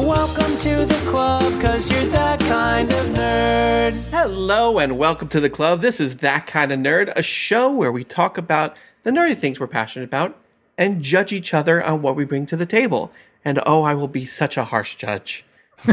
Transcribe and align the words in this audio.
Welcome 0.00 0.56
to 0.56 0.86
the 0.86 0.98
club, 1.06 1.60
cause 1.60 1.92
you're 1.92 2.06
that 2.06 2.40
kind 2.40 2.90
of 2.90 3.06
nerd. 3.08 3.92
Hello 4.10 4.78
and 4.78 4.96
welcome 4.96 5.28
to 5.28 5.40
the 5.40 5.50
club. 5.50 5.82
This 5.82 6.00
is 6.00 6.16
That 6.16 6.46
Kind 6.46 6.72
of 6.72 6.80
Nerd, 6.80 7.12
a 7.16 7.22
show 7.22 7.70
where 7.70 7.92
we 7.92 8.02
talk 8.02 8.38
about 8.38 8.78
the 9.02 9.10
nerdy 9.10 9.36
things 9.36 9.60
we're 9.60 9.66
passionate 9.66 10.06
about 10.06 10.38
and 10.78 11.02
judge 11.02 11.34
each 11.34 11.52
other 11.52 11.84
on 11.84 12.00
what 12.00 12.16
we 12.16 12.24
bring 12.24 12.46
to 12.46 12.56
the 12.56 12.64
table. 12.64 13.12
And 13.44 13.60
oh, 13.66 13.82
I 13.82 13.92
will 13.92 14.08
be 14.08 14.24
such 14.24 14.56
a 14.56 14.64
harsh 14.64 14.94
judge. 14.94 15.44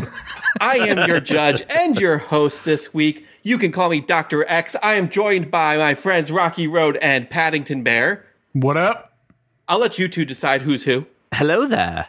I 0.61 0.77
am 0.77 1.09
your 1.09 1.19
judge 1.19 1.63
and 1.69 1.99
your 1.99 2.17
host 2.17 2.63
this 2.63 2.93
week. 2.93 3.25
You 3.43 3.57
can 3.57 3.73
call 3.73 3.89
me 3.89 3.99
Dr. 3.99 4.45
X. 4.45 4.77
I 4.81 4.93
am 4.93 5.09
joined 5.09 5.51
by 5.51 5.77
my 5.77 5.95
friends 5.95 6.31
Rocky 6.31 6.65
Road 6.65 6.95
and 7.01 7.29
Paddington 7.29 7.83
Bear. 7.83 8.25
What 8.53 8.77
up? 8.77 9.17
I'll 9.67 9.79
let 9.79 9.99
you 9.99 10.07
two 10.07 10.23
decide 10.23 10.61
who's 10.61 10.85
who. 10.85 11.07
Hello 11.33 11.67
there. 11.67 12.07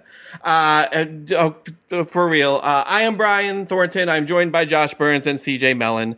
Uh, 0.42 0.86
and, 0.92 1.32
oh, 1.32 1.56
for 2.08 2.28
real, 2.28 2.60
uh, 2.62 2.84
I 2.86 3.02
am 3.02 3.16
Brian 3.16 3.66
Thornton. 3.66 4.08
I'm 4.08 4.26
joined 4.26 4.52
by 4.52 4.64
Josh 4.64 4.94
Burns 4.94 5.26
and 5.26 5.38
CJ 5.38 5.76
Mellon. 5.76 6.16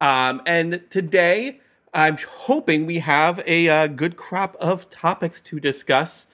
Um, 0.00 0.42
and 0.46 0.82
today, 0.90 1.60
I'm 1.94 2.16
hoping 2.18 2.86
we 2.86 2.98
have 3.00 3.42
a 3.46 3.68
uh, 3.68 3.86
good 3.86 4.16
crop 4.16 4.56
of 4.60 4.88
topics 4.90 5.40
to 5.42 5.60
discuss. 5.60 6.28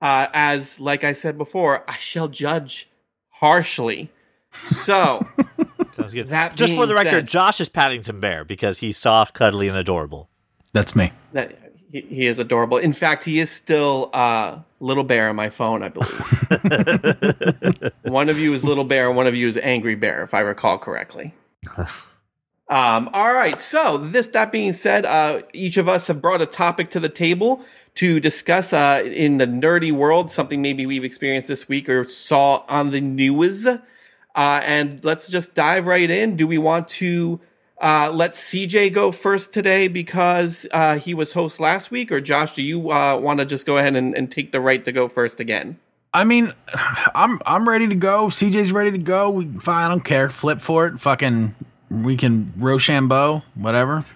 Uh, 0.00 0.26
as, 0.32 0.80
like 0.80 1.04
I 1.04 1.12
said 1.12 1.38
before, 1.38 1.88
I 1.88 1.98
shall 1.98 2.28
judge 2.28 2.88
harshly. 3.30 4.10
So, 4.52 5.26
Sounds 5.94 6.12
good. 6.12 6.30
That 6.30 6.56
Just 6.56 6.74
for 6.74 6.86
the 6.86 6.94
record, 6.94 7.10
said- 7.10 7.28
Josh 7.28 7.60
is 7.60 7.68
Paddington 7.68 8.18
Bear 8.18 8.44
because 8.44 8.78
he's 8.78 8.96
soft, 8.96 9.34
cuddly, 9.34 9.68
and 9.68 9.76
adorable. 9.76 10.28
That's 10.72 10.96
me. 10.96 11.12
that 11.32 11.61
he, 11.92 12.00
he 12.00 12.26
is 12.26 12.38
adorable. 12.38 12.78
In 12.78 12.92
fact, 12.92 13.24
he 13.24 13.38
is 13.38 13.50
still 13.50 14.10
uh, 14.12 14.58
Little 14.80 15.04
Bear 15.04 15.28
on 15.28 15.36
my 15.36 15.50
phone, 15.50 15.82
I 15.82 15.88
believe. 15.88 17.92
one 18.02 18.28
of 18.28 18.38
you 18.38 18.52
is 18.54 18.64
Little 18.64 18.84
Bear, 18.84 19.12
one 19.12 19.26
of 19.26 19.36
you 19.36 19.46
is 19.46 19.56
Angry 19.58 19.94
Bear, 19.94 20.22
if 20.22 20.34
I 20.34 20.40
recall 20.40 20.78
correctly. 20.78 21.34
um, 21.76 23.10
all 23.12 23.34
right. 23.34 23.60
So 23.60 23.98
this 23.98 24.28
that 24.28 24.50
being 24.50 24.72
said, 24.72 25.04
uh, 25.04 25.42
each 25.52 25.76
of 25.76 25.88
us 25.88 26.08
have 26.08 26.22
brought 26.22 26.40
a 26.40 26.46
topic 26.46 26.90
to 26.90 27.00
the 27.00 27.10
table 27.10 27.62
to 27.96 28.20
discuss 28.20 28.72
uh, 28.72 29.02
in 29.04 29.36
the 29.36 29.46
nerdy 29.46 29.92
world, 29.92 30.30
something 30.30 30.62
maybe 30.62 30.86
we've 30.86 31.04
experienced 31.04 31.48
this 31.48 31.68
week 31.68 31.90
or 31.90 32.08
saw 32.08 32.64
on 32.68 32.90
the 32.90 33.02
news. 33.02 33.66
Uh, 33.66 34.60
and 34.64 35.04
let's 35.04 35.28
just 35.28 35.54
dive 35.54 35.86
right 35.86 36.08
in. 36.08 36.36
Do 36.36 36.46
we 36.46 36.56
want 36.56 36.88
to 36.88 37.38
uh, 37.82 38.10
let 38.12 38.32
CJ 38.32 38.92
go 38.92 39.10
first 39.12 39.52
today 39.52 39.88
because 39.88 40.66
uh, 40.72 40.98
he 40.98 41.14
was 41.14 41.32
host 41.32 41.58
last 41.60 41.90
week, 41.90 42.12
or 42.12 42.20
Josh, 42.20 42.52
do 42.52 42.62
you 42.62 42.90
uh, 42.92 43.16
want 43.16 43.40
to 43.40 43.44
just 43.46 43.66
go 43.66 43.76
ahead 43.76 43.96
and, 43.96 44.16
and 44.16 44.30
take 44.30 44.52
the 44.52 44.60
right 44.60 44.84
to 44.84 44.92
go 44.92 45.08
first 45.08 45.40
again? 45.40 45.78
I 46.14 46.24
mean, 46.24 46.52
I'm 47.14 47.40
I'm 47.44 47.68
ready 47.68 47.88
to 47.88 47.94
go. 47.94 48.26
CJ's 48.26 48.70
ready 48.72 48.92
to 48.92 48.98
go. 48.98 49.30
We 49.30 49.46
fine. 49.46 49.84
I 49.86 49.88
don't 49.88 50.04
care. 50.04 50.28
Flip 50.30 50.60
for 50.60 50.86
it. 50.86 51.00
Fucking. 51.00 51.54
We 51.90 52.16
can 52.16 52.54
Rochambeau, 52.56 53.42
whatever, 53.54 54.06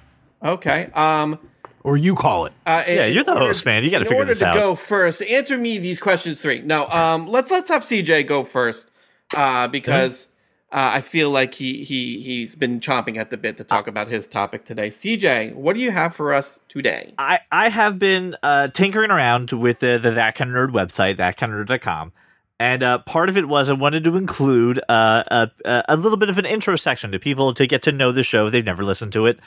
Okay. 0.42 0.88
Um. 0.94 1.38
or 1.82 1.96
you 1.98 2.14
call 2.14 2.46
it. 2.46 2.52
Uh, 2.64 2.82
Yeah, 2.86 3.04
you're 3.04 3.22
the 3.22 3.32
order- 3.34 3.46
host, 3.46 3.66
man. 3.66 3.84
You 3.84 3.90
gotta 3.90 4.04
in 4.04 4.08
figure 4.08 4.22
order 4.22 4.34
to 4.34 4.46
out. 4.46 4.54
go 4.54 4.74
first, 4.74 5.20
answer 5.22 5.58
me 5.58 5.76
these 5.78 5.98
questions 5.98 6.40
three. 6.40 6.60
No. 6.62 6.86
Um. 6.88 7.26
Let's 7.26 7.50
let's 7.50 7.68
have 7.68 7.82
CJ 7.82 8.26
go 8.26 8.44
first, 8.44 8.90
uh, 9.36 9.68
because 9.68 10.28
uh, 10.72 10.90
I 10.94 11.00
feel 11.00 11.30
like 11.30 11.54
he 11.54 11.84
he 11.84 12.20
he's 12.20 12.56
been 12.56 12.80
chomping 12.80 13.18
at 13.18 13.30
the 13.30 13.36
bit 13.36 13.56
to 13.58 13.64
talk 13.64 13.86
about 13.86 14.08
his 14.08 14.26
topic 14.26 14.64
today. 14.64 14.88
CJ, 14.88 15.54
what 15.54 15.74
do 15.74 15.80
you 15.80 15.92
have 15.92 16.14
for 16.14 16.34
us 16.34 16.58
today? 16.68 17.14
I, 17.18 17.38
I 17.52 17.68
have 17.68 18.00
been 18.00 18.36
uh, 18.42 18.68
tinkering 18.68 19.12
around 19.12 19.52
with 19.52 19.78
the, 19.78 19.98
the 20.02 20.10
That 20.10 20.34
Kind 20.34 20.50
of 20.50 20.56
Nerd 20.56 20.72
website, 20.72 21.18
thatkindofnerd.com. 21.18 22.12
And 22.58 22.82
uh, 22.82 22.98
part 22.98 23.28
of 23.28 23.36
it 23.36 23.46
was 23.46 23.70
I 23.70 23.74
wanted 23.74 24.02
to 24.04 24.16
include 24.16 24.80
uh, 24.88 25.22
a, 25.28 25.50
a 25.64 25.84
a 25.90 25.96
little 25.96 26.18
bit 26.18 26.30
of 26.30 26.38
an 26.38 26.46
intro 26.46 26.74
section 26.74 27.12
to 27.12 27.20
people 27.20 27.54
to 27.54 27.66
get 27.66 27.82
to 27.82 27.92
know 27.92 28.10
the 28.10 28.24
show. 28.24 28.50
They've 28.50 28.64
never 28.64 28.84
listened 28.84 29.12
to 29.12 29.26
it. 29.26 29.38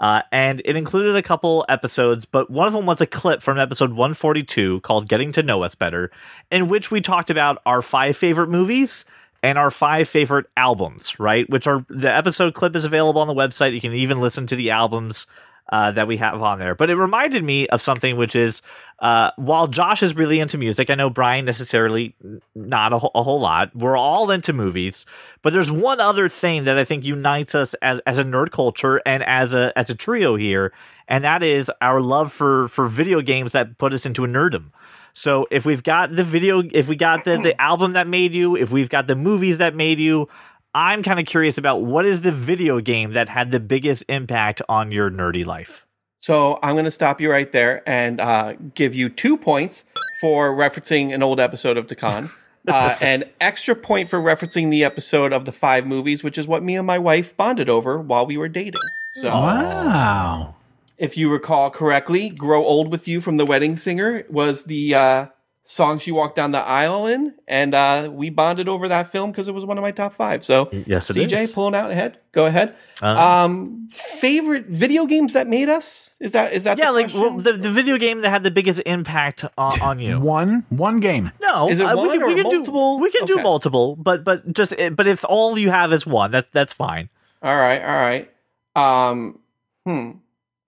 Uh, 0.00 0.22
and 0.32 0.62
it 0.64 0.76
included 0.76 1.14
a 1.14 1.22
couple 1.22 1.64
episodes, 1.68 2.24
but 2.24 2.50
one 2.50 2.66
of 2.66 2.72
them 2.72 2.86
was 2.86 3.00
a 3.00 3.06
clip 3.06 3.40
from 3.40 3.58
episode 3.58 3.90
142 3.90 4.80
called 4.80 5.08
Getting 5.08 5.30
to 5.32 5.42
Know 5.42 5.62
Us 5.62 5.74
Better, 5.76 6.10
in 6.50 6.68
which 6.68 6.90
we 6.90 7.00
talked 7.00 7.30
about 7.30 7.58
our 7.66 7.82
five 7.82 8.16
favorite 8.16 8.48
movies 8.48 9.04
and 9.42 9.58
our 9.58 9.70
five 9.70 10.08
favorite 10.08 10.46
albums, 10.56 11.18
right? 11.18 11.48
Which 11.50 11.66
are 11.66 11.84
the 11.88 12.12
episode 12.12 12.54
clip 12.54 12.76
is 12.76 12.84
available 12.84 13.20
on 13.20 13.28
the 13.28 13.34
website. 13.34 13.72
You 13.74 13.80
can 13.80 13.92
even 13.94 14.20
listen 14.20 14.46
to 14.48 14.56
the 14.56 14.70
albums 14.70 15.26
uh, 15.70 15.90
that 15.92 16.06
we 16.06 16.18
have 16.18 16.42
on 16.42 16.58
there. 16.58 16.74
But 16.74 16.90
it 16.90 16.96
reminded 16.96 17.42
me 17.42 17.66
of 17.68 17.80
something, 17.80 18.16
which 18.16 18.36
is 18.36 18.62
uh, 18.98 19.30
while 19.36 19.68
Josh 19.68 20.02
is 20.02 20.14
really 20.14 20.38
into 20.38 20.58
music, 20.58 20.90
I 20.90 20.94
know 20.94 21.08
Brian 21.08 21.44
necessarily 21.44 22.14
not 22.54 22.92
a, 22.92 22.98
whole- 22.98 23.12
a 23.14 23.22
whole 23.22 23.40
lot. 23.40 23.74
We're 23.74 23.96
all 23.96 24.30
into 24.30 24.52
movies, 24.52 25.06
but 25.40 25.52
there's 25.52 25.70
one 25.70 25.98
other 26.00 26.28
thing 26.28 26.64
that 26.64 26.78
I 26.78 26.84
think 26.84 27.04
unites 27.04 27.54
us 27.54 27.74
as 27.74 28.00
as 28.00 28.18
a 28.18 28.24
nerd 28.24 28.50
culture 28.50 29.00
and 29.06 29.22
as 29.22 29.54
a 29.54 29.72
as 29.76 29.88
a 29.88 29.94
trio 29.94 30.36
here, 30.36 30.72
and 31.08 31.24
that 31.24 31.42
is 31.42 31.70
our 31.80 32.00
love 32.00 32.32
for 32.32 32.68
for 32.68 32.86
video 32.86 33.20
games 33.22 33.52
that 33.52 33.78
put 33.78 33.92
us 33.92 34.04
into 34.06 34.24
a 34.24 34.28
nerdum. 34.28 34.70
So 35.14 35.46
if 35.50 35.64
we've 35.66 35.82
got 35.82 36.14
the 36.14 36.24
video, 36.24 36.62
if 36.72 36.88
we 36.88 36.96
got 36.96 37.24
the 37.24 37.38
the 37.38 37.60
album 37.60 37.92
that 37.92 38.06
made 38.06 38.34
you, 38.34 38.56
if 38.56 38.70
we've 38.70 38.88
got 38.88 39.06
the 39.06 39.16
movies 39.16 39.58
that 39.58 39.74
made 39.74 40.00
you, 40.00 40.28
I'm 40.74 41.02
kind 41.02 41.20
of 41.20 41.26
curious 41.26 41.58
about 41.58 41.82
what 41.82 42.06
is 42.06 42.22
the 42.22 42.32
video 42.32 42.80
game 42.80 43.12
that 43.12 43.28
had 43.28 43.50
the 43.50 43.60
biggest 43.60 44.04
impact 44.08 44.62
on 44.68 44.90
your 44.90 45.10
nerdy 45.10 45.44
life. 45.44 45.86
So 46.22 46.58
I'm 46.62 46.74
going 46.74 46.84
to 46.84 46.90
stop 46.90 47.20
you 47.20 47.30
right 47.30 47.50
there 47.50 47.82
and 47.86 48.20
uh, 48.20 48.54
give 48.74 48.94
you 48.94 49.08
two 49.08 49.36
points 49.36 49.84
for 50.20 50.50
referencing 50.52 51.12
an 51.12 51.22
old 51.22 51.40
episode 51.40 51.76
of 51.76 51.86
Takan. 51.86 52.30
Uh, 52.68 52.94
an 53.02 53.24
extra 53.40 53.74
point 53.74 54.08
for 54.08 54.20
referencing 54.20 54.70
the 54.70 54.84
episode 54.84 55.32
of 55.32 55.46
the 55.46 55.50
five 55.50 55.84
movies, 55.84 56.22
which 56.22 56.38
is 56.38 56.46
what 56.46 56.62
me 56.62 56.76
and 56.76 56.86
my 56.86 56.96
wife 56.96 57.36
bonded 57.36 57.68
over 57.68 57.98
while 57.98 58.24
we 58.24 58.36
were 58.36 58.46
dating. 58.46 58.74
So, 59.14 59.30
Wow. 59.30 60.54
If 61.02 61.16
you 61.16 61.30
recall 61.30 61.68
correctly, 61.70 62.30
"Grow 62.30 62.64
Old 62.64 62.90
with 62.90 63.08
You" 63.08 63.20
from 63.20 63.36
The 63.36 63.44
Wedding 63.44 63.76
Singer 63.76 64.24
was 64.30 64.64
the 64.64 64.94
uh, 64.94 65.26
song 65.64 65.98
she 65.98 66.12
walked 66.12 66.36
down 66.36 66.52
the 66.52 66.58
aisle 66.60 67.06
in, 67.06 67.34
and 67.48 67.74
uh, 67.74 68.08
we 68.12 68.30
bonded 68.30 68.68
over 68.68 68.86
that 68.86 69.10
film 69.10 69.32
because 69.32 69.48
it 69.48 69.52
was 69.52 69.64
one 69.66 69.78
of 69.78 69.82
my 69.82 69.90
top 69.90 70.14
five. 70.14 70.44
So, 70.44 70.68
Yes, 70.86 71.10
it 71.10 71.16
CJ 71.16 71.32
is. 71.32 71.52
pulling 71.52 71.74
out 71.74 71.90
ahead. 71.90 72.18
Go 72.32 72.46
ahead. 72.46 72.76
Uh, 73.02 73.06
um, 73.08 73.88
favorite 73.90 74.66
video 74.66 75.06
games 75.06 75.32
that 75.32 75.48
made 75.48 75.68
us? 75.68 76.10
Is 76.20 76.32
that 76.32 76.52
is 76.52 76.62
that 76.64 76.78
yeah, 76.78 76.86
the 76.86 76.92
like 76.92 77.10
question? 77.10 77.20
well, 77.20 77.36
the, 77.38 77.52
the 77.54 77.70
video 77.70 77.98
game 77.98 78.20
that 78.20 78.30
had 78.30 78.44
the 78.44 78.52
biggest 78.52 78.80
impact 78.86 79.44
on, 79.58 79.80
on 79.88 79.98
you. 79.98 80.20
One 80.20 80.64
one 80.68 81.00
game. 81.00 81.32
No, 81.40 81.68
Is 81.68 81.80
it 81.80 81.86
uh, 81.86 81.96
we 81.96 82.06
one 82.06 82.18
can, 82.20 82.26
we 82.28 82.32
or 82.32 82.36
can 82.36 82.42
multiple? 82.44 82.96
Do, 82.98 83.02
we 83.02 83.10
can 83.10 83.26
do 83.26 83.36
multiple, 83.42 83.96
but 83.96 84.22
but 84.22 84.52
just 84.52 84.72
eh, 84.78 84.90
but 84.90 85.08
if 85.08 85.24
all 85.28 85.58
you 85.58 85.70
have 85.70 85.92
is 85.92 86.06
one, 86.06 86.30
that 86.30 86.52
that's 86.52 86.72
fine. 86.72 87.08
All 87.42 87.56
right, 87.56 87.82
all 87.82 87.88
right. 87.88 88.30
Um, 88.76 89.40
hmm. 89.84 90.21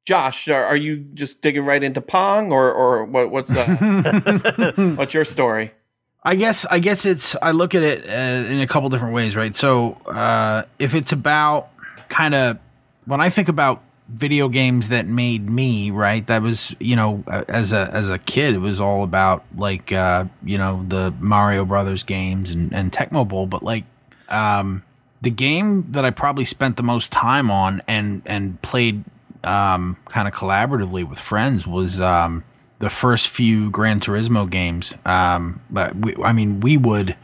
Josh, 0.04 0.48
are, 0.48 0.64
are 0.64 0.76
you 0.76 0.98
just 0.98 1.40
digging 1.40 1.64
right 1.64 1.82
into 1.82 2.00
Pong, 2.00 2.52
or 2.52 2.72
or 2.72 3.04
what, 3.04 3.30
what's 3.30 3.50
uh, 3.50 4.72
what's 4.96 5.14
your 5.14 5.24
story? 5.24 5.72
I 6.22 6.36
guess 6.36 6.66
I 6.66 6.78
guess 6.78 7.06
it's 7.06 7.36
I 7.40 7.52
look 7.52 7.74
at 7.74 7.82
it 7.82 8.08
uh, 8.08 8.50
in 8.50 8.60
a 8.60 8.66
couple 8.66 8.88
different 8.90 9.14
ways, 9.14 9.34
right? 9.34 9.54
So 9.54 9.94
uh, 10.06 10.64
if 10.78 10.94
it's 10.94 11.12
about 11.12 11.70
kind 12.08 12.34
of 12.34 12.58
when 13.06 13.20
I 13.20 13.30
think 13.30 13.48
about 13.48 13.82
video 14.08 14.48
games 14.48 14.88
that 14.88 15.06
made 15.06 15.48
me 15.48 15.90
right, 15.90 16.26
that 16.26 16.42
was 16.42 16.74
you 16.80 16.96
know 16.96 17.24
as 17.26 17.72
a 17.72 17.90
as 17.92 18.10
a 18.10 18.18
kid, 18.18 18.54
it 18.54 18.58
was 18.58 18.80
all 18.80 19.04
about 19.04 19.44
like 19.56 19.90
uh, 19.90 20.24
you 20.42 20.58
know 20.58 20.84
the 20.86 21.14
Mario 21.18 21.64
Brothers 21.64 22.02
games 22.02 22.50
and 22.50 22.74
and 22.74 22.92
Tecmo 22.92 23.26
Bowl, 23.26 23.46
but 23.46 23.62
like 23.62 23.84
um, 24.28 24.82
the 25.22 25.30
game 25.30 25.90
that 25.92 26.04
I 26.04 26.10
probably 26.10 26.44
spent 26.44 26.76
the 26.76 26.82
most 26.82 27.10
time 27.12 27.50
on 27.50 27.82
and 27.86 28.22
and 28.26 28.60
played 28.62 29.04
um, 29.44 29.96
kind 30.06 30.28
of 30.28 30.34
collaboratively 30.34 31.08
with 31.08 31.18
friends 31.18 31.66
was 31.66 32.00
um, 32.00 32.44
the 32.78 32.90
first 32.90 33.28
few 33.28 33.70
Gran 33.70 34.00
Turismo 34.00 34.48
games. 34.48 34.94
Um, 35.04 35.60
but 35.70 35.94
we, 35.96 36.14
I 36.22 36.32
mean, 36.32 36.60
we 36.60 36.76
would 36.76 37.16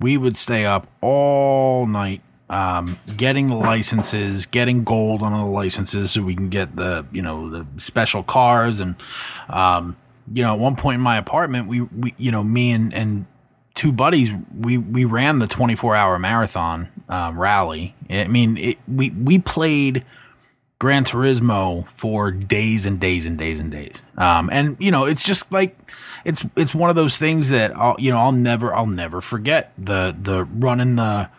we 0.00 0.16
would 0.16 0.36
stay 0.36 0.64
up 0.64 0.86
all 1.00 1.86
night 1.86 2.22
um, 2.50 2.98
getting 3.16 3.48
the 3.48 3.56
licenses, 3.56 4.46
getting 4.46 4.84
gold 4.84 5.22
on 5.22 5.32
the 5.32 5.44
licenses, 5.44 6.12
so 6.12 6.22
we 6.22 6.34
can 6.34 6.48
get 6.48 6.76
the 6.76 7.06
you 7.12 7.22
know 7.22 7.48
the 7.48 7.66
special 7.78 8.22
cars 8.22 8.80
and 8.80 8.96
um, 9.48 9.96
you 10.32 10.42
know 10.42 10.54
at 10.54 10.58
one 10.58 10.76
point 10.76 10.96
in 10.96 11.00
my 11.00 11.18
apartment, 11.18 11.68
we, 11.68 11.82
we 11.82 12.14
you 12.16 12.30
know 12.30 12.42
me 12.42 12.70
and 12.72 12.94
and 12.94 13.26
two 13.74 13.92
buddies 13.92 14.30
we 14.58 14.76
we 14.76 15.04
ran 15.04 15.38
the 15.38 15.46
24 15.46 15.94
hour 15.94 16.18
marathon 16.18 16.88
um, 17.08 17.38
rally 17.38 17.94
i 18.10 18.26
mean 18.26 18.56
it, 18.56 18.76
we 18.88 19.10
we 19.10 19.38
played 19.38 20.04
gran 20.78 21.04
turismo 21.04 21.88
for 21.90 22.30
days 22.30 22.86
and 22.86 23.00
days 23.00 23.26
and 23.26 23.38
days 23.38 23.60
and 23.60 23.70
days 23.70 24.02
um, 24.16 24.48
and 24.52 24.76
you 24.78 24.90
know 24.90 25.04
it's 25.04 25.22
just 25.22 25.50
like 25.50 25.76
it's 26.24 26.44
it's 26.56 26.74
one 26.74 26.90
of 26.90 26.96
those 26.96 27.16
things 27.16 27.48
that 27.50 27.76
I'll 27.76 27.96
you 27.98 28.10
know 28.10 28.18
I'll 28.18 28.32
never 28.32 28.74
I'll 28.74 28.86
never 28.86 29.20
forget 29.20 29.72
the 29.76 30.16
the 30.20 30.44
running 30.44 30.96
the 30.96 31.30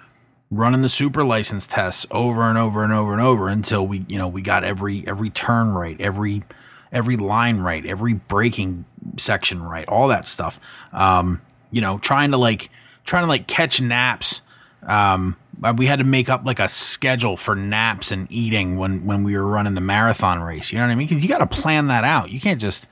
running 0.51 0.81
the 0.81 0.89
super 0.89 1.23
license 1.23 1.67
tests 1.67 2.05
over 2.11 2.43
and 2.43 2.57
over 2.57 2.83
and 2.83 2.91
over 2.91 3.13
and 3.13 3.21
over 3.21 3.47
until 3.47 3.85
we 3.85 4.05
you 4.07 4.17
know 4.17 4.27
we 4.27 4.41
got 4.41 4.63
every 4.63 5.07
every 5.07 5.29
turn 5.29 5.69
right 5.69 5.99
every 6.01 6.43
every 6.91 7.17
line 7.17 7.59
right 7.59 7.85
every 7.85 8.13
braking 8.13 8.83
section 9.17 9.61
right 9.63 9.87
all 9.87 10.07
that 10.07 10.27
stuff 10.27 10.59
um 10.91 11.39
you 11.71 11.81
know 11.81 11.97
trying 11.99 12.31
to 12.31 12.37
like 12.37 12.69
trying 13.09 13.23
to 13.23 13.27
like 13.27 13.47
catch 13.47 13.81
naps. 13.81 14.41
Um, 14.83 15.35
we 15.77 15.85
had 15.85 15.99
to 15.99 16.05
make 16.05 16.29
up 16.29 16.45
like 16.45 16.59
a 16.59 16.69
schedule 16.69 17.37
for 17.37 17.55
naps 17.55 18.11
and 18.11 18.31
eating 18.31 18.77
when 18.77 19.05
when 19.05 19.23
we 19.23 19.35
were 19.35 19.45
running 19.45 19.75
the 19.75 19.81
marathon 19.81 20.41
race. 20.41 20.71
You 20.71 20.77
know 20.77 20.85
what 20.85 20.91
I 20.91 20.95
mean? 20.95 21.07
Because 21.07 21.23
you 21.23 21.29
got 21.29 21.39
to 21.39 21.47
plan 21.47 21.87
that 21.87 22.03
out. 22.03 22.29
You 22.29 22.39
can't 22.39 22.61
just 22.61 22.87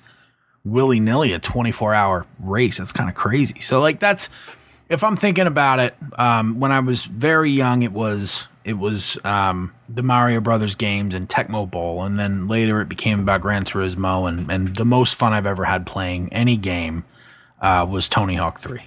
willy 0.65 0.99
nilly 0.99 1.33
a 1.33 1.39
24 1.39 1.93
hour 1.93 2.25
race. 2.39 2.77
That's 2.77 2.91
kind 2.91 3.09
of 3.09 3.15
crazy. 3.15 3.59
So 3.61 3.79
like 3.79 3.99
that's 3.99 4.29
if 4.89 5.03
I'm 5.03 5.17
thinking 5.17 5.47
about 5.47 5.79
it, 5.79 5.95
um, 6.17 6.59
when 6.59 6.71
I 6.71 6.79
was 6.79 7.03
very 7.05 7.51
young, 7.51 7.83
it 7.83 7.91
was 7.91 8.47
it 8.63 8.77
was 8.77 9.17
um, 9.23 9.73
the 9.87 10.03
Mario 10.03 10.41
Brothers 10.41 10.75
games 10.75 11.15
and 11.15 11.27
Tecmo 11.27 11.69
Bowl, 11.69 12.03
and 12.03 12.19
then 12.19 12.47
later 12.47 12.81
it 12.81 12.89
became 12.89 13.19
about 13.19 13.41
Gran 13.41 13.63
Turismo, 13.63 14.27
and 14.27 14.51
and 14.51 14.75
the 14.75 14.85
most 14.85 15.15
fun 15.15 15.33
I've 15.33 15.45
ever 15.45 15.65
had 15.65 15.85
playing 15.85 16.31
any 16.33 16.57
game 16.57 17.05
uh, 17.61 17.85
was 17.89 18.07
Tony 18.09 18.35
Hawk 18.35 18.59
Three. 18.59 18.81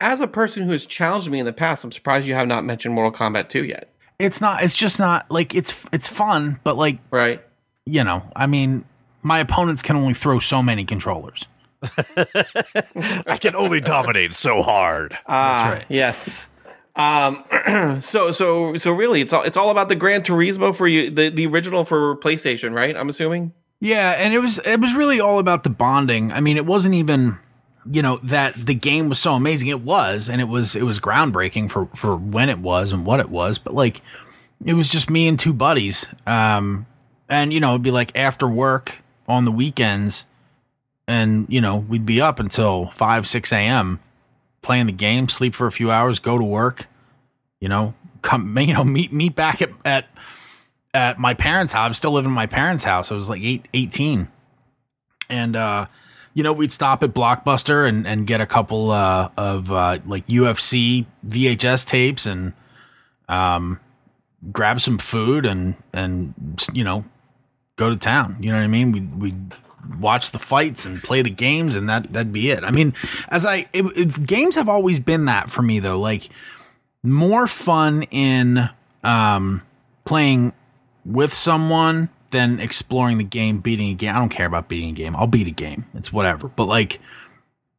As 0.00 0.20
a 0.20 0.26
person 0.26 0.62
who 0.64 0.72
has 0.72 0.86
challenged 0.86 1.30
me 1.30 1.38
in 1.40 1.44
the 1.46 1.52
past, 1.52 1.84
I'm 1.84 1.92
surprised 1.92 2.26
you 2.26 2.34
have 2.34 2.48
not 2.48 2.64
mentioned 2.64 2.94
Mortal 2.94 3.12
Kombat 3.12 3.48
2 3.48 3.64
yet. 3.64 3.88
It's 4.18 4.40
not. 4.40 4.62
It's 4.62 4.74
just 4.74 4.98
not 4.98 5.30
like 5.30 5.54
it's 5.54 5.86
it's 5.92 6.08
fun, 6.08 6.60
but 6.64 6.76
like 6.76 6.98
Right? 7.10 7.42
you 7.86 8.04
know, 8.04 8.30
I 8.36 8.46
mean, 8.46 8.84
my 9.22 9.38
opponents 9.38 9.82
can 9.82 9.96
only 9.96 10.14
throw 10.14 10.38
so 10.38 10.62
many 10.62 10.84
controllers. 10.84 11.46
I 13.26 13.38
can 13.40 13.56
only 13.56 13.80
dominate 13.80 14.32
so 14.32 14.62
hard. 14.62 15.16
Ah, 15.26 15.70
right. 15.76 15.84
yes. 15.88 16.48
Um, 16.96 17.44
so 18.02 18.30
so 18.32 18.74
so 18.74 18.92
really, 18.92 19.20
it's 19.22 19.32
all 19.32 19.42
it's 19.42 19.56
all 19.56 19.70
about 19.70 19.88
the 19.88 19.96
Gran 19.96 20.20
Turismo 20.22 20.74
for 20.74 20.86
you, 20.86 21.10
the 21.10 21.30
the 21.30 21.46
original 21.46 21.84
for 21.84 22.16
PlayStation, 22.16 22.74
right? 22.74 22.94
I'm 22.96 23.08
assuming. 23.08 23.52
Yeah, 23.80 24.10
and 24.18 24.34
it 24.34 24.40
was 24.40 24.58
it 24.58 24.80
was 24.80 24.94
really 24.94 25.20
all 25.20 25.38
about 25.38 25.62
the 25.62 25.70
bonding. 25.70 26.32
I 26.32 26.40
mean, 26.40 26.58
it 26.58 26.66
wasn't 26.66 26.94
even 26.94 27.38
you 27.90 28.02
know 28.02 28.18
that 28.24 28.54
the 28.54 28.74
game 28.74 29.08
was 29.08 29.18
so 29.18 29.34
amazing. 29.34 29.68
It 29.68 29.80
was, 29.80 30.28
and 30.28 30.40
it 30.40 30.48
was 30.48 30.76
it 30.76 30.82
was 30.82 31.00
groundbreaking 31.00 31.70
for 31.70 31.86
for 31.94 32.16
when 32.16 32.48
it 32.48 32.58
was 32.58 32.92
and 32.92 33.06
what 33.06 33.20
it 33.20 33.30
was. 33.30 33.58
But 33.58 33.74
like, 33.74 34.02
it 34.64 34.74
was 34.74 34.88
just 34.88 35.10
me 35.10 35.28
and 35.28 35.38
two 35.38 35.52
buddies. 35.52 36.06
Um, 36.26 36.86
and 37.28 37.52
you 37.52 37.60
know, 37.60 37.70
it'd 37.70 37.82
be 37.82 37.90
like 37.90 38.16
after 38.16 38.48
work 38.48 38.98
on 39.28 39.44
the 39.44 39.52
weekends, 39.52 40.26
and 41.06 41.46
you 41.48 41.60
know, 41.60 41.76
we'd 41.76 42.06
be 42.06 42.20
up 42.20 42.38
until 42.38 42.86
five 42.86 43.26
six 43.26 43.52
a.m. 43.52 44.00
playing 44.62 44.86
the 44.86 44.92
game, 44.92 45.28
sleep 45.28 45.54
for 45.54 45.66
a 45.66 45.72
few 45.72 45.90
hours, 45.90 46.18
go 46.18 46.38
to 46.38 46.44
work. 46.44 46.86
You 47.60 47.68
know, 47.68 47.94
come 48.22 48.58
you 48.60 48.74
know 48.74 48.84
meet 48.84 49.12
meet 49.12 49.34
back 49.34 49.62
at 49.62 49.70
at 49.84 50.08
at 50.94 51.18
my 51.18 51.34
parents' 51.34 51.72
house. 51.72 51.86
I'm 51.86 51.94
still 51.94 52.12
living 52.12 52.30
in 52.30 52.34
my 52.34 52.46
parents' 52.46 52.84
house. 52.84 53.10
I 53.10 53.14
was 53.14 53.28
like 53.28 53.42
eight, 53.42 53.68
18. 53.74 54.28
And, 55.28 55.56
uh, 55.56 55.86
you 56.40 56.44
know, 56.44 56.54
we'd 56.54 56.72
stop 56.72 57.02
at 57.02 57.10
Blockbuster 57.10 57.86
and, 57.86 58.06
and 58.06 58.26
get 58.26 58.40
a 58.40 58.46
couple 58.46 58.92
uh, 58.92 59.28
of 59.36 59.70
uh, 59.70 59.98
like 60.06 60.26
UFC 60.26 61.04
VHS 61.28 61.86
tapes 61.86 62.24
and 62.24 62.54
um, 63.28 63.78
grab 64.50 64.80
some 64.80 64.96
food 64.96 65.44
and, 65.44 65.74
and, 65.92 66.32
you 66.72 66.82
know, 66.82 67.04
go 67.76 67.90
to 67.90 67.96
town. 67.96 68.38
You 68.40 68.52
know 68.52 68.56
what 68.56 68.64
I 68.64 68.68
mean? 68.68 68.90
We'd, 68.90 69.20
we'd 69.20 69.54
watch 69.98 70.30
the 70.30 70.38
fights 70.38 70.86
and 70.86 71.02
play 71.02 71.20
the 71.20 71.28
games 71.28 71.76
and 71.76 71.90
that, 71.90 72.10
that'd 72.10 72.32
be 72.32 72.48
it. 72.48 72.64
I 72.64 72.70
mean, 72.70 72.94
as 73.28 73.44
I, 73.44 73.68
it, 73.74 73.84
it, 73.94 74.26
games 74.26 74.54
have 74.54 74.70
always 74.70 74.98
been 74.98 75.26
that 75.26 75.50
for 75.50 75.60
me 75.60 75.78
though. 75.78 76.00
Like, 76.00 76.30
more 77.02 77.46
fun 77.46 78.04
in 78.04 78.70
um, 79.04 79.60
playing 80.06 80.54
with 81.04 81.34
someone 81.34 82.08
than 82.30 82.60
exploring 82.60 83.18
the 83.18 83.24
game, 83.24 83.58
beating 83.58 83.90
a 83.90 83.94
game. 83.94 84.14
I 84.14 84.18
don't 84.18 84.28
care 84.28 84.46
about 84.46 84.68
beating 84.68 84.90
a 84.90 84.94
game. 84.94 85.16
I'll 85.16 85.26
beat 85.26 85.46
a 85.46 85.52
game. 85.52 85.86
It's 85.94 86.12
whatever. 86.12 86.48
But 86.48 86.66
like 86.66 87.00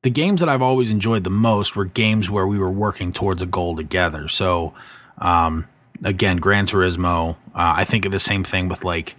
the 0.04 0.10
games 0.10 0.40
that 0.40 0.50
I've 0.50 0.62
always 0.62 0.92
enjoyed 0.92 1.24
the 1.24 1.30
most 1.30 1.76
were 1.76 1.86
games 1.86 2.30
where 2.30 2.48
we 2.48 2.58
were 2.58 2.72
working 2.72 3.14
towards 3.14 3.42
a 3.42 3.46
goal 3.46 3.76
together. 3.76 4.28
So, 4.28 4.74
um, 5.18 5.68
again, 6.04 6.38
Gran 6.38 6.66
Turismo. 6.66 7.38
Uh, 7.54 7.74
I 7.78 7.86
think 7.86 8.06
of 8.06 8.12
the 8.12 8.20
same 8.20 8.44
thing 8.44 8.68
with 8.68 8.84
like 8.84 9.16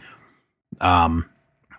um, 0.81 1.29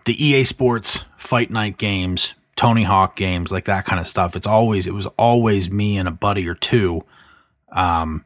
the 0.06 0.24
EA 0.24 0.44
Sports 0.44 1.04
Fight 1.16 1.50
Night 1.50 1.76
games, 1.76 2.34
Tony 2.56 2.84
Hawk 2.84 3.16
games, 3.16 3.52
like 3.52 3.66
that 3.66 3.84
kind 3.84 4.00
of 4.00 4.06
stuff. 4.06 4.36
It's 4.36 4.46
always 4.46 4.86
it 4.86 4.94
was 4.94 5.06
always 5.18 5.70
me 5.70 5.98
and 5.98 6.08
a 6.08 6.12
buddy 6.12 6.48
or 6.48 6.54
two, 6.54 7.04
um, 7.72 8.24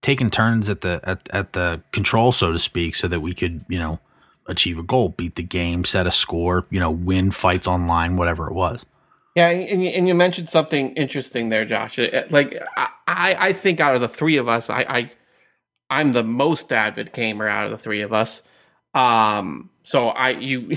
taking 0.00 0.30
turns 0.30 0.68
at 0.70 0.80
the 0.80 1.00
at, 1.02 1.28
at 1.30 1.52
the 1.52 1.82
control, 1.92 2.32
so 2.32 2.52
to 2.52 2.58
speak, 2.58 2.94
so 2.94 3.06
that 3.08 3.20
we 3.20 3.34
could 3.34 3.64
you 3.68 3.78
know 3.78 4.00
achieve 4.48 4.78
a 4.78 4.82
goal, 4.82 5.10
beat 5.10 5.34
the 5.34 5.42
game, 5.42 5.84
set 5.84 6.06
a 6.06 6.10
score, 6.10 6.66
you 6.70 6.80
know, 6.80 6.90
win 6.90 7.30
fights 7.30 7.66
online, 7.66 8.16
whatever 8.16 8.46
it 8.46 8.54
was. 8.54 8.86
Yeah, 9.34 9.48
and 9.48 9.82
you, 9.82 9.90
and 9.90 10.08
you 10.08 10.14
mentioned 10.14 10.48
something 10.48 10.92
interesting 10.94 11.50
there, 11.50 11.66
Josh. 11.66 11.98
Like 12.30 12.58
I, 12.76 13.36
I 13.38 13.52
think 13.52 13.80
out 13.80 13.94
of 13.94 14.00
the 14.00 14.08
three 14.08 14.38
of 14.38 14.48
us, 14.48 14.70
I, 14.70 14.80
I 14.88 15.12
I'm 15.90 16.12
the 16.12 16.24
most 16.24 16.72
avid 16.72 17.12
gamer 17.12 17.46
out 17.46 17.66
of 17.66 17.70
the 17.70 17.78
three 17.78 18.00
of 18.00 18.12
us. 18.12 18.42
Um, 18.94 19.68
so 19.82 20.08
I 20.08 20.30
you 20.30 20.76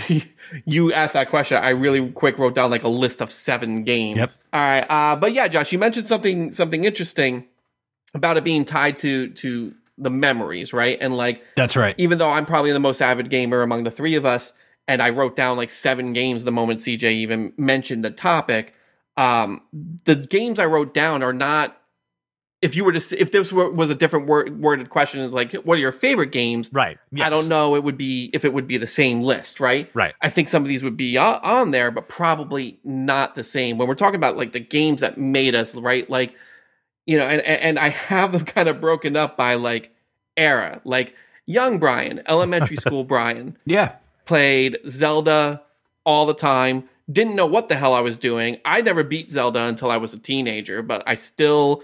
you 0.65 0.91
asked 0.91 1.13
that 1.13 1.29
question. 1.29 1.57
I 1.57 1.69
really 1.69 2.11
quick 2.11 2.37
wrote 2.37 2.53
down 2.53 2.69
like 2.69 2.83
a 2.83 2.89
list 2.89 3.21
of 3.21 3.31
seven 3.31 3.85
games. 3.85 4.17
Yep. 4.17 4.29
All 4.51 4.59
right. 4.59 4.85
Uh, 4.89 5.15
but 5.15 5.31
yeah, 5.31 5.47
Josh, 5.47 5.71
you 5.71 5.79
mentioned 5.79 6.05
something 6.05 6.51
something 6.51 6.83
interesting 6.83 7.45
about 8.13 8.35
it 8.35 8.43
being 8.43 8.65
tied 8.65 8.97
to 8.97 9.29
to 9.29 9.73
the 9.99 10.09
memories, 10.09 10.73
right? 10.73 10.97
And 10.99 11.15
like 11.15 11.43
That's 11.55 11.75
right. 11.75 11.95
even 11.97 12.17
though 12.17 12.29
I'm 12.29 12.45
probably 12.45 12.71
the 12.71 12.79
most 12.79 13.01
avid 13.01 13.29
gamer 13.29 13.61
among 13.61 13.83
the 13.83 13.91
three 13.91 14.15
of 14.15 14.25
us, 14.25 14.53
and 14.87 15.03
I 15.03 15.09
wrote 15.09 15.35
down 15.35 15.55
like 15.57 15.69
seven 15.69 16.13
games 16.13 16.43
the 16.43 16.51
moment 16.51 16.79
CJ 16.79 17.03
even 17.03 17.53
mentioned 17.57 18.03
the 18.03 18.11
topic. 18.11 18.73
Um, 19.17 19.61
the 20.05 20.15
games 20.15 20.59
I 20.59 20.65
wrote 20.65 20.93
down 20.93 21.21
are 21.21 21.33
not. 21.33 21.75
If 22.61 22.75
you 22.75 22.83
were 22.83 22.91
to, 22.91 23.21
if 23.21 23.31
this 23.31 23.53
were, 23.53 23.71
was 23.71 23.89
a 23.89 23.95
different 23.95 24.27
word, 24.27 24.61
worded 24.61 24.89
question, 24.89 25.21
is 25.21 25.33
like, 25.33 25.53
what 25.53 25.77
are 25.77 25.81
your 25.81 25.93
favorite 25.93 26.33
games? 26.33 26.69
Right. 26.73 26.97
I 27.17 27.29
don't 27.29 27.47
know. 27.47 27.75
It 27.77 27.85
would 27.85 27.97
be 27.97 28.29
if 28.33 28.43
it 28.43 28.51
would 28.51 28.67
be 28.67 28.77
the 28.77 28.87
same 28.87 29.21
list, 29.21 29.61
right? 29.61 29.89
Right. 29.93 30.13
I 30.21 30.29
think 30.29 30.49
some 30.49 30.63
of 30.63 30.67
these 30.67 30.83
would 30.83 30.97
be 30.97 31.17
on 31.17 31.71
there, 31.71 31.89
but 31.89 32.09
probably 32.09 32.79
not 32.83 33.35
the 33.35 33.45
same. 33.45 33.77
When 33.77 33.87
we're 33.87 33.95
talking 33.95 34.17
about 34.17 34.35
like 34.35 34.51
the 34.51 34.59
games 34.59 34.99
that 34.99 35.17
made 35.17 35.55
us, 35.55 35.73
right? 35.75 36.09
Like, 36.09 36.35
you 37.09 37.17
know, 37.17 37.25
and 37.25 37.41
and 37.41 37.79
I 37.79 37.89
have 37.89 38.31
them 38.33 38.45
kind 38.45 38.69
of 38.69 38.79
broken 38.79 39.15
up 39.15 39.35
by 39.35 39.55
like 39.55 39.93
era, 40.37 40.79
like 40.85 41.15
young 41.45 41.79
Brian, 41.79 42.21
elementary 42.27 42.77
school 42.85 43.03
Brian, 43.03 43.57
Yeah. 43.65 43.95
played 44.25 44.77
Zelda 44.87 45.63
all 46.05 46.25
the 46.27 46.33
time. 46.35 46.87
Didn't 47.11 47.35
know 47.35 47.47
what 47.47 47.69
the 47.69 47.75
hell 47.75 47.93
I 47.95 48.01
was 48.01 48.17
doing. 48.17 48.57
I 48.63 48.81
never 48.81 49.03
beat 49.03 49.31
Zelda 49.31 49.63
until 49.63 49.89
I 49.89 49.97
was 49.97 50.13
a 50.13 50.19
teenager, 50.19 50.83
but 50.83 51.01
I 51.07 51.15
still 51.15 51.83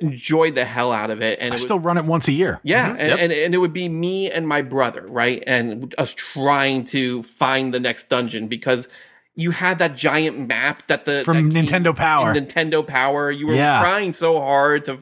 enjoyed 0.00 0.54
the 0.54 0.64
hell 0.64 0.92
out 0.92 1.10
of 1.10 1.20
it. 1.22 1.38
And 1.40 1.52
I 1.52 1.56
it 1.56 1.58
still 1.60 1.78
run 1.78 1.98
it 1.98 2.04
once 2.06 2.26
a 2.28 2.32
year. 2.32 2.58
yeah, 2.64 2.88
mm-hmm. 2.90 2.98
and, 3.00 3.08
Yep. 3.10 3.18
and 3.20 3.32
and 3.32 3.54
it 3.54 3.58
would 3.58 3.72
be 3.74 3.88
me 3.88 4.30
and 4.30 4.48
my 4.48 4.62
brother, 4.62 5.04
right? 5.06 5.42
And 5.46 5.94
us 5.98 6.14
trying 6.14 6.84
to 6.84 7.22
find 7.22 7.72
the 7.74 7.80
next 7.80 8.08
dungeon 8.08 8.48
because 8.48 8.88
you 9.36 9.50
had 9.52 9.78
that 9.78 9.94
giant 9.96 10.48
map 10.48 10.86
that 10.86 11.04
the 11.04 11.22
From 11.24 11.50
that 11.50 11.64
Nintendo 11.66 11.94
Power. 11.94 12.34
Nintendo 12.34 12.84
Power. 12.86 13.30
You 13.30 13.46
were 13.48 13.54
Yeah. 13.54 13.78
trying 13.80 14.12
so 14.14 14.40
hard 14.40 14.84
to 14.86 14.98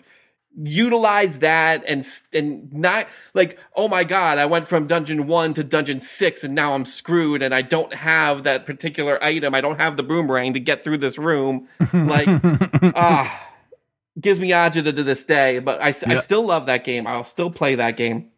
utilize 0.62 1.38
that 1.38 1.82
and 1.88 2.06
and 2.32 2.72
not 2.72 3.08
like 3.34 3.58
oh 3.74 3.88
my 3.88 4.04
god 4.04 4.38
I 4.38 4.46
went 4.46 4.68
from 4.68 4.86
dungeon 4.86 5.26
1 5.26 5.54
to 5.54 5.64
dungeon 5.64 5.98
6 5.98 6.44
and 6.44 6.54
now 6.54 6.74
I'm 6.74 6.84
screwed 6.84 7.42
and 7.42 7.52
I 7.52 7.60
don't 7.62 7.92
have 7.92 8.44
that 8.44 8.64
particular 8.64 9.22
item 9.22 9.52
I 9.52 9.60
don't 9.60 9.80
have 9.80 9.96
the 9.96 10.04
boomerang 10.04 10.52
to 10.54 10.60
get 10.60 10.84
through 10.84 10.98
this 10.98 11.18
room 11.18 11.66
like 11.92 12.28
ah 12.94 13.50
gives 14.20 14.38
me 14.38 14.50
agita 14.50 14.94
to 14.94 15.02
this 15.02 15.24
day 15.24 15.58
but 15.58 15.82
I, 15.82 15.88
Yeah. 15.88 16.20
still 16.20 16.46
love 16.46 16.66
that 16.66 16.84
game 16.84 17.04
I'll 17.08 17.24
still 17.24 17.50
play 17.50 17.74
that 17.74 17.96
game 17.96 18.30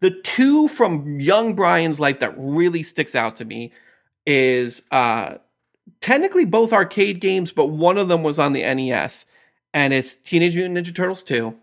the 0.00 0.10
two 0.10 0.68
from 0.68 1.20
young 1.20 1.54
Brian's 1.54 1.98
life 1.98 2.18
that 2.20 2.34
really 2.36 2.82
sticks 2.82 3.14
out 3.14 3.36
to 3.36 3.46
me 3.46 3.72
is 4.26 4.82
uh 4.90 5.36
technically 6.00 6.44
both 6.44 6.72
arcade 6.72 7.20
games 7.20 7.52
but 7.52 7.66
one 7.66 7.98
of 7.98 8.08
them 8.08 8.22
was 8.22 8.38
on 8.38 8.52
the 8.52 8.62
NES 8.62 9.26
and 9.74 9.92
it's 9.92 10.14
Teenage 10.14 10.54
Mutant 10.54 10.78
Ninja 10.78 10.94
Turtles 10.94 11.22
2 11.24 11.56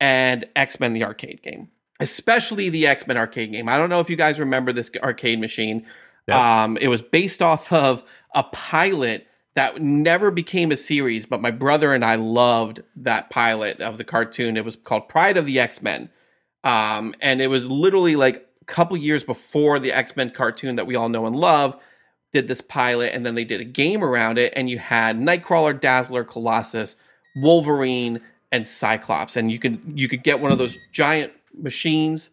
and 0.00 0.44
X-Men 0.56 0.92
the 0.92 1.04
arcade 1.04 1.42
game. 1.42 1.68
Especially 2.00 2.68
the 2.68 2.86
X-Men 2.86 3.16
arcade 3.16 3.52
game. 3.52 3.68
I 3.68 3.78
don't 3.78 3.90
know 3.90 4.00
if 4.00 4.10
you 4.10 4.16
guys 4.16 4.40
remember 4.40 4.72
this 4.72 4.90
arcade 5.02 5.40
machine. 5.40 5.86
Yep. 6.26 6.36
Um 6.36 6.76
it 6.78 6.88
was 6.88 7.02
based 7.02 7.42
off 7.42 7.72
of 7.72 8.02
a 8.34 8.44
pilot 8.44 9.26
that 9.54 9.80
never 9.80 10.32
became 10.32 10.72
a 10.72 10.76
series, 10.76 11.26
but 11.26 11.40
my 11.40 11.52
brother 11.52 11.94
and 11.94 12.04
I 12.04 12.16
loved 12.16 12.82
that 12.96 13.30
pilot 13.30 13.80
of 13.80 13.98
the 13.98 14.04
cartoon. 14.04 14.56
It 14.56 14.64
was 14.64 14.74
called 14.74 15.08
Pride 15.08 15.36
of 15.36 15.46
the 15.46 15.60
X-Men. 15.60 16.10
Um 16.64 17.14
and 17.20 17.40
it 17.40 17.48
was 17.48 17.70
literally 17.70 18.16
like 18.16 18.48
couple 18.66 18.96
years 18.96 19.24
before 19.24 19.78
the 19.78 19.92
X-Men 19.92 20.30
cartoon 20.30 20.76
that 20.76 20.86
we 20.86 20.94
all 20.94 21.08
know 21.08 21.26
and 21.26 21.36
love 21.36 21.76
did 22.32 22.48
this 22.48 22.60
pilot 22.60 23.12
and 23.14 23.24
then 23.24 23.34
they 23.34 23.44
did 23.44 23.60
a 23.60 23.64
game 23.64 24.02
around 24.02 24.38
it 24.38 24.52
and 24.56 24.68
you 24.68 24.78
had 24.78 25.18
Nightcrawler, 25.18 25.78
Dazzler, 25.80 26.24
Colossus, 26.24 26.96
Wolverine 27.36 28.20
and 28.50 28.66
Cyclops 28.66 29.36
and 29.36 29.50
you 29.52 29.58
could 29.58 29.80
you 29.94 30.08
could 30.08 30.22
get 30.22 30.40
one 30.40 30.50
of 30.52 30.58
those 30.58 30.78
giant 30.92 31.32
machines 31.56 32.30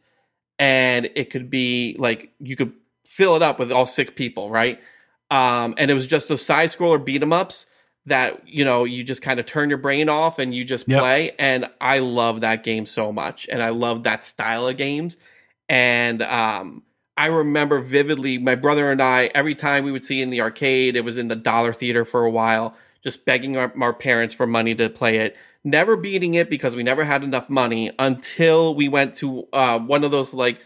and 0.59 1.09
it 1.15 1.29
could 1.29 1.49
be 1.49 1.95
like 1.99 2.31
you 2.39 2.55
could 2.55 2.73
fill 3.07 3.35
it 3.35 3.41
up 3.41 3.59
with 3.59 3.71
all 3.71 3.85
six 3.85 4.09
people, 4.09 4.49
right? 4.49 4.79
Um 5.29 5.73
and 5.77 5.89
it 5.91 5.93
was 5.93 6.07
just 6.07 6.27
those 6.27 6.45
side 6.45 6.69
scroller 6.69 7.03
beat 7.03 7.21
'em 7.21 7.33
ups 7.33 7.65
that 8.07 8.47
you 8.47 8.65
know 8.65 8.83
you 8.83 9.03
just 9.03 9.21
kind 9.21 9.39
of 9.39 9.45
turn 9.45 9.69
your 9.69 9.77
brain 9.77 10.09
off 10.09 10.39
and 10.39 10.53
you 10.55 10.65
just 10.65 10.87
Yep. 10.87 10.99
play 10.99 11.31
and 11.37 11.69
i 11.79 11.99
love 11.99 12.41
that 12.41 12.63
game 12.63 12.87
so 12.87 13.11
much 13.11 13.47
and 13.51 13.61
i 13.61 13.69
love 13.69 14.01
that 14.03 14.23
style 14.23 14.67
of 14.67 14.75
games 14.75 15.17
and 15.71 16.21
um 16.21 16.83
i 17.17 17.27
remember 17.27 17.79
vividly 17.79 18.37
my 18.37 18.55
brother 18.55 18.91
and 18.91 19.01
i 19.01 19.31
every 19.33 19.55
time 19.55 19.83
we 19.85 19.91
would 19.91 20.03
see 20.05 20.19
it 20.19 20.23
in 20.23 20.29
the 20.29 20.41
arcade 20.41 20.95
it 20.95 21.01
was 21.05 21.17
in 21.17 21.29
the 21.29 21.35
dollar 21.35 21.71
theater 21.73 22.03
for 22.05 22.25
a 22.25 22.29
while 22.29 22.75
just 23.03 23.25
begging 23.25 23.55
our, 23.57 23.73
our 23.81 23.93
parents 23.93 24.35
for 24.35 24.45
money 24.45 24.75
to 24.75 24.89
play 24.89 25.17
it 25.17 25.35
never 25.63 25.95
beating 25.95 26.33
it 26.33 26.49
because 26.49 26.75
we 26.75 26.83
never 26.83 27.03
had 27.03 27.23
enough 27.23 27.49
money 27.49 27.89
until 27.99 28.75
we 28.75 28.89
went 28.89 29.15
to 29.15 29.47
uh, 29.53 29.79
one 29.79 30.03
of 30.03 30.11
those 30.11 30.33
like 30.33 30.59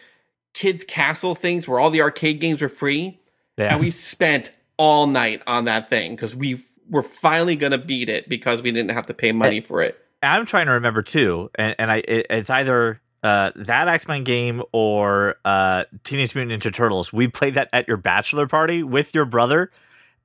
kids 0.53 0.83
castle 0.83 1.35
things 1.35 1.67
where 1.67 1.79
all 1.79 1.89
the 1.91 2.01
arcade 2.01 2.39
games 2.39 2.61
were 2.61 2.69
free 2.69 3.19
Yeah. 3.57 3.73
and 3.73 3.79
we 3.79 3.91
spent 3.91 4.51
all 4.77 5.05
night 5.07 5.41
on 5.47 5.65
that 5.65 5.89
thing 5.89 6.15
because 6.15 6.35
we 6.35 6.61
were 6.89 7.03
finally 7.03 7.55
gonna 7.55 7.77
beat 7.77 8.09
it 8.09 8.27
because 8.27 8.61
we 8.61 8.71
didn't 8.71 8.91
have 8.91 9.05
to 9.07 9.13
pay 9.13 9.31
money 9.31 9.61
for 9.61 9.81
it. 9.81 9.97
I'm 10.23 10.45
trying 10.45 10.65
to 10.67 10.73
remember 10.73 11.01
too, 11.01 11.49
and, 11.55 11.75
and 11.77 11.91
I 11.91 11.97
it, 11.97 12.27
it's 12.29 12.49
either 12.49 12.99
uh, 13.25 13.51
that 13.55 13.87
X 13.87 14.07
Men 14.07 14.23
game 14.23 14.61
or 14.71 15.35
uh, 15.43 15.85
Teenage 16.03 16.35
Mutant 16.35 16.61
Ninja 16.61 16.71
Turtles. 16.71 17.11
We 17.11 17.27
played 17.27 17.55
that 17.55 17.69
at 17.73 17.87
your 17.87 17.97
bachelor 17.97 18.45
party 18.45 18.83
with 18.83 19.15
your 19.15 19.25
brother, 19.25 19.71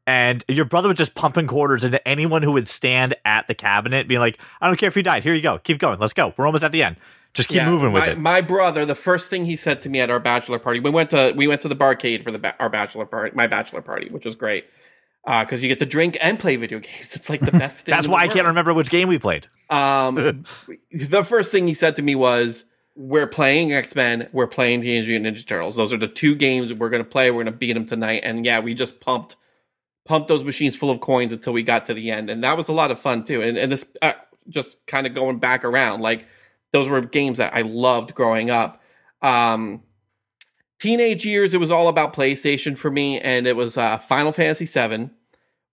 and 0.07 0.45
your 0.49 0.67
brother 0.67 0.89
was 0.89 0.99
just 0.99 1.15
pumping 1.15 1.47
quarters 1.47 1.83
into 1.83 2.07
anyone 2.07 2.43
who 2.43 2.53
would 2.53 2.69
stand 2.69 3.15
at 3.25 3.47
the 3.49 3.55
cabinet, 3.55 4.07
being 4.07 4.21
like, 4.21 4.39
"I 4.61 4.67
don't 4.67 4.77
care 4.77 4.89
if 4.89 4.97
you 4.97 5.03
died. 5.03 5.25
Here 5.25 5.35
you 5.35 5.41
go. 5.41 5.59
Keep 5.59 5.79
going. 5.79 5.99
Let's 5.99 6.13
go. 6.13 6.35
We're 6.37 6.45
almost 6.45 6.63
at 6.63 6.73
the 6.73 6.83
end. 6.83 6.97
Just 7.33 7.49
keep 7.49 7.57
Yeah, 7.57 7.71
moving 7.71 7.93
with 7.93 8.03
my, 8.03 8.09
it." 8.11 8.19
My 8.19 8.41
brother, 8.43 8.85
the 8.85 8.95
first 8.95 9.31
thing 9.31 9.47
he 9.47 9.57
said 9.57 9.81
to 9.81 9.89
me 9.89 10.01
at 10.01 10.11
our 10.11 10.21
bachelor 10.21 10.59
party, 10.59 10.81
we 10.81 10.91
went 10.91 11.09
to 11.11 11.33
we 11.35 11.47
went 11.47 11.63
to 11.63 11.69
the 11.69 11.77
barcade 11.77 12.23
for 12.23 12.31
the 12.31 12.39
ba- 12.39 12.57
our 12.61 12.69
bachelor 12.69 13.07
party, 13.07 13.35
my 13.35 13.47
bachelor 13.47 13.81
party, 13.81 14.11
which 14.11 14.27
was 14.27 14.35
great 14.35 14.67
because 15.25 15.63
you 15.63 15.69
get 15.69 15.79
to 15.79 15.87
drink 15.87 16.19
and 16.21 16.39
play 16.39 16.57
video 16.57 16.81
games. 16.81 17.15
It's 17.17 17.31
like 17.31 17.41
the 17.41 17.53
best 17.53 17.85
thing. 17.87 17.95
That's 17.95 18.09
why 18.09 18.23
I 18.25 18.29
can't 18.29 18.47
remember 18.47 18.75
which 18.75 18.91
game 18.91 19.09
we 19.09 19.19
played. 19.19 19.47
Um, 19.71 20.45
the 20.93 21.25
first 21.25 21.51
thing 21.53 21.67
he 21.67 21.75
said 21.75 21.97
to 21.97 22.03
me 22.03 22.15
was, 22.15 22.65
"We're 23.01 23.27
playing 23.27 23.73
X 23.73 23.95
Men. 23.95 24.29
We're 24.33 24.47
playing 24.47 24.83
Teenage 24.83 25.09
Mutant 25.09 25.37
Ninja 25.37 25.47
Turtles. 25.47 25.75
Those 25.75 25.93
are 25.93 25.97
the 25.97 26.09
two 26.09 26.35
games 26.35 26.73
we're 26.75 26.91
going 26.91 27.03
to 27.03 27.09
play. 27.09 27.31
We're 27.31 27.43
going 27.43 27.53
to 27.55 27.59
beat 27.59 27.73
them 27.73 27.87
tonight." 27.87 28.21
And 28.25 28.45
yeah, 28.45 28.61
we 28.61 28.75
just 28.75 29.01
pumped 29.01 29.37
pumped 30.05 30.29
those 30.29 30.45
machines 30.45 30.77
full 30.77 30.91
of 30.91 31.01
coins 31.01 31.33
until 31.33 31.53
we 31.53 31.63
got 31.63 31.85
to 31.87 31.95
the 31.95 32.11
end, 32.11 32.29
and 32.29 32.45
that 32.45 32.57
was 32.57 32.69
a 32.69 32.73
lot 32.73 32.91
of 32.91 32.99
fun 33.01 33.25
too. 33.25 33.41
And 33.43 33.57
and 33.57 33.73
this, 33.73 33.87
uh, 34.03 34.13
just 34.49 34.85
kind 34.87 35.07
of 35.07 35.15
going 35.15 35.39
back 35.39 35.65
around, 35.65 36.03
like 36.03 36.27
those 36.73 36.89
were 36.89 37.01
games 37.01 37.39
that 37.39 37.55
I 37.55 37.63
loved 37.63 38.15
growing 38.15 38.51
up. 38.51 38.83
Um, 39.23 39.83
teenage 40.79 41.25
years, 41.25 41.55
it 41.55 41.61
was 41.61 41.71
all 41.71 41.89
about 41.89 42.13
PlayStation 42.13 42.77
for 42.77 42.91
me, 42.91 43.19
and 43.21 43.47
it 43.47 43.57
was 43.57 43.77
uh, 43.77 43.99
Final 43.99 44.33
Fantasy 44.33 44.67
VII, 44.67 45.11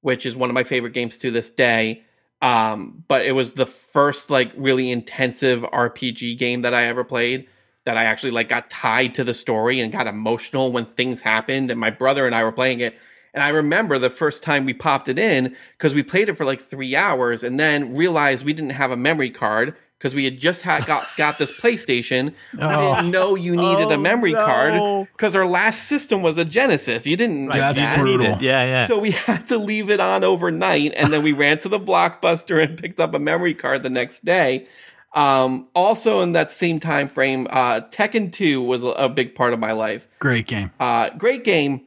which 0.01 0.25
is 0.25 0.35
one 0.35 0.49
of 0.49 0.53
my 0.53 0.63
favorite 0.63 0.93
games 0.93 1.17
to 1.19 1.31
this 1.31 1.49
day. 1.49 2.03
Um, 2.41 3.03
but 3.07 3.23
it 3.25 3.31
was 3.31 3.55
the 3.55 3.65
first 3.65 4.29
like 4.29 4.51
really 4.55 4.91
intensive 4.91 5.63
RPG 5.63 6.37
game 6.37 6.61
that 6.61 6.73
I 6.73 6.83
ever 6.85 7.03
played 7.03 7.47
that 7.85 7.97
I 7.97 8.03
actually 8.03 8.31
like 8.31 8.49
got 8.49 8.69
tied 8.69 9.15
to 9.15 9.23
the 9.23 9.33
story 9.33 9.79
and 9.79 9.91
got 9.91 10.07
emotional 10.07 10.71
when 10.71 10.85
things 10.85 11.21
happened. 11.21 11.71
And 11.71 11.79
my 11.79 11.89
brother 11.89 12.25
and 12.25 12.35
I 12.35 12.43
were 12.43 12.51
playing 12.51 12.81
it. 12.81 12.97
And 13.33 13.41
I 13.41 13.49
remember 13.49 13.97
the 13.97 14.09
first 14.09 14.43
time 14.43 14.65
we 14.65 14.73
popped 14.73 15.07
it 15.07 15.17
in 15.17 15.55
because 15.77 15.95
we 15.95 16.03
played 16.03 16.27
it 16.27 16.35
for 16.35 16.45
like 16.45 16.59
three 16.59 16.95
hours 16.95 17.43
and 17.43 17.59
then 17.59 17.95
realized 17.95 18.45
we 18.45 18.53
didn't 18.53 18.71
have 18.71 18.91
a 18.91 18.97
memory 18.97 19.29
card 19.29 19.75
because 19.97 20.13
we 20.13 20.25
had 20.25 20.39
just 20.39 20.61
had 20.61 20.85
got, 20.85 21.07
got 21.17 21.37
this 21.39 21.51
PlayStation. 21.61 22.33
I 22.59 22.95
didn't 22.97 23.11
know 23.11 23.35
you 23.35 23.55
needed 23.55 23.87
Oh, 23.87 23.91
a 23.91 23.97
memory 23.97 24.33
no. 24.33 24.45
card 24.45 25.07
because 25.13 25.35
our 25.35 25.45
last 25.45 25.87
system 25.87 26.21
was 26.21 26.37
a 26.37 26.45
Genesis. 26.45 27.07
You 27.07 27.17
didn't 27.17 27.47
like 27.47 27.57
That's 27.57 27.79
that. 27.79 27.99
brutal. 27.99 28.37
Yeah, 28.41 28.63
yeah. 28.63 28.85
So 28.85 28.99
we 28.99 29.11
had 29.27 29.47
to 29.47 29.57
leave 29.57 29.89
it 29.89 29.99
on 29.99 30.23
overnight, 30.23 30.93
and 30.95 31.11
then 31.11 31.23
we 31.23 31.33
ran 31.43 31.57
to 31.59 31.69
the 31.69 31.79
blockbuster 31.79 32.63
and 32.63 32.77
picked 32.77 32.99
up 32.99 33.13
a 33.13 33.19
memory 33.19 33.53
card 33.53 33.83
the 33.83 33.89
next 33.89 34.23
day. 34.23 34.67
Um, 35.13 35.67
also, 35.73 36.21
in 36.21 36.33
that 36.33 36.51
same 36.51 36.79
time 36.79 37.07
frame, 37.07 37.47
uh, 37.49 37.81
Tekken 37.81 38.31
Two 38.31 38.61
was 38.61 38.83
a, 38.83 38.87
a 38.89 39.09
big 39.09 39.33
part 39.35 39.53
of 39.53 39.59
my 39.59 39.71
life. 39.71 40.07
Great 40.19 40.45
game. 40.45 40.69
Uh, 40.79 41.09
great 41.11 41.43
game, 41.43 41.85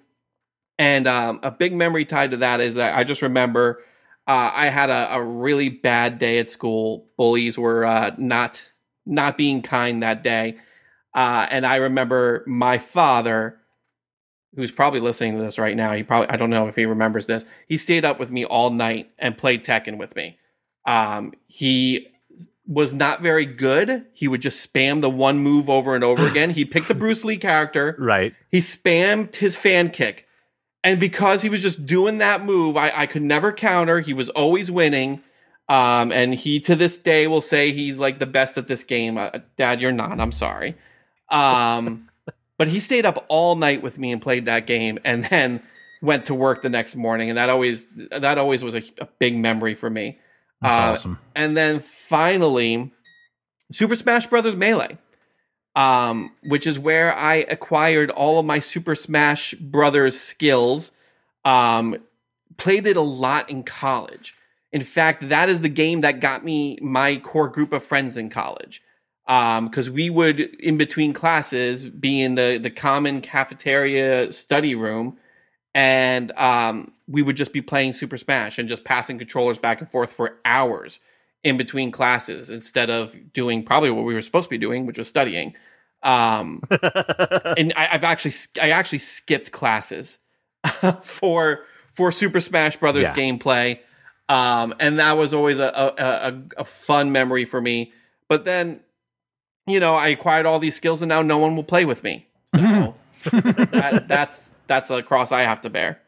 and 0.79 1.07
um, 1.07 1.39
a 1.45 1.51
big 1.53 1.73
memory 1.73 2.05
tied 2.05 2.33
to 2.33 2.39
that 2.39 2.61
is 2.61 2.77
I, 2.79 3.01
I 3.01 3.05
just 3.05 3.23
remember 3.23 3.85
uh, 4.27 4.51
I 4.55 4.67
had 4.67 4.91
a, 4.91 5.15
a 5.15 5.23
really 5.23 5.69
bad 5.69 6.19
day 6.19 6.39
at 6.39 6.51
school. 6.51 7.07
Bullies 7.17 7.59
were 7.59 7.85
uh, 7.85 8.13
not 8.19 8.71
not 9.07 9.37
being 9.37 9.63
kind 9.63 10.03
that 10.03 10.23
day, 10.23 10.59
uh, 11.15 11.47
and 11.51 11.67
I 11.67 11.77
remember 11.77 12.45
my 12.47 12.79
father 12.79 13.61
who's 14.55 14.71
probably 14.71 15.01
listening 15.01 15.37
to 15.37 15.43
this 15.43 15.59
right 15.59 15.77
now, 15.77 15.93
he 15.93 16.03
probably 16.03 16.29
I 16.29 16.37
don't 16.37 16.51
know 16.51 16.67
if 16.67 16.77
he 16.77 16.85
remembers 16.85 17.27
this. 17.27 17.45
He 17.67 17.77
stayed 17.77 18.05
up 18.05 18.19
with 18.19 18.31
me 18.31 18.45
all 18.45 18.71
night 18.71 19.11
and 19.19 19.39
played 19.39 19.65
Tekken 19.65 19.97
with 19.99 20.17
me. 20.17 20.39
Um, 20.87 21.33
he 21.47 22.09
was 22.67 22.93
not 22.93 23.21
very 23.21 23.47
good. 23.47 24.07
He 24.13 24.29
would 24.29 24.41
just 24.41 24.73
spam 24.73 25.01
the 25.01 25.11
one 25.11 25.39
move 25.39 25.69
over 25.69 25.95
and 25.95 26.05
over 26.05 26.27
again. 26.31 26.51
He 26.51 26.65
picked 26.65 26.89
the 26.89 26.95
Bruce 26.95 27.25
Lee 27.25 27.37
character. 27.37 27.97
right. 27.99 28.35
He 28.51 28.59
spammed 28.59 29.37
his 29.37 29.57
fan 29.57 29.91
kick. 29.91 30.27
And 30.83 30.99
because 30.99 31.43
he 31.43 31.49
was 31.51 31.61
just 31.63 31.85
doing 31.85 32.19
that 32.19 32.45
move, 32.45 32.77
I, 32.77 32.91
I 32.97 33.07
could 33.07 33.23
never 33.23 33.53
counter. 33.53 34.01
He 34.01 34.13
was 34.15 34.29
always 34.31 34.71
winning. 34.71 35.23
Um, 35.69 36.11
and 36.11 36.35
he 36.35 36.59
to 36.61 36.75
this 36.75 36.97
day 36.97 37.27
will 37.27 37.41
say 37.43 37.71
he's 37.71 37.99
like 37.99 38.19
the 38.19 38.27
best 38.27 38.57
at 38.59 38.67
this 38.67 38.83
game. 38.83 39.19
Uh, 39.19 39.31
Dad, 39.57 39.81
you're 39.81 39.93
not. 39.93 40.19
I'm 40.19 40.33
sorry. 40.33 40.75
Um, 41.31 42.09
but 42.59 42.69
he 42.69 42.81
stayed 42.81 43.07
up 43.07 43.25
all 43.29 43.55
night 43.57 43.83
with 43.83 43.99
me 43.99 44.11
and 44.11 44.21
played 44.21 44.47
that 44.47 44.67
game, 44.67 44.99
and 45.05 45.25
then 45.31 45.63
went 46.03 46.25
to 46.27 46.35
work 46.35 46.63
the 46.63 46.69
next 46.71 46.97
morning. 46.97 47.29
And 47.29 47.39
that 47.39 47.51
always 47.51 47.87
that 48.11 48.39
always 48.39 48.65
was 48.65 48.75
a, 48.75 48.83
a 49.01 49.07
big 49.19 49.37
memory 49.37 49.75
for 49.75 49.91
me. 49.91 50.19
That's 50.63 50.79
Uh, 50.79 50.93
awesome. 50.93 51.19
And 51.37 51.57
then 51.57 51.79
finally, 51.81 52.93
Super 53.71 53.95
Smash 53.95 54.27
Brothers 54.27 54.57
Melee, 54.57 54.99
um, 55.77 56.33
which 56.43 56.67
is 56.67 56.79
where 56.79 57.13
I 57.13 57.37
acquired 57.49 58.11
all 58.11 58.39
of 58.39 58.47
my 58.47 58.59
Super 58.59 58.95
Smash 58.95 59.55
Brothers 59.55 60.19
skills. 60.19 60.93
Um, 61.45 61.97
played 62.57 62.87
it 62.87 62.97
a 62.97 63.03
lot 63.03 63.49
in 63.49 63.63
college. 63.63 64.35
In 64.73 64.83
fact, 64.83 65.29
that 65.29 65.49
is 65.49 65.63
the 65.63 65.69
game 65.69 66.01
that 66.03 66.21
got 66.21 66.45
me 66.45 66.79
my 66.81 67.17
core 67.17 67.49
group 67.49 67.73
of 67.73 67.83
friends 67.83 68.17
in 68.17 68.31
college. 68.31 68.83
Because 69.27 69.89
we 69.89 70.11
would, 70.11 70.41
in 70.41 70.77
between 70.77 71.13
classes, 71.13 71.85
be 71.85 72.21
in 72.21 72.35
the 72.35 72.59
the 72.61 72.71
common 72.71 73.21
cafeteria 73.21 74.33
study 74.33 74.75
room, 74.75 75.19
and 75.73 76.33
um, 76.33 76.93
we 77.07 77.23
would 77.23 77.37
just 77.37 77.53
be 77.53 77.63
playing 77.63 77.93
Super 77.93 78.19
Smash 78.19 78.59
and 78.59 78.69
just 78.69 78.83
passing 78.83 79.19
controllers 79.19 79.57
back 79.57 79.81
and 79.81 79.89
forth 79.89 80.11
for 80.11 80.39
hours 80.45 81.01
in 81.45 81.57
between 81.57 81.91
classes 81.91 82.51
instead 82.51 82.91
of 82.91 83.17
doing 83.33 83.63
probably 83.65 83.91
what 83.91 84.05
we 84.05 84.15
were 84.15 84.21
supposed 84.21 84.45
to 84.45 84.51
be 84.51 84.59
doing, 84.59 84.87
which 84.87 84.99
was 84.99 85.09
studying. 85.09 85.55
Um, 86.03 86.63
and 86.71 87.73
I, 87.77 87.89
I've 87.93 88.05
actually 88.05 88.33
I 88.61 88.71
actually 88.71 88.99
skipped 89.01 89.53
classes 89.53 90.19
for 91.03 91.61
for 91.93 92.13
Super 92.13 92.41
Smash 92.41 92.77
Brothers 92.77 93.03
Yeah. 93.09 93.15
gameplay, 93.15 93.81
um, 94.29 94.75
and 94.79 94.99
that 94.99 95.13
was 95.13 95.35
always 95.35 95.59
a, 95.59 95.69
a 95.69 96.31
a 96.31 96.43
a 96.59 96.65
fun 96.65 97.13
memory 97.13 97.45
for 97.45 97.61
me. 97.61 97.93
But 98.29 98.45
then, 98.45 98.81
you 99.67 99.81
know, 99.81 99.95
I 99.97 100.09
acquired 100.09 100.47
all 100.47 100.59
these 100.59 100.75
skills, 100.77 101.03
and 101.03 101.09
now 101.09 101.21
no 101.23 101.39
one 101.39 101.57
will 101.57 101.65
play 101.65 101.85
with 101.85 102.03
me. 102.05 102.27
So 102.55 102.95
that, 103.31 104.05
that's 104.09 104.55
that's 104.67 104.89
a 104.91 105.03
cross 105.03 105.33
I 105.33 105.43
have 105.43 105.61
to 105.63 105.71
bear. 105.71 106.01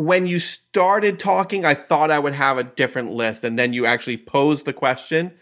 When 0.00 0.28
you 0.28 0.38
started 0.38 1.18
talking, 1.18 1.64
I 1.64 1.74
thought 1.74 2.12
I 2.12 2.20
would 2.20 2.34
have 2.34 2.56
a 2.56 2.62
different 2.62 3.10
list, 3.10 3.42
and 3.42 3.58
then 3.58 3.72
you 3.72 3.84
actually 3.84 4.16
posed 4.16 4.64
the 4.64 4.72
question, 4.72 5.32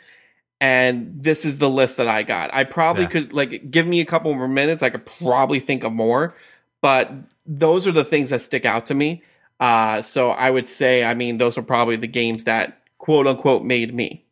and 0.63 1.13
this 1.23 1.45
is 1.45 1.59
the 1.59 1.69
list 1.69 1.99
that 1.99 2.09
I 2.09 2.23
got. 2.23 2.53
I 2.55 2.65
probably 2.65 3.03
Yeah. 3.05 3.09
could 3.11 3.33
like 3.35 3.71
give 3.71 3.87
me 3.87 4.01
a 4.01 4.07
couple 4.07 4.33
more 4.35 4.49
minutes. 4.49 4.83
I 4.83 4.89
could 4.89 5.05
probably 5.05 5.61
think 5.61 5.85
of 5.85 5.93
more, 5.93 6.35
but 6.81 7.13
those 7.45 7.87
are 7.87 7.93
the 7.93 8.05
things 8.05 8.31
that 8.31 8.41
stick 8.41 8.65
out 8.65 8.87
to 8.87 8.95
me. 8.95 9.23
Uh, 9.61 10.01
so 10.01 10.31
I 10.31 10.49
would 10.51 10.67
say, 10.67 11.05
I 11.05 11.13
mean, 11.13 11.37
those 11.37 11.59
are 11.59 11.63
probably 11.63 11.97
the 11.97 12.07
games 12.07 12.45
that 12.45 12.79
quote 12.99 13.27
unquote 13.27 13.63
made 13.63 13.95
me. 13.95 14.25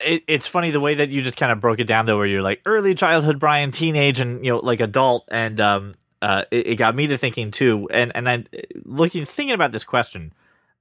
it, 0.00 0.22
it's 0.26 0.46
funny 0.46 0.70
the 0.72 0.80
way 0.80 0.94
that 0.96 1.08
you 1.10 1.22
just 1.22 1.36
kind 1.38 1.50
of 1.52 1.60
broke 1.60 1.78
it 1.78 1.86
down 1.86 2.04
though 2.06 2.18
where 2.18 2.26
you're 2.26 2.42
like 2.42 2.60
early 2.66 2.94
childhood 2.94 3.40
brian 3.40 3.70
teenage 3.70 4.20
and 4.20 4.44
you 4.44 4.52
know 4.52 4.58
like 4.58 4.80
adult 4.80 5.24
and 5.30 5.58
um 5.58 5.94
uh 6.26 6.42
it, 6.50 6.66
it 6.66 6.74
got 6.76 6.94
me 6.94 7.06
to 7.06 7.16
thinking 7.16 7.50
too. 7.50 7.88
And 7.90 8.12
and 8.14 8.28
i 8.28 8.44
looking 8.84 9.24
thinking 9.24 9.54
about 9.54 9.72
this 9.72 9.84
question 9.84 10.32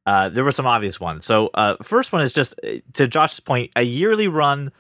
uh 0.06 0.30
there 0.30 0.44
were 0.44 0.52
some 0.52 0.66
obvious 0.66 1.00
ones. 1.00 1.26
So 1.26 1.50
uh 1.54 1.76
first 1.84 2.12
one 2.12 2.22
is 2.22 2.34
just 2.34 2.60
uh, 2.64 2.78
to 2.94 3.08
josh's 3.08 3.40
point 3.40 3.72
a 3.76 3.84
yearly 3.84 4.28
run 4.28 4.72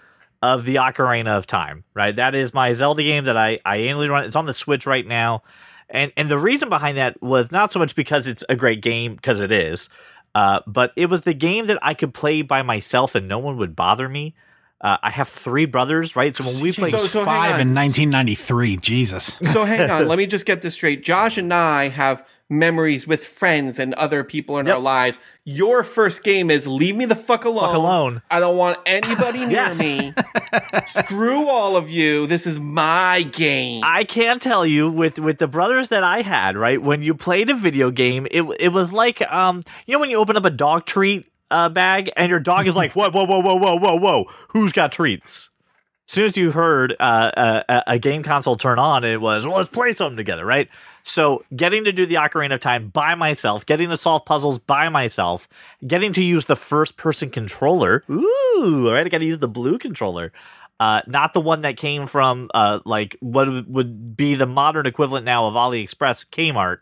of 0.41 0.65
the 0.65 0.75
ocarina 0.75 1.37
of 1.37 1.47
time 1.47 1.83
right? 1.93 2.15
That 2.15 2.35
is 2.35 2.53
my 2.53 2.71
zelda 2.71 3.03
game 3.03 3.25
that 3.25 3.37
i 3.37 3.59
i 3.65 3.77
annually 3.77 4.09
run. 4.09 4.25
It's 4.25 4.35
on 4.35 4.45
the 4.45 4.53
switch 4.53 4.85
right 4.85 5.05
now. 5.05 5.43
And 5.89 6.11
and 6.17 6.29
the 6.29 6.39
reason 6.39 6.69
behind 6.69 6.97
that 6.97 7.21
was 7.21 7.51
not 7.51 7.71
so 7.71 7.79
much 7.79 7.95
because 7.95 8.27
it's 8.27 8.43
a 8.49 8.55
great 8.55 8.81
game 8.81 9.15
because 9.15 9.41
it 9.41 9.51
is 9.51 9.89
uh, 10.35 10.59
but 10.67 10.91
it 10.97 11.05
was 11.05 11.21
the 11.21 11.33
game 11.33 11.67
that 11.67 11.79
I 11.81 11.93
could 11.93 12.13
play 12.13 12.41
by 12.41 12.61
myself 12.61 13.15
and 13.15 13.27
no 13.27 13.39
one 13.39 13.57
would 13.57 13.75
bother 13.75 14.09
me. 14.09 14.35
Uh, 14.81 14.97
I 15.01 15.09
have 15.09 15.27
three 15.29 15.65
brothers, 15.65 16.15
right? 16.15 16.35
So 16.35 16.43
when 16.43 16.61
we 16.61 16.71
played, 16.73 16.91
So- 16.91 17.07
so 17.07 17.23
five 17.25 17.59
in 17.61 17.73
1993. 17.73 18.77
Jesus. 18.77 19.37
So 19.53 19.63
hang 19.65 19.89
on, 19.89 20.07
let 20.07 20.17
me 20.17 20.25
just 20.35 20.45
get 20.45 20.61
this 20.61 20.73
straight. 20.75 21.01
Josh 21.03 21.37
and 21.37 21.53
I 21.53 21.87
have 21.87 22.27
memories 22.49 23.07
with 23.07 23.25
friends 23.25 23.79
and 23.79 23.93
other 23.95 24.23
people 24.23 24.59
in 24.59 24.67
Yep. 24.67 24.75
our 24.75 24.81
lives. 24.81 25.19
Your 25.45 25.81
first 25.83 26.23
game 26.23 26.51
is 26.51 26.67
leave 26.67 26.95
me 26.95 27.05
the 27.05 27.15
fuck 27.15 27.45
alone. 27.45 27.73
alone. 27.75 28.21
I 28.29 28.39
don't 28.39 28.57
want 28.57 28.77
anybody 28.85 29.45
near 29.47 29.73
me. 29.75 30.13
Screw 30.85 31.47
all 31.47 31.75
of 31.75 31.89
you. 31.89 32.27
This 32.27 32.45
is 32.45 32.59
my 32.59 33.23
game. 33.31 33.81
I 33.83 34.03
can 34.03 34.39
tell 34.39 34.65
you 34.65 34.89
with 34.89 35.19
with 35.19 35.37
the 35.39 35.47
brothers 35.47 35.87
that 35.89 36.03
I 36.03 36.21
had, 36.21 36.55
right? 36.57 36.81
When 36.81 37.01
you 37.01 37.15
played 37.15 37.49
a 37.49 37.55
video 37.55 37.91
game, 37.91 38.27
it 38.29 38.43
it 38.59 38.69
was 38.69 38.91
like 38.93 39.21
um, 39.31 39.61
you 39.87 39.93
know 39.93 39.99
when 39.99 40.09
you 40.09 40.17
open 40.17 40.37
up 40.37 40.45
a 40.45 40.49
dog 40.51 40.85
treat 40.85 41.27
uh, 41.51 41.69
bag 41.69 42.11
and 42.17 42.29
your 42.29 42.39
dog 42.39 42.67
is 42.67 42.75
like, 42.75 42.93
whoa, 42.93 43.09
whoa, 43.09 43.23
whoa, 43.25 43.39
whoa, 43.41 43.55
whoa, 43.55 43.75
whoa, 43.77 43.95
whoa, 43.97 44.25
who's 44.49 44.71
got 44.71 44.91
treats? 44.91 45.49
As 46.07 46.13
soon 46.13 46.25
as 46.25 46.37
you 46.37 46.51
heard 46.51 46.95
uh, 46.99 47.31
a, 47.35 47.63
a- 47.73 47.83
a 47.93 47.99
game 47.99 48.21
console 48.21 48.55
turn 48.55 48.77
on, 48.77 49.03
it 49.03 49.19
was 49.19 49.45
well, 49.47 49.57
let's 49.57 49.69
play 49.69 49.91
something 49.93 50.17
together, 50.17 50.45
right? 50.45 50.69
So 51.01 51.43
getting 51.55 51.83
to 51.85 51.91
do 51.91 52.05
the 52.05 52.15
Ocarina 52.15 52.53
of 52.55 52.59
Time 52.59 52.89
by 52.89 53.15
myself, 53.15 53.65
getting 53.65 53.89
to 53.89 53.97
solve 53.97 54.23
puzzles 54.25 54.59
by 54.59 54.89
myself, 54.89 55.47
getting 55.85 56.13
to 56.13 56.23
use 56.23 56.45
the 56.45 56.55
first 56.55 56.97
person 56.97 57.29
controller. 57.31 58.03
Ooh, 58.09 58.89
right, 58.91 59.05
I 59.05 59.09
got 59.09 59.19
to 59.19 59.25
use 59.25 59.39
the 59.39 59.47
blue 59.47 59.77
controller. 59.79 60.31
Uh, 60.79 61.01
not 61.07 61.33
the 61.33 61.41
one 61.41 61.61
that 61.61 61.77
came 61.77 62.05
from 62.05 62.49
uh, 62.53 62.79
like 62.85 63.15
what 63.21 63.47
would- 63.47 63.73
would 63.73 64.15
be 64.17 64.35
the 64.35 64.45
modern 64.45 64.85
equivalent 64.85 65.25
now 65.25 65.45
of 65.47 65.53
AliExpress 65.55 66.27
Kmart. 66.29 66.79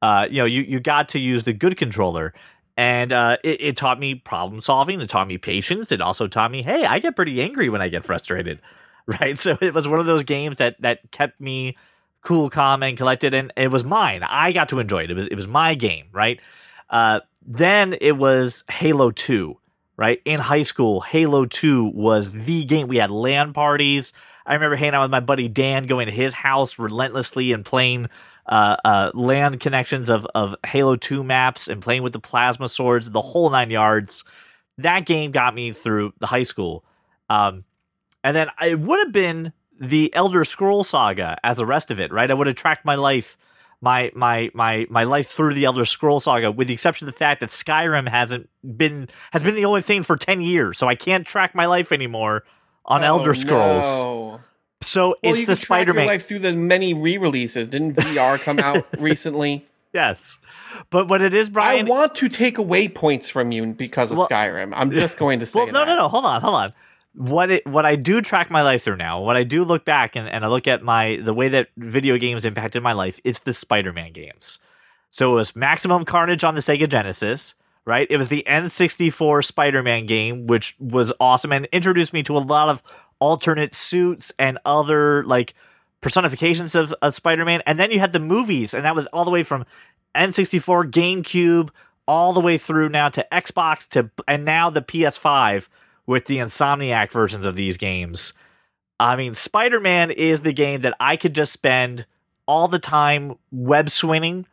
Uh, 0.00 0.26
you 0.30 0.38
know, 0.38 0.44
you, 0.46 0.62
you 0.62 0.80
got 0.80 1.10
to 1.10 1.18
use 1.18 1.42
the 1.44 1.52
good 1.52 1.76
controller, 1.76 2.32
and 2.76 3.12
uh, 3.12 3.36
it, 3.44 3.60
it 3.60 3.76
taught 3.76 3.98
me 3.98 4.14
problem 4.14 4.60
solving. 4.60 5.00
It 5.00 5.08
taught 5.08 5.28
me 5.28 5.38
patience. 5.38 5.92
It 5.92 6.00
also 6.00 6.26
taught 6.26 6.50
me, 6.50 6.62
hey, 6.62 6.84
I 6.84 6.98
get 6.98 7.16
pretty 7.16 7.42
angry 7.42 7.68
when 7.68 7.82
I 7.82 7.88
get 7.88 8.04
frustrated, 8.04 8.60
right? 9.06 9.38
So 9.38 9.56
it 9.60 9.74
was 9.74 9.86
one 9.86 10.00
of 10.00 10.06
those 10.06 10.24
games 10.24 10.58
that 10.58 10.80
that 10.80 11.10
kept 11.10 11.40
me 11.40 11.76
cool, 12.22 12.50
calm, 12.50 12.82
and 12.82 12.96
collected, 12.96 13.34
and 13.34 13.52
it 13.56 13.68
was 13.68 13.84
mine. 13.84 14.22
I 14.22 14.52
got 14.52 14.70
to 14.70 14.78
enjoy 14.78 15.04
it. 15.04 15.10
It 15.10 15.14
was 15.14 15.26
it 15.26 15.34
was 15.34 15.46
my 15.46 15.74
game, 15.74 16.06
right? 16.12 16.40
Uh, 16.88 17.20
then 17.46 17.94
it 18.00 18.12
was 18.12 18.64
Halo 18.70 19.10
Two, 19.10 19.58
right? 19.96 20.20
In 20.24 20.40
high 20.40 20.62
school, 20.62 21.00
Halo 21.00 21.46
Two 21.46 21.90
was 21.94 22.32
the 22.32 22.64
game. 22.64 22.88
We 22.88 22.96
had 22.96 23.10
LAN 23.10 23.52
parties. 23.52 24.12
I 24.46 24.54
remember 24.54 24.76
hanging 24.76 24.94
out 24.94 25.02
with 25.02 25.10
my 25.10 25.20
buddy 25.20 25.48
Dan, 25.48 25.86
going 25.86 26.06
to 26.06 26.12
his 26.12 26.34
house 26.34 26.78
relentlessly 26.78 27.52
and 27.52 27.64
playing 27.64 28.08
uh, 28.46 28.76
uh, 28.84 29.10
LAN 29.14 29.58
connections 29.58 30.10
of 30.10 30.26
of 30.34 30.54
Halo 30.66 30.96
Two 30.96 31.22
maps 31.22 31.68
and 31.68 31.82
playing 31.82 32.02
with 32.02 32.12
the 32.12 32.20
plasma 32.20 32.68
swords, 32.68 33.10
the 33.10 33.20
whole 33.20 33.50
nine 33.50 33.70
yards. 33.70 34.24
That 34.78 35.06
game 35.06 35.30
got 35.30 35.54
me 35.54 35.72
through 35.72 36.14
the 36.18 36.26
high 36.26 36.42
school. 36.42 36.84
Um, 37.28 37.64
and 38.24 38.34
then 38.34 38.48
it 38.60 38.80
would 38.80 38.98
have 39.04 39.12
been 39.12 39.52
the 39.80 40.14
Elder 40.14 40.44
Scroll 40.44 40.84
saga 40.84 41.38
as 41.42 41.56
the 41.56 41.66
rest 41.66 41.90
of 41.90 42.00
it, 42.00 42.12
right? 42.12 42.30
I 42.30 42.34
would 42.34 42.46
have 42.46 42.56
tracked 42.56 42.84
my 42.84 42.94
life, 42.94 43.36
my 43.80 44.10
my 44.14 44.50
my 44.54 44.86
my 44.90 45.04
life 45.04 45.28
through 45.28 45.54
the 45.54 45.64
Elder 45.64 45.84
Scroll 45.84 46.20
saga, 46.20 46.50
with 46.50 46.68
the 46.68 46.74
exception 46.74 47.08
of 47.08 47.14
the 47.14 47.18
fact 47.18 47.40
that 47.40 47.50
Skyrim 47.50 48.08
hasn't 48.08 48.48
been 48.76 49.08
has 49.32 49.42
been 49.42 49.54
the 49.54 49.64
only 49.64 49.82
thing 49.82 50.02
for 50.02 50.16
ten 50.16 50.40
years, 50.40 50.78
so 50.78 50.88
I 50.88 50.94
can't 50.94 51.26
track 51.26 51.54
my 51.54 51.66
life 51.66 51.92
anymore 51.92 52.44
on 52.84 53.02
Oh, 53.02 53.06
Elder 53.06 53.34
Scrolls. 53.34 54.02
no. 54.02 54.40
So 54.82 55.08
Well, 55.08 55.14
it's 55.22 55.40
the 55.42 55.46
your 55.48 55.54
Spider-Man. 55.54 56.06
life 56.06 56.26
through 56.26 56.40
the 56.40 56.52
many 56.52 56.92
re-releases. 56.92 57.68
Didn't 57.68 57.94
VR 57.94 58.42
come 58.42 58.58
out 58.58 58.84
recently? 58.98 59.66
Yes, 59.92 60.38
but 60.90 61.06
what 61.08 61.20
it 61.22 61.34
is, 61.34 61.50
Brian. 61.50 61.86
I 61.86 61.90
want 61.90 62.14
to 62.16 62.28
take 62.30 62.56
away 62.58 62.88
points 62.88 63.28
from 63.28 63.52
you 63.52 63.74
because 63.74 64.10
of 64.10 64.18
Well- 64.18 64.28
Skyrim. 64.28 64.72
I'm 64.74 64.90
just 64.92 65.18
going 65.18 65.38
to 65.40 65.46
say 65.46 65.58
well, 65.60 65.66
no, 65.66 65.80
that. 65.80 65.86
no, 65.86 65.96
no. 65.96 66.08
Hold 66.08 66.24
on, 66.24 66.40
hold 66.40 66.54
on. 66.54 66.72
What 67.14 67.50
it, 67.50 67.66
what 67.66 67.84
I 67.84 67.96
do 67.96 68.22
track 68.22 68.50
my 68.50 68.62
life 68.62 68.82
through 68.84 68.96
now, 68.96 69.20
what 69.20 69.36
I 69.36 69.44
do 69.44 69.64
look 69.64 69.84
back 69.84 70.16
and, 70.16 70.26
and 70.26 70.46
I 70.46 70.48
look 70.48 70.66
at 70.66 70.82
my 70.82 71.20
the 71.22 71.34
way 71.34 71.50
that 71.50 71.68
video 71.76 72.16
games 72.16 72.46
impacted 72.46 72.82
my 72.82 72.94
life, 72.94 73.20
it's 73.22 73.40
the 73.40 73.52
Spider-Man 73.52 74.12
games. 74.12 74.58
So 75.10 75.32
it 75.32 75.34
was 75.34 75.54
Maximum 75.54 76.06
Carnage 76.06 76.42
on 76.42 76.54
the 76.54 76.62
Sega 76.62 76.88
Genesis, 76.88 77.54
right? 77.84 78.06
It 78.10 78.16
was 78.16 78.28
the 78.28 78.44
N64 78.46 79.44
Spider-Man 79.44 80.06
game, 80.06 80.46
which 80.46 80.76
was 80.78 81.12
awesome 81.18 81.52
and 81.52 81.66
introduced 81.72 82.12
me 82.12 82.22
to 82.24 82.36
a 82.36 82.38
lot 82.38 82.68
of 82.68 82.82
alternate 83.18 83.74
suits 83.74 84.32
and 84.38 84.58
other 84.64 85.24
like 85.24 85.54
personifications 86.00 86.74
of, 86.74 86.92
of 87.02 87.14
Spider-Man. 87.14 87.62
And 87.66 87.78
then 87.78 87.90
you 87.90 88.00
had 88.00 88.12
the 88.12 88.20
movies, 88.20 88.74
and 88.74 88.84
that 88.84 88.94
was 88.94 89.06
all 89.08 89.24
the 89.24 89.30
way 89.30 89.42
from 89.42 89.64
N64, 90.14 90.90
GameCube, 90.90 91.70
all 92.06 92.32
the 92.32 92.40
way 92.40 92.58
through 92.58 92.88
now 92.88 93.08
to 93.08 93.26
Xbox 93.32 93.88
to 93.90 94.10
and 94.26 94.44
now 94.44 94.70
the 94.70 94.82
PS5 94.82 95.68
with 96.06 96.26
the 96.26 96.38
Insomniac 96.38 97.12
versions 97.12 97.46
of 97.46 97.54
these 97.54 97.76
games. 97.76 98.32
I 98.98 99.16
mean, 99.16 99.34
Spider-Man 99.34 100.10
is 100.10 100.40
the 100.40 100.52
game 100.52 100.82
that 100.82 100.94
I 101.00 101.16
could 101.16 101.34
just 101.34 101.52
spend 101.52 102.06
all 102.46 102.68
the 102.68 102.78
time 102.78 103.34
web 103.50 103.88
swinging, 103.88 104.46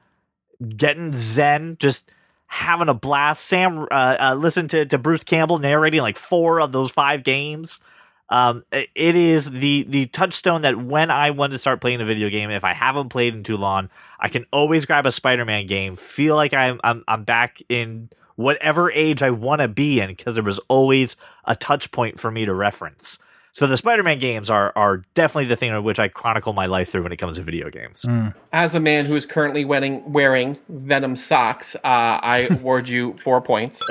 getting 0.75 1.13
zen, 1.15 1.77
just 1.79 2.11
having 2.51 2.89
a 2.89 2.93
blast. 2.93 3.45
Sam, 3.45 3.87
uh, 3.91 4.17
uh, 4.19 4.35
listen 4.37 4.67
to 4.69 4.85
to 4.87 4.97
Bruce 4.97 5.23
Campbell 5.23 5.59
narrating 5.59 6.01
like 6.01 6.17
four 6.17 6.59
of 6.59 6.71
those 6.71 6.91
five 6.91 7.23
games. 7.23 7.79
Um, 8.27 8.63
it 8.71 9.15
is 9.15 9.49
the 9.49 9.85
the 9.87 10.07
touchstone 10.07 10.63
that 10.63 10.77
when 10.77 11.09
I 11.11 11.31
want 11.31 11.53
to 11.53 11.59
start 11.59 11.79
playing 11.79 12.01
a 12.01 12.05
video 12.05 12.29
game, 12.29 12.49
if 12.49 12.63
I 12.63 12.73
haven't 12.73 13.09
played 13.09 13.33
in 13.33 13.43
too 13.43 13.57
long, 13.57 13.89
I 14.19 14.29
can 14.29 14.45
always 14.51 14.85
grab 14.85 15.05
a 15.05 15.11
Spider-Man 15.11 15.67
game, 15.67 15.95
feel 15.95 16.35
like 16.35 16.53
I'm 16.53 16.79
I'm, 16.83 17.03
I'm 17.07 17.23
back 17.23 17.59
in 17.69 18.09
whatever 18.35 18.91
age 18.91 19.21
I 19.21 19.31
want 19.31 19.61
to 19.61 19.67
be 19.67 19.99
in, 19.99 20.09
because 20.09 20.35
there 20.35 20.43
was 20.43 20.59
always 20.67 21.17
a 21.45 21.55
touch 21.55 21.91
point 21.91 22.19
for 22.19 22.31
me 22.31 22.45
to 22.45 22.53
reference. 22.53 23.19
So 23.59 23.67
the 23.67 23.75
Spider-Man 23.75 24.19
games 24.19 24.49
are 24.49 24.71
are 24.77 25.03
definitely 25.15 25.47
the 25.47 25.57
thing 25.57 25.73
in 25.73 25.83
which 25.83 25.99
I 25.99 26.07
chronicle 26.07 26.53
my 26.53 26.67
life 26.67 26.91
through 26.91 27.03
when 27.03 27.11
it 27.11 27.17
comes 27.17 27.35
to 27.35 27.43
video 27.43 27.69
games. 27.69 28.05
As 28.53 28.73
a 28.73 28.79
man 28.79 29.03
who 29.03 29.17
is 29.17 29.25
currently 29.25 29.65
wearing, 29.65 30.13
wearing 30.13 30.57
Venom 30.69 31.17
socks, 31.17 31.75
uh, 31.75 31.79
I 31.83 32.47
award 32.49 32.87
you 32.87 33.17
four 33.17 33.41
points 33.41 33.83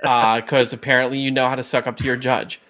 because 0.00 0.72
apparently 0.72 1.18
you 1.18 1.32
know 1.32 1.48
how 1.48 1.56
to 1.56 1.64
suck 1.64 1.88
up 1.88 1.96
to 1.96 2.04
your 2.04 2.14
judge. 2.14 2.60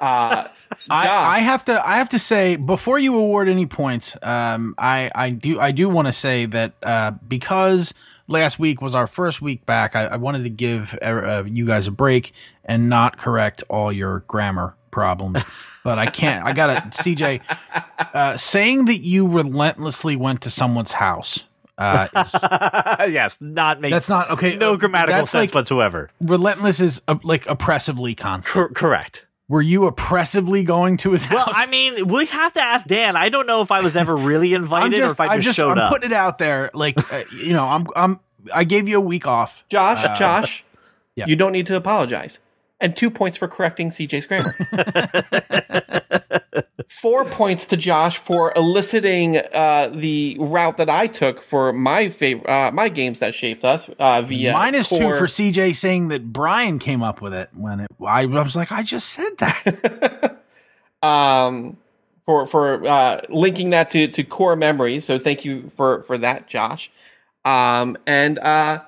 Uh, 0.00 0.48
I, 0.90 1.36
I 1.36 1.38
have 1.40 1.66
to 1.66 1.86
I 1.86 1.98
have 1.98 2.08
to 2.08 2.18
say 2.18 2.56
before 2.56 2.98
you 2.98 3.14
award 3.14 3.50
any 3.50 3.66
points, 3.66 4.16
um, 4.22 4.76
I 4.78 5.10
I 5.14 5.28
do 5.28 5.60
I 5.60 5.72
do 5.72 5.90
want 5.90 6.08
to 6.08 6.12
say 6.12 6.46
that 6.46 6.72
uh, 6.82 7.10
because 7.28 7.92
last 8.28 8.58
week 8.58 8.80
was 8.80 8.94
our 8.94 9.06
first 9.06 9.42
week 9.42 9.66
back, 9.66 9.94
I, 9.94 10.06
I 10.06 10.16
wanted 10.16 10.44
to 10.44 10.50
give 10.50 10.98
uh, 11.02 11.44
you 11.46 11.66
guys 11.66 11.86
a 11.86 11.92
break 11.92 12.32
and 12.64 12.88
not 12.88 13.18
correct 13.18 13.62
all 13.68 13.92
your 13.92 14.20
grammar 14.20 14.74
problems. 14.90 15.44
but 15.84 15.98
I 15.98 16.06
can't. 16.06 16.44
I 16.44 16.52
gotta 16.52 16.80
CJ 16.88 17.40
uh, 18.14 18.36
saying 18.36 18.86
that 18.86 19.00
you 19.00 19.26
relentlessly 19.26 20.16
went 20.16 20.42
to 20.42 20.50
someone's 20.50 20.92
house. 20.92 21.44
Uh, 21.76 22.08
is- 22.16 22.34
yes, 23.12 23.40
not 23.40 23.80
make 23.80 23.92
that's 23.92 24.08
not 24.08 24.30
okay. 24.30 24.56
no 24.56 24.74
uh, 24.74 24.76
grammatical 24.76 25.14
that's 25.20 25.30
sense 25.30 25.50
like 25.50 25.54
whatsoever. 25.54 26.10
relentless 26.20 26.80
is 26.80 27.00
uh, 27.06 27.16
like 27.22 27.48
oppressively 27.48 28.14
constant. 28.14 28.52
Cor- 28.52 28.70
correct. 28.70 29.26
Were 29.48 29.62
you 29.62 29.86
oppressively 29.86 30.62
going 30.62 30.98
to 30.98 31.12
his 31.12 31.24
house? 31.24 31.46
Well. 31.46 31.52
I 31.56 31.70
mean, 31.70 32.06
we 32.08 32.26
have 32.26 32.52
to 32.52 32.60
ask 32.60 32.86
Dan. 32.86 33.16
I 33.16 33.30
don't 33.30 33.46
know 33.46 33.62
if 33.62 33.72
I 33.72 33.80
was 33.80 33.96
ever 33.96 34.14
really 34.14 34.54
I'm 34.54 34.62
invited 34.62 35.00
or 35.00 35.06
if 35.06 35.20
I 35.20 35.28
I'm 35.28 35.40
just, 35.40 35.44
just, 35.44 35.56
showed 35.56 35.78
I'm 35.78 35.78
up. 35.78 35.92
putting 35.92 36.10
it 36.10 36.14
out 36.14 36.36
there. 36.36 36.70
Like, 36.74 37.10
uh, 37.10 37.22
you 37.34 37.54
know, 37.54 37.64
I'm, 37.64 37.86
I'm, 37.96 38.20
I 38.52 38.64
gave 38.64 38.88
you 38.88 38.98
a 38.98 39.00
week 39.00 39.26
off. 39.26 39.64
Josh, 39.70 40.02
Josh, 40.18 40.64
yeah. 41.14 41.26
you 41.26 41.36
don't 41.36 41.52
need 41.52 41.66
to 41.66 41.76
apologize. 41.76 42.40
And 42.80 42.96
two 42.96 43.10
points 43.10 43.36
for 43.36 43.48
correcting 43.48 43.90
CJ's 43.90 44.26
grammar. 44.26 44.54
Four 46.88 47.24
points 47.24 47.66
to 47.66 47.76
Josh 47.76 48.18
for 48.18 48.52
eliciting 48.56 49.38
uh, 49.54 49.90
the 49.92 50.36
route 50.40 50.76
that 50.78 50.88
I 50.88 51.06
took 51.06 51.42
for 51.42 51.72
my 51.72 52.08
favorite, 52.08 52.48
uh, 52.48 52.70
my 52.72 52.88
games 52.88 53.18
that 53.18 53.34
shaped 53.34 53.64
us 53.64 53.88
uh, 53.98 54.22
via 54.22 54.52
Minus 54.52 54.88
two 54.88 54.98
core- 54.98 55.16
for 55.16 55.26
CJ 55.26 55.76
saying 55.76 56.08
that 56.08 56.32
Brian 56.32 56.78
came 56.78 57.02
up 57.02 57.20
with 57.20 57.34
it 57.34 57.50
when 57.52 57.80
it. 57.80 57.90
I, 58.04 58.22
I 58.22 58.24
was 58.26 58.56
like, 58.56 58.72
I 58.72 58.82
just 58.82 59.10
said 59.10 59.30
that. 59.38 60.40
um, 61.02 61.76
for 62.28 62.46
for 62.46 62.86
uh, 62.86 63.22
linking 63.30 63.70
that 63.70 63.90
to 63.90 64.06
to 64.08 64.22
core 64.22 64.54
memories. 64.54 65.04
So 65.04 65.18
thank 65.18 65.44
you 65.44 65.70
for 65.70 66.02
for 66.02 66.18
that, 66.18 66.46
Josh. 66.46 66.90
Um, 67.44 67.96
and 68.06 68.38
uh, 68.38 68.82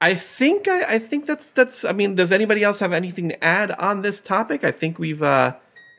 I 0.00 0.14
think 0.14 0.66
I, 0.66 0.94
I 0.94 0.98
think 0.98 1.26
that's 1.26 1.50
that's. 1.50 1.84
I 1.84 1.92
mean, 1.92 2.14
does 2.14 2.32
anybody 2.32 2.62
else 2.62 2.80
have 2.80 2.92
anything 2.92 3.28
to 3.28 3.44
add 3.44 3.72
on 3.72 4.02
this 4.02 4.20
topic? 4.20 4.64
I 4.64 4.70
think 4.70 4.98
we've. 4.98 5.22
Uh, 5.22 5.56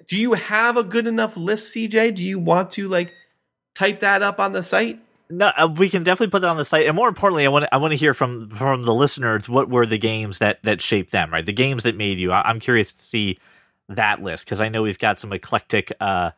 do 0.08 0.18
you 0.18 0.34
have 0.34 0.76
a 0.76 0.84
good 0.84 1.08
enough 1.08 1.38
list, 1.38 1.76
CJ? 1.76 2.16
Do 2.16 2.24
you 2.24 2.40
want 2.40 2.72
to 2.72 2.88
like 2.88 3.14
type 3.76 4.00
that 4.00 4.24
up 4.24 4.40
on 4.40 4.54
the 4.54 4.64
site? 4.64 5.00
No, 5.30 5.52
uh, 5.56 5.70
we 5.74 5.90
can 5.90 6.04
definitely 6.04 6.32
put 6.32 6.42
that 6.42 6.50
on 6.50 6.58
the 6.58 6.66
site, 6.66 6.88
and 6.88 6.96
more 6.96 7.08
importantly, 7.08 7.46
I 7.46 7.50
want 7.50 7.66
I 7.72 7.78
want 7.78 7.92
to 7.92 7.98
hear 7.98 8.14
from 8.14 8.50
from 8.50 8.84
the 8.84 8.94
listeners 8.94 9.48
what 9.48 9.70
were 9.70 9.86
the 9.86 10.00
games 10.00 10.40
that 10.40 10.62
that 10.64 10.82
shaped 10.82 11.12
them, 11.12 11.32
right? 11.32 11.46
The 11.46 11.54
games 11.54 11.84
that 11.84 11.96
made 11.96 12.18
you. 12.18 12.32
I, 12.32 12.42
I'm 12.42 12.60
curious 12.60 12.94
to 12.94 13.02
see 13.02 13.38
that 13.88 14.22
list 14.22 14.46
because 14.46 14.62
I 14.62 14.70
know 14.70 14.84
we've 14.84 15.00
got 15.00 15.20
some 15.20 15.32
eclectic 15.32 15.94
uh, 16.00 16.32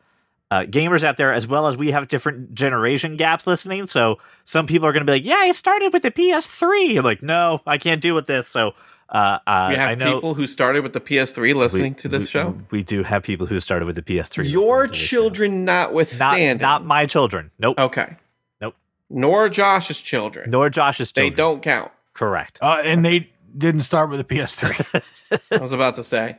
uh, 0.54 0.64
gamers 0.66 1.02
out 1.04 1.16
there, 1.16 1.32
as 1.32 1.46
well 1.46 1.66
as 1.66 1.76
we 1.76 1.90
have 1.90 2.06
different 2.08 2.54
generation 2.54 3.16
gaps 3.16 3.46
listening. 3.46 3.86
So 3.86 4.18
some 4.44 4.66
people 4.66 4.86
are 4.86 4.92
going 4.92 5.04
to 5.06 5.10
be 5.10 5.16
like, 5.18 5.24
"Yeah, 5.26 5.36
I 5.36 5.50
started 5.52 5.92
with 5.92 6.02
the 6.02 6.10
PS3." 6.10 6.98
I'm 6.98 7.04
like, 7.04 7.22
"No, 7.22 7.60
I 7.66 7.78
can't 7.78 8.00
deal 8.00 8.14
with 8.14 8.26
this." 8.26 8.46
So 8.48 8.72
uh, 9.08 9.38
uh, 9.46 9.66
We 9.70 9.76
I 9.76 9.90
have 9.90 9.98
know 9.98 10.14
people 10.14 10.34
who 10.34 10.46
started 10.46 10.82
with 10.82 10.92
the 10.92 11.00
PS3 11.00 11.54
listening 11.54 11.92
we- 11.92 11.96
to 11.96 12.08
this 12.08 12.24
we- 12.24 12.28
show. 12.28 12.58
We 12.70 12.82
do 12.82 13.02
have 13.02 13.22
people 13.22 13.46
who 13.46 13.58
started 13.60 13.86
with 13.86 13.96
the 13.96 14.02
PS3. 14.02 14.50
Your 14.50 14.82
listening 14.82 14.86
to 14.86 14.92
this 14.92 14.98
show. 14.98 15.16
children 15.22 15.64
not 15.64 15.88
notwithstanding. 15.88 16.62
not 16.62 16.84
my 16.84 17.06
children. 17.06 17.50
Nope. 17.58 17.78
Okay. 17.78 18.16
Nope. 18.60 18.74
nor 19.10 19.48
Josh's 19.48 20.00
children. 20.02 20.50
Nor 20.50 20.70
Josh's 20.70 21.12
they 21.12 21.30
don't 21.30 21.62
count. 21.62 21.90
Correct. 22.14 22.58
Uh, 22.62 22.80
and 22.84 23.04
they 23.04 23.30
didn't 23.56 23.82
start 23.82 24.08
with 24.10 24.20
a 24.20 24.24
PS3. 24.24 25.02
I 25.52 25.58
was 25.58 25.72
about 25.72 25.94
to 25.96 26.02
say. 26.02 26.38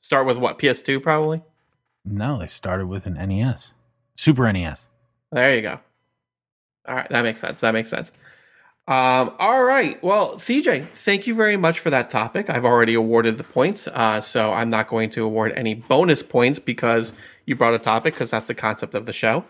Start 0.00 0.26
with 0.26 0.36
what? 0.38 0.58
PS2 0.58 1.02
probably. 1.02 1.42
No, 2.06 2.38
they 2.38 2.46
started 2.46 2.86
with 2.86 3.06
an 3.06 3.14
NES, 3.14 3.74
Super 4.16 4.50
NES. 4.52 4.88
There 5.32 5.54
you 5.54 5.62
go. 5.62 5.80
All 6.88 6.94
right, 6.94 7.08
that 7.10 7.22
makes 7.22 7.40
sense. 7.40 7.60
That 7.60 7.72
makes 7.72 7.90
sense. 7.90 8.12
Um, 8.88 9.34
all 9.40 9.64
right. 9.64 10.00
Well, 10.00 10.36
CJ, 10.36 10.84
thank 10.84 11.26
you 11.26 11.34
very 11.34 11.56
much 11.56 11.80
for 11.80 11.90
that 11.90 12.08
topic. 12.08 12.48
I've 12.48 12.64
already 12.64 12.94
awarded 12.94 13.36
the 13.36 13.44
points, 13.44 13.88
uh, 13.88 14.20
so 14.20 14.52
I'm 14.52 14.70
not 14.70 14.86
going 14.86 15.10
to 15.10 15.24
award 15.24 15.52
any 15.56 15.74
bonus 15.74 16.22
points 16.22 16.60
because 16.60 17.12
you 17.46 17.56
brought 17.56 17.74
a 17.74 17.80
topic 17.80 18.14
because 18.14 18.30
that's 18.30 18.46
the 18.46 18.54
concept 18.54 18.94
of 18.94 19.04
the 19.04 19.12
show. 19.12 19.44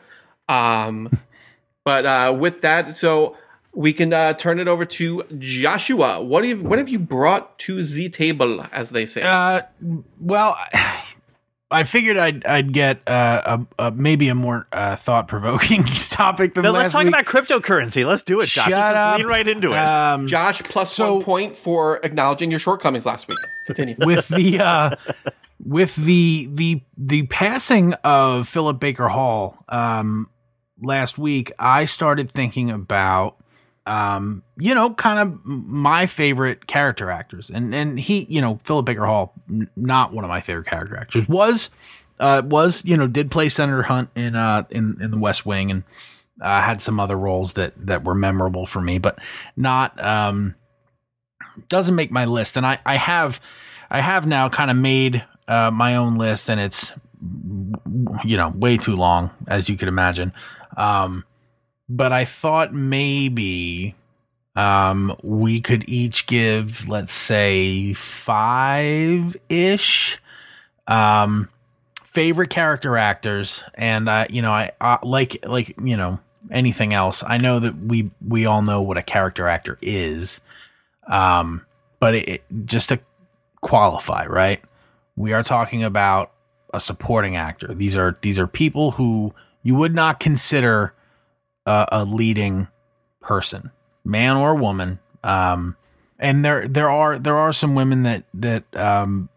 Um, 0.49 1.11
but 1.85 2.07
uh, 2.07 2.35
with 2.39 2.63
that, 2.63 2.97
so 2.97 3.37
we 3.75 3.93
can 3.93 4.15
uh, 4.15 4.33
turn 4.33 4.59
it 4.59 4.69
over 4.69 4.87
to 4.87 5.23
Joshua. 5.39 6.23
What 6.23 6.47
have 6.47 6.63
what 6.63 6.79
have 6.79 6.89
you 6.89 6.99
brought 6.99 7.59
to 7.61 7.83
the 7.83 8.09
table, 8.09 8.65
as 8.73 8.89
they 8.89 9.05
say? 9.05 9.23
Uh, 9.23 9.63
well, 10.19 10.57
I 11.71 11.83
figured 11.83 12.17
I'd 12.17 12.47
I'd 12.47 12.73
get 12.73 13.01
uh, 13.09 13.59
a, 13.79 13.87
a 13.87 13.91
maybe 13.91 14.29
a 14.29 14.35
more 14.35 14.67
uh, 14.73 14.95
thought 14.97 15.27
provoking 15.27 15.83
topic 16.11 16.55
than 16.55 16.63
No, 16.63 16.71
last 16.73 16.83
let's 16.83 16.93
talk 16.95 17.05
week. 17.05 17.13
about 17.15 17.25
cryptocurrency. 17.27 18.07
Let's 18.07 18.23
do 18.23 18.41
it, 18.41 18.47
Josh. 18.47 18.65
Shut 18.67 18.73
Let's 18.73 18.95
just 18.95 18.97
up. 18.97 19.19
lean 19.19 19.27
right 19.27 19.49
into 19.49 19.73
it. 19.73 19.79
Um, 19.79 20.27
Josh 20.29 20.63
plus 20.63 20.93
so- 20.93 21.15
one 21.17 21.25
point 21.25 21.57
for 21.57 21.99
acknowledging 22.05 22.51
your 22.51 22.61
shortcomings 22.61 23.05
last 23.05 23.27
week. 23.29 23.39
Continue. 23.67 23.97
with 24.07 24.29
the 24.29 24.61
uh, 24.61 24.91
with 25.65 25.97
the 25.97 26.49
the 26.53 26.83
the 26.97 27.27
passing 27.27 27.95
of 28.05 28.47
Philip 28.49 28.79
Baker 28.79 29.09
Hall 29.09 29.59
um, 29.69 30.31
last 30.81 31.19
week, 31.19 31.51
I 31.59 31.85
started 31.87 32.31
thinking 32.31 32.71
about 32.71 33.39
um, 33.87 34.43
you 34.59 34.75
know, 34.75 34.93
kind 34.93 35.19
of 35.19 35.45
my 35.45 36.07
favorite 36.07 36.67
character 36.67 37.11
actors, 37.11 37.51
and 37.51 37.75
and 37.75 37.99
he, 37.99 38.27
you 38.29 38.41
know, 38.41 38.59
Philip 38.65 38.85
Baker 38.87 39.07
Hall, 39.07 39.33
n- 39.49 39.71
not 39.77 40.13
one 40.13 40.25
of 40.25 40.29
my 40.29 40.41
favorite 40.41 40.67
character 40.67 40.97
actors, 40.97 41.29
was 41.29 41.71
uh, 42.19 42.43
was 42.45 42.85
you 42.85 42.97
know 42.97 43.07
did 43.07 43.31
play 43.31 43.49
Senator 43.49 43.83
Hunt 43.83 44.11
in 44.17 44.35
uh 44.35 44.65
in 44.71 44.99
in 45.01 45.11
the 45.13 45.19
West 45.19 45.47
Wing 45.47 45.71
and 45.71 45.85
uh, 46.41 46.61
had 46.61 46.83
some 46.83 46.99
other 46.99 47.17
roles 47.17 47.55
that 47.55 47.75
that 47.87 48.05
were 48.05 48.15
memorable 48.15 48.67
for 48.67 48.81
me, 48.81 48.99
but 48.99 49.19
not 49.57 50.03
um 50.03 50.57
doesn't 51.69 51.95
make 51.95 52.11
my 52.11 52.25
list. 52.25 52.57
And 52.57 52.67
I 52.67 52.79
I 52.85 52.97
have 52.97 53.41
I 53.91 54.01
have 54.01 54.27
now 54.27 54.49
kind 54.49 54.71
of 54.71 54.77
made 54.77 55.25
uh, 55.47 55.71
my 55.71 55.97
own 55.97 56.17
list, 56.17 56.51
and 56.51 56.61
it's 56.61 56.93
you 58.25 58.37
know 58.37 58.51
way 58.51 58.77
too 58.77 58.97
long 58.97 59.31
as 59.47 59.69
you 59.69 59.77
could 59.77 59.89
imagine. 59.89 60.33
Um, 60.77 61.25
but 61.89 62.13
I 62.13 62.25
thought 62.25 62.73
maybe 62.73 63.95
um, 64.55 65.17
we 65.23 65.61
could 65.61 65.85
each 65.89 66.27
give, 66.27 66.89
let's 66.89 67.13
say, 67.13 67.93
five 67.93 69.37
ish 69.49 70.21
um, 70.87 71.49
favorite 72.03 72.51
character 72.51 72.97
actors, 72.97 73.63
and 73.75 74.09
uh, 74.09 74.27
you 74.31 74.43
know, 74.43 74.53
I 74.53 74.73
uh, 74.81 74.99
like 75.03 75.45
like 75.47 75.75
you 75.83 75.97
know 75.97 76.21
anything 76.51 76.93
else. 76.95 77.23
I 77.27 77.39
know 77.39 77.61
that 77.61 77.77
we 77.77 78.11
we 78.27 78.47
all 78.47 78.63
know 78.63 78.81
what 78.81 78.97
a 78.97 79.03
character 79.03 79.47
actor 79.49 79.79
is, 79.83 80.41
um, 81.07 81.65
but 82.01 82.15
it, 82.15 82.29
it, 82.29 82.45
just 82.65 82.89
to 82.89 83.01
qualify, 83.61 84.27
right? 84.27 84.61
We 85.17 85.33
are 85.33 85.43
talking 85.43 85.83
about 85.85 86.33
a 86.73 86.81
supporting 86.81 87.37
actor. 87.37 87.75
These 87.75 87.97
are 87.97 88.17
these 88.23 88.39
are 88.39 88.47
people 88.47 88.93
who 88.93 89.35
you 89.63 89.75
would 89.75 89.95
not 89.95 90.21
consider 90.21 90.95
a, 91.67 92.05
leading 92.05 92.69
person, 93.21 93.71
man 94.05 94.37
or 94.37 94.55
woman. 94.55 94.99
Um, 95.25 95.77
and 96.19 96.45
there 96.45 96.67
there 96.67 96.91
are 96.91 97.19
there 97.19 97.37
are 97.37 97.53
some 97.53 97.75
women 97.75 98.05
that 98.05 98.25
that 98.35 98.65
um, 98.77 99.29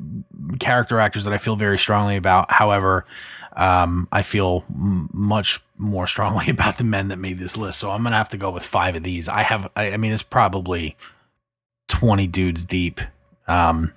character 0.59 0.99
actors 0.99 1.25
that 1.25 1.33
I 1.33 1.37
feel 1.37 1.55
very 1.55 1.77
strongly 1.77 2.15
about. 2.15 2.51
However, 2.51 3.05
um, 3.57 4.07
I 4.11 4.21
feel 4.21 4.63
m- 4.69 5.09
much 5.11 5.59
more 5.77 6.07
strongly 6.07 6.49
about 6.49 6.77
the 6.77 6.83
men 6.83 7.09
that 7.09 7.17
made 7.17 7.39
this 7.39 7.57
list. 7.57 7.79
So 7.79 7.91
I'm 7.91 8.03
gonna 8.03 8.15
have 8.15 8.29
to 8.29 8.37
go 8.37 8.51
with 8.51 8.63
five 8.63 8.95
of 8.95 9.03
these. 9.03 9.27
I 9.27 9.41
have 9.41 9.69
I, 9.75 9.91
I 9.91 9.97
mean 9.97 10.11
it's 10.11 10.23
probably 10.23 10.95
twenty 11.87 12.27
dudes 12.27 12.63
deep. 12.65 13.01
Um, 13.47 13.93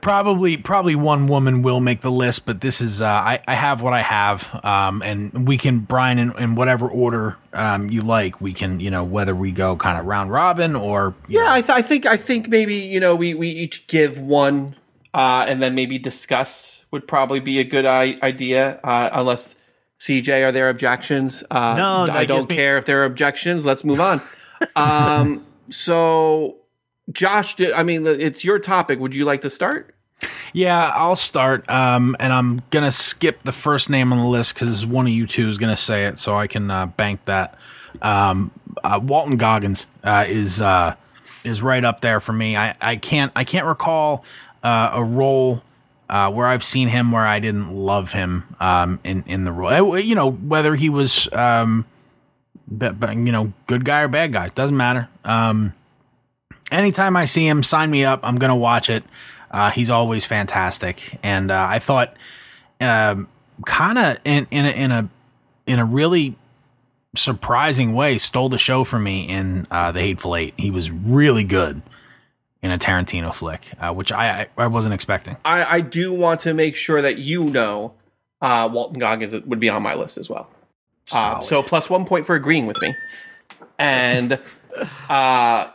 probably 0.00 0.56
probably 0.56 0.94
one 0.94 1.26
woman 1.26 1.62
will 1.62 1.80
make 1.80 2.00
the 2.00 2.10
list, 2.10 2.46
but 2.46 2.60
this 2.60 2.80
is 2.80 3.00
uh, 3.00 3.06
I 3.06 3.40
I 3.46 3.54
have 3.54 3.82
what 3.82 3.92
I 3.92 4.02
have, 4.02 4.64
um, 4.64 5.02
and 5.02 5.46
we 5.46 5.58
can 5.58 5.80
Brian 5.80 6.18
in, 6.18 6.36
in 6.38 6.54
whatever 6.54 6.88
order 6.88 7.36
um, 7.52 7.90
you 7.90 8.02
like. 8.02 8.40
We 8.40 8.52
can 8.52 8.80
you 8.80 8.90
know 8.90 9.04
whether 9.04 9.34
we 9.34 9.52
go 9.52 9.76
kind 9.76 9.98
of 9.98 10.06
round 10.06 10.30
robin 10.32 10.76
or 10.76 11.14
Yeah, 11.28 11.40
know, 11.40 11.46
I, 11.52 11.60
th- 11.60 11.70
I 11.70 11.82
think 11.82 12.06
I 12.06 12.16
think 12.16 12.48
maybe 12.48 12.74
you 12.74 13.00
know 13.00 13.14
we 13.16 13.34
we 13.34 13.48
each 13.48 13.86
give 13.86 14.18
one, 14.20 14.76
uh, 15.14 15.46
and 15.48 15.62
then 15.62 15.74
maybe 15.74 15.98
discuss 15.98 16.84
would 16.90 17.06
probably 17.06 17.40
be 17.40 17.58
a 17.60 17.64
good 17.64 17.86
I- 17.86 18.18
idea. 18.22 18.80
Uh, 18.82 19.10
unless 19.12 19.56
CJ, 20.00 20.46
are 20.46 20.52
there 20.52 20.68
objections? 20.70 21.44
Uh, 21.50 21.74
No, 21.76 22.06
no, 22.06 22.12
I 22.12 22.24
don't 22.24 22.38
gives 22.38 22.48
me- 22.48 22.56
care 22.56 22.78
if 22.78 22.84
there 22.86 23.02
are 23.02 23.04
objections. 23.04 23.64
Let's 23.66 23.84
move 23.84 24.00
on. 24.00 24.20
um, 24.76 25.44
so, 25.68 26.56
Josh, 27.12 27.56
I 27.60 27.82
mean, 27.82 28.06
it's 28.06 28.44
your 28.44 28.58
topic. 28.58 28.98
Would 29.00 29.14
you 29.14 29.24
like 29.24 29.40
to 29.42 29.50
start? 29.50 29.94
Yeah, 30.52 30.92
I'll 30.94 31.16
start. 31.16 31.68
Um, 31.70 32.16
and 32.20 32.32
I'm 32.32 32.62
gonna 32.70 32.92
skip 32.92 33.42
the 33.42 33.52
first 33.52 33.88
name 33.88 34.12
on 34.12 34.18
the 34.18 34.26
list 34.26 34.54
because 34.54 34.84
one 34.84 35.06
of 35.06 35.12
you 35.12 35.26
two 35.26 35.48
is 35.48 35.58
gonna 35.58 35.76
say 35.76 36.06
it, 36.06 36.18
so 36.18 36.36
I 36.36 36.46
can 36.46 36.70
uh, 36.70 36.86
bank 36.86 37.24
that. 37.24 37.56
Um, 38.02 38.50
uh, 38.84 39.00
Walton 39.02 39.36
Goggins 39.36 39.86
uh, 40.04 40.24
is 40.28 40.60
uh, 40.60 40.94
is 41.44 41.62
right 41.62 41.84
up 41.84 42.00
there 42.00 42.20
for 42.20 42.32
me. 42.32 42.56
I, 42.56 42.74
I 42.80 42.96
can't 42.96 43.32
I 43.34 43.44
can't 43.44 43.66
recall 43.66 44.24
uh, 44.62 44.90
a 44.94 45.02
role 45.02 45.62
uh, 46.08 46.30
where 46.30 46.46
I've 46.46 46.64
seen 46.64 46.88
him 46.88 47.12
where 47.12 47.26
I 47.26 47.40
didn't 47.40 47.72
love 47.72 48.12
him 48.12 48.54
um, 48.60 49.00
in 49.04 49.22
in 49.24 49.44
the 49.44 49.52
role. 49.52 49.92
Uh, 49.92 49.96
You 49.96 50.14
know 50.14 50.30
whether 50.30 50.74
he 50.74 50.90
was 50.90 51.28
um, 51.32 51.86
you 52.70 53.32
know 53.32 53.52
good 53.66 53.84
guy 53.84 54.00
or 54.00 54.08
bad 54.08 54.32
guy 54.32 54.48
doesn't 54.48 54.76
matter. 54.76 55.08
Um, 55.24 55.72
anytime 56.70 57.16
I 57.16 57.24
see 57.24 57.46
him, 57.46 57.62
sign 57.62 57.90
me 57.90 58.04
up. 58.04 58.20
I'm 58.22 58.36
gonna 58.36 58.56
watch 58.56 58.90
it. 58.90 59.04
Uh, 59.50 59.70
he's 59.70 59.90
always 59.90 60.26
fantastic, 60.26 61.18
and 61.22 61.50
uh, 61.50 61.66
I 61.68 61.78
thought, 61.78 62.14
um, 62.80 63.28
kind 63.66 63.98
of 63.98 64.18
in 64.24 64.46
in 64.50 64.64
a, 64.64 64.70
in 64.70 64.90
a 64.92 65.08
in 65.66 65.78
a 65.78 65.84
really 65.84 66.36
surprising 67.16 67.94
way, 67.94 68.18
stole 68.18 68.48
the 68.48 68.58
show 68.58 68.84
from 68.84 69.02
me 69.02 69.28
in 69.28 69.66
uh, 69.70 69.92
the 69.92 70.00
Hateful 70.00 70.36
Eight. 70.36 70.54
He 70.56 70.70
was 70.70 70.90
really 70.90 71.44
good 71.44 71.82
in 72.62 72.70
a 72.70 72.78
Tarantino 72.78 73.34
flick, 73.34 73.72
uh, 73.80 73.92
which 73.92 74.12
I, 74.12 74.48
I 74.56 74.66
wasn't 74.66 74.94
expecting. 74.94 75.36
I, 75.44 75.76
I 75.76 75.80
do 75.80 76.12
want 76.12 76.40
to 76.40 76.54
make 76.54 76.76
sure 76.76 77.00
that 77.00 77.18
you 77.18 77.44
know 77.44 77.94
uh, 78.40 78.68
Walton 78.70 78.98
Goggins 78.98 79.32
would 79.32 79.60
be 79.60 79.68
on 79.68 79.82
my 79.82 79.94
list 79.94 80.18
as 80.18 80.28
well. 80.28 80.48
Uh, 81.12 81.40
so 81.40 81.62
plus 81.62 81.90
one 81.90 82.04
point 82.04 82.26
for 82.26 82.34
agreeing 82.34 82.66
with 82.66 82.80
me. 82.80 82.94
And 83.78 84.38
uh, 85.08 85.70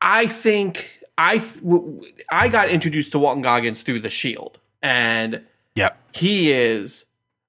I 0.00 0.26
think 0.26 1.00
I 1.16 1.38
th- 1.38 1.60
w- 1.62 2.02
I 2.30 2.48
got 2.48 2.68
introduced 2.68 3.12
to 3.12 3.18
Walton 3.18 3.42
Goggins 3.42 3.82
through 3.82 4.00
The 4.00 4.10
Shield, 4.10 4.58
and 4.82 5.42
Yep. 5.74 5.98
he 6.14 6.52
is. 6.52 7.04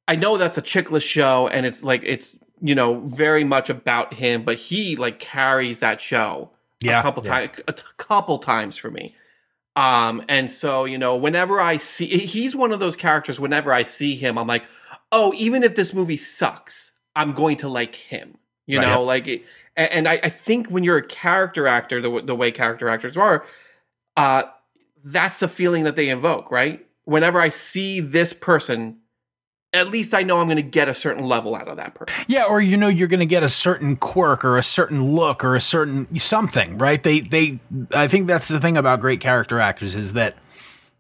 I 0.08 0.16
know 0.16 0.38
that's 0.38 0.58
a 0.58 0.62
Chiklis 0.62 1.08
show, 1.08 1.48
and 1.48 1.66
it's 1.66 1.84
like 1.84 2.02
it's 2.04 2.36
you 2.62 2.76
know 2.76 3.00
very 3.02 3.44
much 3.44 3.70
about 3.70 4.16
him, 4.16 4.44
but 4.44 4.58
he 4.58 4.96
like 4.96 5.20
carries 5.20 5.80
that 5.80 6.02
show 6.02 6.50
Yeah, 6.82 7.00
a 7.00 7.02
couple 7.02 7.24
yeah. 7.24 7.32
times, 7.48 7.60
a 7.68 7.74
t- 7.74 7.84
couple 7.98 8.40
times 8.40 8.78
for 8.78 8.90
me. 8.92 9.16
Um, 9.76 10.24
and 10.28 10.52
so 10.52 10.86
you 10.86 10.98
know, 10.98 11.16
whenever 11.16 11.62
I 11.62 11.78
see, 11.78 12.06
he's 12.08 12.56
one 12.56 12.72
of 12.72 12.80
those 12.80 12.96
characters. 12.96 13.40
Whenever 13.40 13.72
I 13.72 13.84
see 13.84 14.16
him, 14.16 14.38
I'm 14.38 14.48
like, 14.48 14.64
oh, 15.12 15.32
even 15.38 15.62
if 15.64 15.76
this 15.76 15.94
movie 15.94 16.18
sucks, 16.18 16.92
I'm 17.16 17.34
going 17.34 17.58
to 17.58 17.70
like 17.70 17.96
him. 17.96 18.38
You 18.66 18.80
Right. 18.80 18.88
know, 18.88 19.04
like, 19.04 19.28
it, 19.28 19.46
and, 19.80 19.92
and 19.94 20.08
I, 20.08 20.20
I 20.24 20.30
think 20.30 20.68
when 20.68 20.84
you're 20.84 20.98
a 20.98 21.08
character 21.08 21.66
actor, 21.66 22.02
the 22.02 22.22
the 22.22 22.36
way 22.36 22.52
character 22.52 22.90
actors 22.90 23.18
are, 23.18 23.46
uh, 24.18 24.44
that's 25.04 25.40
the 25.40 25.48
feeling 25.48 25.86
that 25.86 25.96
they 25.96 26.10
invoke, 26.10 26.52
right? 26.52 26.86
Whenever 27.06 27.40
I 27.40 27.50
see 27.50 28.02
this 28.02 28.34
person, 28.34 29.00
at 29.74 29.90
least 29.90 30.14
I 30.14 30.24
know 30.24 30.40
I'm 30.40 30.48
going 30.48 30.58
to 30.58 30.62
get 30.62 30.90
a 30.90 30.94
certain 30.94 31.24
level 31.24 31.56
out 31.56 31.70
of 31.70 31.78
that 31.78 31.96
person. 31.96 32.26
Yeah, 32.28 32.44
or 32.44 32.60
you 32.60 32.76
know 32.76 32.90
you're 32.90 33.08
going 33.08 33.22
to 33.22 33.26
get 33.26 33.42
a 33.42 33.50
certain 33.50 33.96
quirk 33.96 34.44
or 34.44 34.58
a 34.58 34.64
certain 34.64 35.16
look 35.16 35.44
or 35.44 35.56
a 35.56 35.62
certain 35.62 36.14
something, 36.20 36.78
right? 36.78 37.02
They 37.02 37.22
they 37.22 37.60
I 37.94 38.08
think 38.10 38.28
that's 38.28 38.50
the 38.50 38.60
thing 38.60 38.76
about 38.76 39.00
great 39.00 39.22
character 39.22 39.62
actors 39.62 39.96
is 39.96 40.14
that 40.14 40.36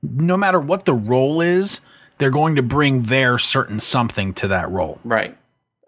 no 0.02 0.38
matter 0.38 0.60
what 0.60 0.86
the 0.86 0.94
role 0.94 1.42
is, 1.42 1.82
they're 2.18 2.32
going 2.32 2.56
to 2.56 2.64
bring 2.64 3.04
their 3.04 3.38
certain 3.38 3.82
something 3.82 4.34
to 4.36 4.48
that 4.48 4.72
role. 4.72 5.00
Right. 5.04 5.38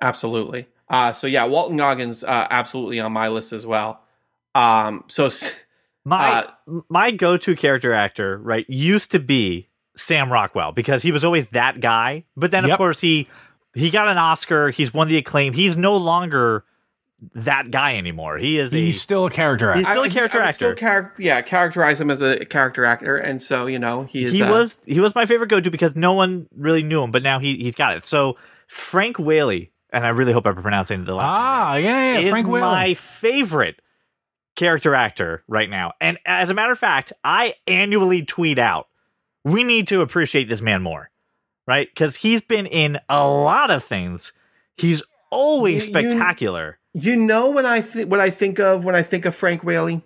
Absolutely. 0.01 0.67
Uh, 0.91 1.13
so 1.13 1.25
yeah, 1.25 1.45
Walton 1.45 1.77
Goggins, 1.77 2.23
uh, 2.23 2.47
absolutely 2.51 2.99
on 2.99 3.12
my 3.13 3.30
list 3.30 3.54
as 3.54 3.65
well. 3.65 4.01
Um, 4.54 5.06
so 5.08 5.30
My 6.04 6.41
Uh, 6.67 6.82
my 6.89 7.12
go 7.12 7.38
to 7.38 7.56
character 7.56 7.93
actor, 7.93 8.38
right, 8.39 8.65
used 8.67 9.12
to 9.12 9.19
be 9.19 9.69
Sam 9.95 10.32
Rockwell 10.32 10.71
because 10.71 11.04
he 11.04 11.12
was 11.12 11.23
always 11.23 11.47
that 11.49 11.80
guy. 11.80 12.25
But 12.36 12.51
then 12.51 12.65
of 12.69 12.75
course 12.77 12.99
he 13.01 13.27
he 13.75 13.89
got 13.89 14.08
an 14.08 14.17
Oscar, 14.17 14.69
he's 14.71 14.93
won 14.93 15.08
the 15.08 15.17
acclaim. 15.17 15.54
He's 15.54 15.77
no 15.77 15.95
longer 15.95 16.65
that 17.36 17.69
guy 17.69 17.97
anymore. 17.97 18.39
He 18.39 18.58
is 18.58 18.71
He's 18.71 18.95
a 18.95 18.99
still 18.99 19.25
a 19.27 19.30
character 19.30 19.69
actor. 19.69 19.77
He's 19.77 19.88
still 19.88 20.01
a 20.04 20.06
I- 20.08 20.10
character 20.10 20.38
I 20.39 20.41
would 20.41 20.49
actor. 20.49 20.75
Still 20.75 20.88
charac- 20.89 21.19
yeah, 21.19 21.41
characterize 21.43 22.01
him 22.01 22.10
as 22.10 22.21
a 22.23 22.43
character 22.45 22.84
actor, 22.84 23.15
and 23.17 23.39
so 23.41 23.67
you 23.67 23.77
know 23.77 24.04
he 24.04 24.23
is. 24.23 24.34
he 24.34 24.41
uh, 24.41 24.51
was 24.51 24.80
he 24.88 24.99
was 24.99 25.13
my 25.13 25.25
favorite 25.25 25.49
go-to 25.51 25.69
because 25.69 25.95
no 25.95 26.13
one 26.13 26.47
really 26.56 26.82
knew 26.82 27.04
him, 27.04 27.12
but 27.12 27.21
now 27.21 27.38
he 27.38 27.58
he's 27.58 27.75
got 27.75 27.95
it. 27.95 28.08
So 28.08 28.38
Frank 28.67 29.19
Whaley, 29.19 29.71
and 29.91 30.06
I 30.06 30.10
really 30.10 30.34
hope 30.34 30.45
I'm 30.45 30.62
pronouncing 30.62 31.01
it 31.01 31.06
the 31.06 31.15
last 31.15 31.32
name 31.34 31.41
ah, 31.41 31.75
yeah, 31.75 32.13
yeah. 32.13 32.19
is 32.19 32.32
Frank 32.32 32.47
Whaley. 32.47 32.62
my 32.62 32.93
favorite 32.93 33.82
character 34.56 34.95
actor 34.95 35.43
right 35.47 35.69
now. 35.69 35.93
And 36.01 36.17
as 36.25 36.49
a 36.49 36.54
matter 36.54 36.71
of 36.71 36.80
fact, 36.80 37.13
I 37.23 37.56
annually 37.67 38.23
tweet 38.25 38.60
out, 38.60 38.88
we 39.43 39.63
need 39.63 39.88
to 39.88 40.01
appreciate 40.01 40.49
this 40.49 40.62
man 40.62 40.82
more, 40.82 41.10
right? 41.67 41.88
Because 41.89 42.15
he's 42.15 42.41
been 42.41 42.65
in 42.65 42.99
a 43.10 43.27
lot 43.27 43.71
of 43.71 43.84
things. 43.84 44.34
He's 44.77 45.01
always 45.32 45.88
You- 45.88 45.99
you- 46.01 46.10
spectacular. 46.12 46.77
You 46.93 47.15
know 47.15 47.49
when 47.51 47.65
I 47.65 47.80
think 47.80 48.12
what 48.12 48.19
I 48.19 48.30
think 48.30 48.60
of 48.60 48.84
when 48.84 48.95
I 48.95 49.01
think 49.01 49.23
of 49.25 49.34
Frank 49.34 49.63
Whaley, 49.63 50.04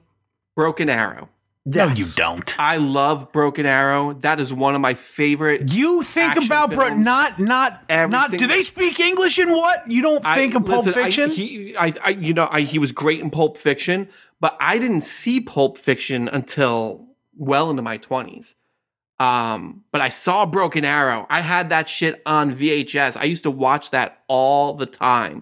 Broken 0.56 0.88
Arrow. 0.88 1.30
No, 1.65 1.88
you 1.88 2.06
don't. 2.15 2.60
I 2.60 2.78
love 2.78 3.32
Broken 3.32 3.65
Arrow. 3.65 4.13
That 4.13 4.39
is 4.39 4.54
one 4.54 4.75
of 4.75 4.82
my 4.82 4.93
favorite. 4.93 5.73
You 5.73 6.04
think 6.04 6.36
about 6.45 6.71
bro, 6.71 6.95
not 6.95 7.39
not 7.39 7.84
Every 7.89 8.12
not. 8.12 8.32
Do 8.32 8.45
they 8.45 8.62
speak 8.62 8.99
English 8.99 9.39
in 9.39 9.49
what? 9.49 9.89
You 9.91 10.01
don't 10.04 10.23
I- 10.25 10.36
think 10.36 10.56
of 10.56 10.65
Pulp 10.65 10.86
listen, 10.86 11.01
I- 11.01 11.06
Fiction? 11.06 11.30
he, 11.32 11.75
I, 11.75 11.93
I, 12.04 12.10
you 12.12 12.34
know, 12.34 12.47
I, 12.51 12.62
he 12.62 12.78
was 12.78 12.91
great 12.91 13.19
in 13.19 13.30
Pulp 13.32 13.58
Fiction, 13.58 14.10
but 14.39 14.56
I 14.60 14.78
didn't 14.78 15.01
see 15.01 15.41
Pulp 15.41 15.78
Fiction 15.78 16.28
until 16.28 17.08
well 17.36 17.69
into 17.69 17.82
my 17.82 17.97
twenties. 17.97 18.56
Um, 19.19 19.86
but 19.91 20.01
I 20.01 20.10
saw 20.10 20.45
Broken 20.45 20.84
Arrow. 20.84 21.25
I 21.30 21.39
had 21.41 21.69
that 21.69 21.88
shit 21.88 22.21
on 22.25 22.54
VHS. 22.54 23.15
I 23.15 23.23
used 23.23 23.43
to 23.43 23.51
watch 23.51 23.91
that 23.91 24.21
all 24.28 24.73
the 24.73 24.86
time. 24.86 25.41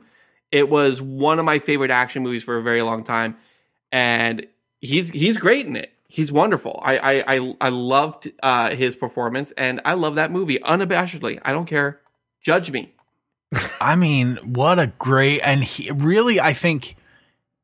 It 0.52 0.70
was 0.70 1.02
one 1.02 1.40
of 1.40 1.46
my 1.46 1.58
favorite 1.58 1.90
action 1.90 2.22
movies 2.22 2.44
for 2.44 2.58
a 2.58 2.62
very 2.62 2.84
long 2.84 3.04
time, 3.04 3.36
and 3.92 4.46
he's 4.80 5.10
he's 5.10 5.38
great 5.38 5.66
in 5.66 5.76
it. 5.76 5.93
He's 6.14 6.32
wonderful. 6.32 6.80
I 6.84 6.98
I 7.00 7.24
I, 7.28 7.56
I 7.60 7.70
loved 7.70 8.32
uh, 8.44 8.76
his 8.76 8.96
performance, 8.96 9.52
and 9.54 9.82
I 9.84 9.96
love 9.96 10.14
that 10.14 10.32
movie 10.32 10.60
unabashedly. 10.60 11.40
I 11.44 11.52
don't 11.52 11.66
care. 11.66 12.02
Judge 12.40 12.70
me. 12.70 12.94
I 13.82 13.96
mean, 13.96 14.36
what 14.44 14.78
a 14.78 14.94
great 15.00 15.40
and 15.40 15.64
he 15.64 15.90
really 15.90 16.40
I 16.40 16.54
think 16.54 16.98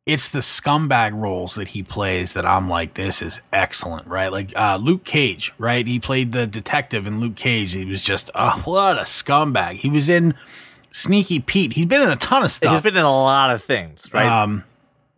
it's 0.08 0.30
the 0.30 0.40
scumbag 0.40 1.14
roles 1.14 1.54
that 1.56 1.68
he 1.68 1.84
plays 1.84 2.34
that 2.34 2.44
I'm 2.44 2.68
like, 2.68 2.96
this 2.96 3.22
is 3.22 3.40
excellent, 3.54 4.08
right? 4.08 4.32
Like 4.32 4.52
uh, 4.56 4.80
Luke 4.82 5.04
Cage, 5.04 5.54
right? 5.60 5.86
He 5.86 6.00
played 6.00 6.32
the 6.32 6.48
detective 6.48 7.06
in 7.06 7.20
Luke 7.20 7.36
Cage. 7.36 7.74
He 7.74 7.86
was 7.86 8.02
just, 8.02 8.32
oh, 8.34 8.64
what 8.66 8.98
a 8.98 9.02
scumbag. 9.02 9.76
He 9.76 9.92
was 9.92 10.10
in 10.10 10.34
Sneaky 10.92 11.40
Pete. 11.40 11.74
He's 11.74 11.86
been 11.86 12.02
in 12.02 12.10
a 12.10 12.16
ton 12.16 12.42
of 12.42 12.50
stuff. 12.50 12.72
He's 12.72 12.82
been 12.82 12.98
in 12.98 13.04
a 13.04 13.12
lot 13.12 13.52
of 13.52 13.64
things, 13.64 14.12
right? 14.12 14.26
Um, 14.26 14.64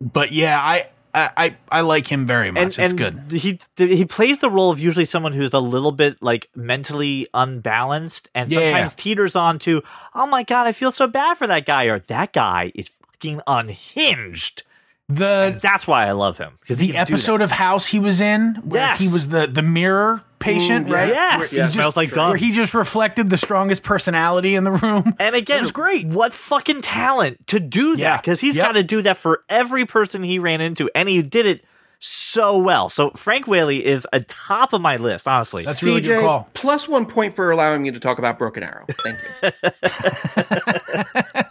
but 0.02 0.32
yeah, 0.32 0.60
I, 0.60 0.88
I 1.14 1.30
I 1.36 1.56
I 1.70 1.80
like 1.82 2.06
him 2.06 2.26
very 2.26 2.50
much. 2.50 2.78
it's 2.78 2.92
good. 2.94 3.20
He 3.30 3.58
he 3.76 4.04
plays 4.04 4.38
the 4.38 4.48
role 4.50 4.70
of 4.70 4.80
usually 4.80 5.04
someone 5.04 5.32
who's 5.32 5.52
a 5.52 5.58
little 5.60 5.92
bit 5.92 6.16
like 6.22 6.48
mentally 6.56 7.28
unbalanced 7.34 8.30
and 8.34 8.50
Yeah. 8.50 8.60
sometimes 8.60 8.94
teeters 8.94 9.36
on 9.36 9.58
to, 9.60 9.82
oh 10.14 10.26
my 10.26 10.42
god, 10.42 10.66
I 10.66 10.72
feel 10.72 10.92
so 10.92 11.06
bad 11.06 11.36
for 11.36 11.46
that 11.46 11.66
guy, 11.66 11.84
or 11.84 11.98
that 11.98 12.32
guy 12.32 12.72
is 12.74 12.88
fucking 12.88 13.40
unhinged. 13.46 14.62
The 15.08 15.58
That's 15.60 15.86
why 15.86 16.06
I 16.06 16.12
love 16.12 16.38
him 16.38 16.52
because 16.60 16.78
the 16.78 16.96
episode 16.96 17.42
of 17.42 17.50
House 17.50 17.86
he 17.88 17.98
was 17.98 18.20
in, 18.20 18.54
where 18.64 18.80
Yes. 18.80 19.00
he 19.00 19.08
was 19.12 19.28
the 19.28 19.46
the 19.46 19.60
mirror 19.62 20.22
patient, 20.42 20.88
Mm, 20.88 20.92
right? 20.92 21.08
yes. 21.08 21.38
Where 21.38 21.38
He 21.38 21.42
he's 21.66 21.72
smells 21.72 21.86
just- 21.86 21.96
like 21.96 22.12
dung. 22.12 22.28
Where 22.30 22.36
he 22.36 22.52
just 22.52 22.74
reflected 22.74 23.30
the 23.30 23.38
strongest 23.38 23.82
personality 23.82 24.54
in 24.54 24.64
the 24.64 24.72
room. 24.72 25.14
And 25.18 25.34
again, 25.34 25.58
it 25.58 25.62
was 25.62 25.72
great. 25.72 26.06
What 26.06 26.32
fucking 26.32 26.82
talent 26.82 27.46
to 27.48 27.60
do 27.60 27.94
Yeah. 27.96 28.10
that? 28.16 28.22
Because 28.22 28.40
he's 28.40 28.56
Yep. 28.56 28.66
got 28.66 28.72
to 28.72 28.82
do 28.82 29.02
that 29.02 29.16
for 29.16 29.42
every 29.48 29.86
person 29.86 30.22
he 30.22 30.38
ran 30.38 30.60
into, 30.60 30.90
and 30.94 31.08
he 31.08 31.22
did 31.22 31.46
it 31.46 31.62
so 32.04 32.58
well. 32.58 32.88
So 32.88 33.10
Frank 33.10 33.46
Whaley 33.46 33.84
is 33.86 34.08
a 34.12 34.18
top 34.20 34.72
of 34.72 34.80
my 34.80 34.96
list, 34.96 35.28
honestly. 35.28 35.62
That's 35.62 35.80
a 35.82 35.86
really 35.86 36.00
good 36.00 36.20
call. 36.20 36.48
plus 36.52 36.88
one 36.88 37.06
point 37.06 37.34
for 37.36 37.52
allowing 37.52 37.82
me 37.84 37.92
to 37.92 38.00
talk 38.00 38.18
about 38.18 38.38
Broken 38.38 38.64
Arrow. 38.64 38.86
Thank 39.04 39.18
you. 39.42 39.50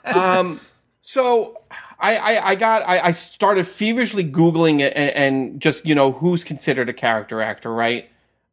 um, 0.13 0.60
so 1.01 1.58
I, 1.99 2.15
I, 2.17 2.47
I 2.49 2.56
got 2.56 2.88
I, 2.88 2.99
I 2.99 3.12
started 3.12 3.65
feverishly 3.65 4.30
googling 4.30 4.82
it 4.82 4.93
and, 4.95 5.12
and 5.12 5.62
just 5.62 5.86
you 5.86 5.95
know 5.95 6.12
who's 6.12 6.43
considered 6.43 6.89
a 6.89 6.93
character 6.93 7.41
actor, 7.41 7.71
right? 7.73 8.10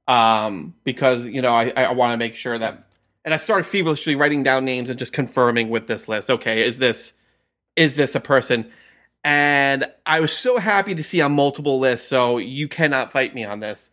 Um, 0.08 0.74
because 0.84 1.28
you 1.28 1.42
know 1.42 1.52
I, 1.52 1.70
I 1.76 1.92
want 1.92 2.14
to 2.14 2.16
make 2.16 2.34
sure 2.34 2.58
that, 2.58 2.84
and 3.24 3.32
I 3.32 3.36
started 3.36 3.64
feverishly 3.64 4.16
writing 4.16 4.42
down 4.42 4.64
names 4.64 4.90
and 4.90 4.98
just 4.98 5.12
confirming 5.12 5.68
with 5.68 5.86
this 5.86 6.08
list. 6.08 6.30
Okay, 6.30 6.66
is 6.66 6.78
this 6.78 7.14
is 7.76 7.94
this 7.94 8.14
a 8.14 8.20
person? 8.20 8.70
And 9.24 9.84
I 10.06 10.20
was 10.20 10.36
so 10.36 10.58
happy 10.58 10.94
to 10.94 11.02
see 11.02 11.20
on 11.20 11.32
multiple 11.32 11.78
lists. 11.78 12.08
So 12.08 12.38
you 12.38 12.68
cannot 12.68 13.12
fight 13.12 13.34
me 13.34 13.44
on 13.44 13.60
this. 13.60 13.90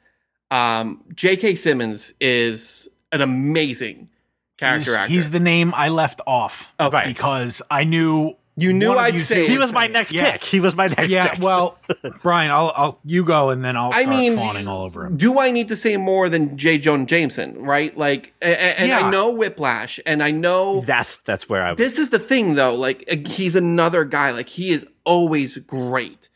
Um, 0.51 1.03
J.K. 1.13 1.55
Simmons 1.55 2.13
is 2.21 2.87
an 3.11 3.21
amazing 3.21 4.09
character 4.57 4.91
He's, 4.91 4.99
actor. 4.99 5.13
he's 5.13 5.29
the 5.31 5.39
name 5.39 5.73
I 5.75 5.89
left 5.89 6.21
off 6.25 6.71
right. 6.79 7.07
because 7.07 7.61
I 7.69 7.83
knew 7.83 8.35
You 8.57 8.71
knew 8.71 8.89
one 8.89 8.97
I'd 8.99 9.15
you 9.15 9.19
say 9.19 9.45
he 9.47 9.57
was 9.57 9.73
my 9.73 9.87
next 9.87 10.11
say 10.11 10.19
it. 10.19 10.31
pick. 10.33 10.43
He 10.43 10.59
was 10.61 10.75
my 10.75 10.87
next 10.87 11.09
Yeah, 11.09 11.27
pick. 11.29 11.39
yeah. 11.39 11.43
Well, 11.45 11.77
Brian, 12.23 12.51
I'll, 12.51 12.71
I'll 12.75 12.99
you 13.03 13.25
go 13.25 13.49
and 13.49 13.65
then 13.65 13.75
I'll 13.75 13.91
I 13.93 14.03
start 14.03 14.15
mean, 14.15 14.35
fawning 14.37 14.67
all 14.67 14.83
over 14.85 15.05
him. 15.05 15.17
Do 15.17 15.39
I 15.39 15.51
need 15.51 15.67
to 15.67 15.75
say 15.75 15.97
more 15.97 16.29
than 16.29 16.57
J. 16.57 16.77
Jonah 16.77 17.05
Jameson, 17.05 17.61
right? 17.61 17.97
Like, 17.97 18.33
a- 18.41 18.47
a- 18.51 18.79
and, 18.79 18.87
Yeah. 18.87 18.99
I 19.07 19.09
know 19.11 19.31
Whiplash, 19.31 19.99
and 20.05 20.23
I 20.23 20.31
know 20.31 20.81
that's 20.81 21.17
that's 21.17 21.49
where 21.49 21.63
I 21.63 21.71
was. 21.71 21.77
this 21.79 21.99
is 21.99 22.11
the 22.11 22.19
thing 22.19 22.55
though 22.55 22.75
like 22.75 23.03
uh, 23.11 23.17
he's 23.29 23.57
another 23.57 24.05
guy 24.05 24.31
like 24.31 24.47
he 24.47 24.69
is 24.71 24.87
always 25.03 25.57
great 25.57 26.29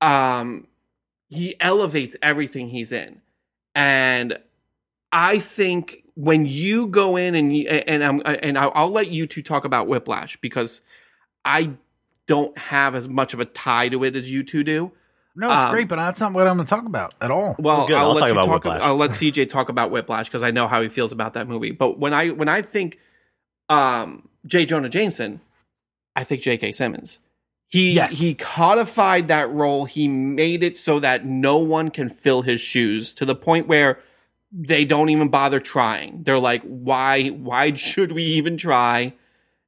um 0.00 0.66
he 1.28 1.58
elevates 1.60 2.16
everything 2.22 2.68
he's 2.68 2.92
in 2.92 3.20
and 3.74 4.38
i 5.12 5.38
think 5.38 6.04
when 6.14 6.46
you 6.46 6.86
go 6.86 7.16
in 7.16 7.34
and 7.34 7.56
you, 7.56 7.66
and 7.66 8.04
I'm 8.04 8.22
and 8.24 8.56
I'll, 8.56 8.70
I'll 8.74 8.90
let 8.90 9.10
you 9.10 9.26
two 9.26 9.42
talk 9.42 9.64
about 9.64 9.88
whiplash 9.88 10.36
because 10.36 10.80
i 11.44 11.70
don't 12.26 12.56
have 12.56 12.94
as 12.94 13.08
much 13.08 13.34
of 13.34 13.40
a 13.40 13.44
tie 13.44 13.88
to 13.88 14.02
it 14.04 14.16
as 14.16 14.30
you 14.30 14.42
two 14.42 14.64
do 14.64 14.90
No, 15.36 15.48
it's 15.52 15.64
um, 15.66 15.72
great, 15.72 15.88
but 15.88 15.96
that's 15.96 16.20
not 16.20 16.32
what 16.32 16.46
I'm 16.46 16.56
going 16.56 16.64
to 16.66 16.70
talk 16.70 16.86
about 16.86 17.14
at 17.20 17.30
all. 17.30 17.56
well, 17.58 17.86
good. 17.88 17.96
I'll, 17.96 18.06
I'll 18.06 18.12
let 18.14 18.20
talk 18.20 18.28
you 18.28 18.34
talk. 18.36 18.50
Whiplash. 18.64 18.80
I'll 18.82 18.96
let 18.96 19.10
CJ 19.10 19.48
talk 19.48 19.68
about 19.68 19.90
Whiplash 19.90 20.28
because 20.28 20.44
I 20.44 20.52
know 20.52 20.68
how 20.68 20.80
he 20.80 20.88
feels 20.88 21.10
about 21.10 21.34
that 21.34 21.48
movie. 21.48 21.72
But 21.72 21.98
when 21.98 22.14
I 22.14 22.30
when 22.30 22.48
I 22.48 22.62
think 22.62 22.98
um, 23.68 24.28
J. 24.46 24.64
Jonah 24.64 24.88
Jameson, 24.88 25.40
I 26.16 26.24
think 26.24 26.40
J.K. 26.42 26.72
Simmons. 26.72 27.18
He 27.68 27.92
Yes. 27.94 28.20
he 28.20 28.34
codified 28.34 29.26
that 29.28 29.50
role. 29.50 29.86
He 29.86 30.06
made 30.06 30.62
it 30.62 30.76
so 30.78 31.00
that 31.00 31.24
no 31.24 31.58
one 31.58 31.90
can 31.90 32.08
fill 32.08 32.42
his 32.42 32.60
shoes 32.60 33.12
to 33.14 33.24
the 33.24 33.34
point 33.34 33.66
where 33.66 33.98
they 34.52 34.84
don't 34.84 35.08
even 35.08 35.28
bother 35.28 35.58
trying. 35.58 36.22
They're 36.22 36.38
like, 36.38 36.62
why 36.62 37.28
why 37.28 37.74
should 37.88 38.12
we 38.12 38.22
even 38.22 38.56
try? 38.56 39.14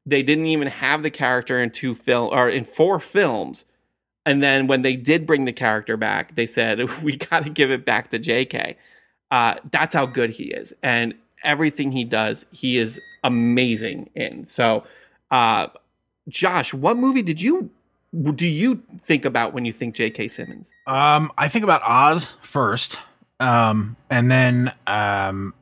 They 0.06 0.22
didn't 0.22 0.46
even 0.46 0.68
have 0.68 1.02
the 1.02 1.10
character 1.10 1.60
in 1.60 1.70
two 1.70 1.94
film 1.94 2.30
or 2.32 2.48
in 2.48 2.64
four 2.64 3.00
films. 3.00 3.64
And 4.24 4.42
then 4.42 4.66
when 4.66 4.82
they 4.82 4.96
did 4.96 5.26
bring 5.26 5.44
the 5.44 5.52
character 5.52 5.96
back, 5.96 6.36
they 6.36 6.46
said, 6.46 7.02
we 7.02 7.16
got 7.16 7.44
to 7.44 7.50
give 7.50 7.70
it 7.70 7.84
back 7.84 8.10
to 8.10 8.18
JK. 8.18 8.76
Uh, 9.30 9.56
that's 9.70 9.94
how 9.94 10.06
good 10.06 10.30
he 10.30 10.44
is. 10.44 10.72
And 10.82 11.14
everything 11.42 11.92
he 11.92 12.04
does, 12.04 12.46
he 12.52 12.78
is 12.78 13.00
amazing 13.24 14.10
in. 14.14 14.44
So, 14.44 14.84
uh, 15.30 15.68
Josh, 16.28 16.72
what 16.72 16.96
movie 16.96 17.22
did 17.22 17.42
you 17.42 17.70
do 18.34 18.46
you 18.46 18.82
think 19.06 19.24
about 19.24 19.52
when 19.52 19.64
you 19.64 19.72
think 19.72 19.94
J.K. 19.94 20.28
Simmons? 20.28 20.70
Um, 20.86 21.30
I 21.36 21.48
think 21.48 21.64
about 21.64 21.82
Oz 21.82 22.36
first, 22.40 22.98
um, 23.40 23.96
and 24.08 24.30
then 24.30 24.72
um, 24.86 25.54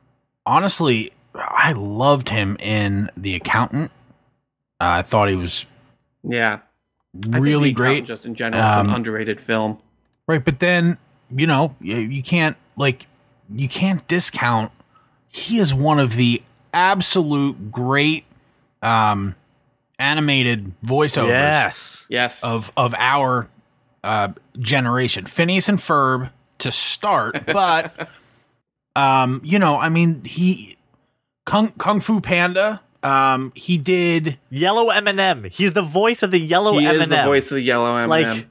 honestly, 0.45 1.11
I 1.33 1.73
loved 1.73 2.29
him 2.29 2.55
in 2.59 3.09
The 3.17 3.35
Accountant. 3.35 3.91
Uh, 4.79 4.99
I 4.99 5.01
thought 5.01 5.29
he 5.29 5.35
was 5.35 5.65
Yeah, 6.23 6.59
really 7.13 7.71
great. 7.71 8.05
Just 8.05 8.25
in 8.25 8.35
general, 8.35 8.63
it's 8.63 8.77
Um, 8.77 8.89
an 8.89 8.95
underrated 8.95 9.39
film. 9.39 9.79
Right, 10.27 10.43
but 10.43 10.59
then 10.59 10.97
you 11.29 11.47
know 11.47 11.75
you, 11.79 11.97
you 11.97 12.23
can't 12.23 12.57
like 12.75 13.07
you 13.53 13.67
can't 13.69 14.05
discount. 14.07 14.71
He 15.27 15.59
is 15.59 15.73
one 15.73 15.99
of 15.99 16.15
the 16.15 16.41
absolute 16.73 17.71
great 17.71 18.25
um, 18.81 19.35
animated 19.99 20.73
voiceovers 20.83 21.27
yes. 21.29 22.05
Yes, 22.09 22.43
of 22.43 22.71
of 22.75 22.93
our 22.97 23.49
uh, 24.03 24.29
generation. 24.59 25.25
Phineas 25.25 25.69
and 25.69 25.77
Ferb 25.79 26.31
to 26.59 26.71
start, 26.71 27.45
but 27.53 28.09
um, 28.95 29.41
you 29.43 29.59
know, 29.59 29.77
I 29.77 29.89
mean, 29.89 30.23
he 30.23 30.77
Kung 31.45 31.71
Kung 31.77 32.01
Fu 32.01 32.19
Panda. 32.19 32.81
Um, 33.05 33.51
he 33.55 33.77
did. 33.77 34.39
Yellow 34.49 34.89
M&M. 34.89 35.45
He's 35.51 35.73
the 35.73 35.81
voice 35.83 36.23
of 36.23 36.31
the 36.31 36.39
yellow 36.39 36.73
he 36.73 36.85
M&M. 36.85 37.01
is 37.01 37.09
the 37.09 37.23
voice 37.23 37.51
of 37.51 37.55
the 37.55 37.61
yellow 37.61 37.95
M&M. 37.97 38.09
Like 38.09 38.47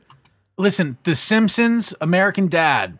Listen, 0.57 0.97
The 1.03 1.15
Simpsons, 1.15 1.95
American 2.01 2.49
Dad. 2.49 2.99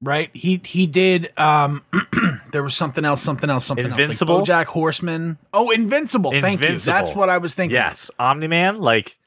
Right, 0.00 0.30
he 0.32 0.60
he 0.64 0.86
did. 0.86 1.32
Um, 1.36 1.82
there 2.52 2.62
was 2.62 2.76
something 2.76 3.04
else, 3.04 3.20
something 3.20 3.50
else, 3.50 3.64
something 3.64 3.84
Invincible? 3.84 4.38
else. 4.38 4.48
Like 4.48 4.68
BoJack 4.68 4.70
Horseman. 4.70 5.38
Oh, 5.52 5.70
Invincible. 5.70 6.30
Thank 6.30 6.60
you. 6.60 6.78
That's 6.78 7.16
what 7.16 7.28
I 7.28 7.38
was 7.38 7.56
thinking. 7.56 7.74
yes, 7.74 8.08
Omni 8.16 8.46
Man. 8.46 8.78
Like 8.78 9.18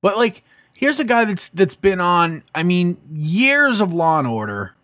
But 0.00 0.16
like 0.16 0.42
here's 0.72 1.00
a 1.00 1.04
guy 1.04 1.26
that's 1.26 1.50
that's 1.50 1.74
been 1.76 2.00
on. 2.00 2.42
I 2.54 2.62
mean, 2.62 2.96
years 3.12 3.82
of 3.82 3.92
Law 3.92 4.18
and 4.18 4.26
Order, 4.26 4.74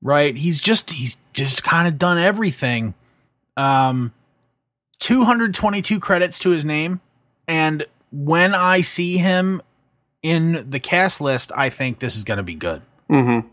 right? 0.00 0.34
He's 0.34 0.58
just 0.58 0.92
he's 0.92 1.18
just 1.34 1.62
kind 1.62 1.86
of 1.86 1.98
done 1.98 2.16
everything. 2.16 2.94
Um, 3.58 4.14
222 5.10 5.98
credits 5.98 6.38
to 6.40 6.50
his 6.50 6.64
name, 6.64 7.00
and 7.48 7.84
when 8.12 8.54
I 8.54 8.82
see 8.82 9.18
him 9.18 9.60
in 10.22 10.70
the 10.70 10.78
cast 10.78 11.20
list, 11.20 11.50
I 11.56 11.68
think 11.68 11.98
this 11.98 12.16
is 12.16 12.22
going 12.22 12.36
to 12.36 12.44
be 12.44 12.54
good. 12.54 12.82
Mm-hmm. 13.10 13.48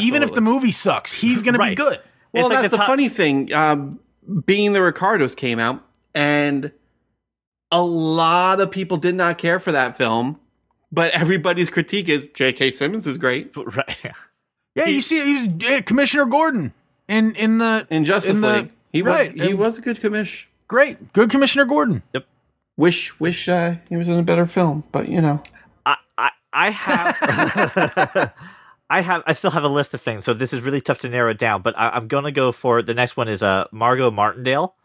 Even 0.00 0.22
if 0.24 0.34
the 0.34 0.40
movie 0.40 0.72
sucks, 0.72 1.12
he's 1.12 1.42
going 1.44 1.54
to 1.54 1.60
be 1.60 1.74
good. 1.76 2.00
Well, 2.32 2.44
like 2.48 2.52
that's 2.52 2.64
the 2.64 2.68
the, 2.70 2.76
top- 2.78 2.86
funny 2.88 3.08
thing. 3.08 3.52
Um, 3.52 4.00
being 4.46 4.72
the 4.72 4.82
Ricardos 4.82 5.34
came 5.36 5.58
out, 5.60 5.84
and 6.14 6.72
a 7.70 7.82
lot 7.82 8.60
of 8.60 8.70
people 8.72 8.96
did 8.96 9.14
not 9.14 9.38
care 9.38 9.60
for 9.60 9.72
that 9.72 9.96
film. 9.96 10.40
But 10.92 11.12
everybody's 11.12 11.70
critique 11.70 12.08
is 12.08 12.26
J.K. 12.34 12.72
Simmons 12.72 13.06
is 13.06 13.16
great 13.16 13.56
right. 13.76 14.06
Yeah, 14.74 14.86
you 14.86 15.00
see, 15.00 15.24
he 15.24 15.34
was 15.34 15.70
uh, 15.70 15.82
Commissioner 15.82 16.24
Gordon 16.24 16.74
in 17.08 17.36
in 17.36 17.58
the 17.58 17.86
in 17.90 18.04
Justice 18.04 18.36
in 18.36 18.40
the- 18.42 18.52
League. 18.54 18.72
He 18.92 19.02
right, 19.02 19.32
was 19.32 19.42
he 19.44 19.50
and- 19.50 19.58
was 19.58 19.78
a 19.78 19.82
good 19.82 20.00
commish. 20.00 20.46
Great, 20.70 21.12
good 21.12 21.30
Commissioner 21.30 21.64
Gordon. 21.64 22.00
Yep. 22.14 22.26
Wish 22.76 23.18
wish 23.18 23.48
uh, 23.48 23.74
he 23.88 23.96
was 23.96 24.08
in 24.08 24.16
a 24.16 24.22
better 24.22 24.46
film, 24.46 24.84
but 24.92 25.08
you 25.08 25.20
know. 25.20 25.42
I, 25.84 25.96
I, 26.16 26.30
I 26.52 26.70
have 26.70 28.32
I 28.90 29.00
have 29.00 29.24
I 29.26 29.32
still 29.32 29.50
have 29.50 29.64
a 29.64 29.68
list 29.68 29.94
of 29.94 30.00
things, 30.00 30.24
so 30.24 30.32
this 30.32 30.52
is 30.52 30.60
really 30.60 30.80
tough 30.80 31.00
to 31.00 31.08
narrow 31.08 31.32
it 31.32 31.38
down. 31.38 31.62
But 31.62 31.76
I, 31.76 31.88
I'm 31.88 32.06
gonna 32.06 32.30
go 32.30 32.52
for 32.52 32.82
the 32.82 32.94
next 32.94 33.16
one 33.16 33.28
is 33.28 33.42
uh 33.42 33.64
Margo 33.72 34.12
Martindale. 34.12 34.76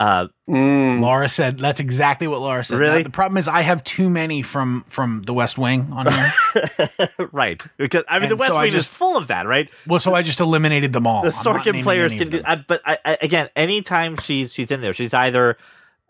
Uh, 0.00 0.28
Mm. 0.48 1.00
Laura 1.00 1.26
said 1.30 1.58
that's 1.58 1.80
exactly 1.80 2.26
what 2.28 2.38
Laura 2.38 2.62
said. 2.62 2.78
Really? 2.78 2.98
Now, 2.98 3.04
the 3.04 3.10
problem 3.10 3.38
is 3.38 3.48
I 3.48 3.62
have 3.62 3.82
too 3.82 4.10
many 4.10 4.42
from 4.42 4.84
from 4.86 5.22
The 5.22 5.32
West 5.32 5.56
Wing 5.56 5.88
on 5.90 6.06
here. 6.12 7.08
right, 7.32 7.66
because 7.78 8.04
I 8.08 8.18
mean 8.18 8.28
the 8.28 8.36
West 8.36 8.50
so 8.52 8.56
I 8.58 8.64
Wing 8.64 8.74
is 8.74 8.86
full 8.86 9.16
of 9.16 9.28
that, 9.28 9.46
right? 9.46 9.70
well, 9.86 9.98
so 9.98 10.12
I 10.12 10.20
just 10.20 10.40
eliminated 10.40 10.92
them 10.92 11.06
all. 11.06 11.22
The 11.22 11.28
I'm 11.28 11.32
Sorkin 11.32 11.82
players 11.82 12.14
can 12.14 12.28
do. 12.28 12.42
I, 12.44 12.56
but 12.56 12.82
I, 12.84 12.98
I, 13.06 13.18
again, 13.22 13.48
anytime 13.56 14.16
she's 14.16 14.52
she's 14.52 14.70
in 14.70 14.82
there, 14.82 14.92
she's 14.92 15.14
either 15.14 15.56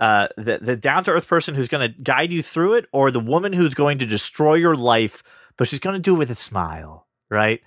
uh, 0.01 0.27
the 0.37 0.59
the 0.61 0.75
down 0.77 1.05
to 1.05 1.13
earth 1.13 1.29
person 1.29 1.55
who's 1.55 1.69
going 1.69 1.89
to 1.89 1.97
guide 2.03 2.33
you 2.33 2.43
through 2.43 2.75
it, 2.75 2.87
or 2.91 3.13
the 3.13 3.21
woman 3.21 3.53
who's 3.53 3.75
going 3.75 3.99
to 3.99 4.07
destroy 4.07 4.55
your 4.55 4.75
life, 4.75 5.23
but 5.57 5.69
she's 5.69 5.79
going 5.79 5.95
to 5.95 6.01
do 6.01 6.17
it 6.17 6.19
with 6.19 6.31
a 6.31 6.35
smile, 6.35 7.07
right? 7.31 7.61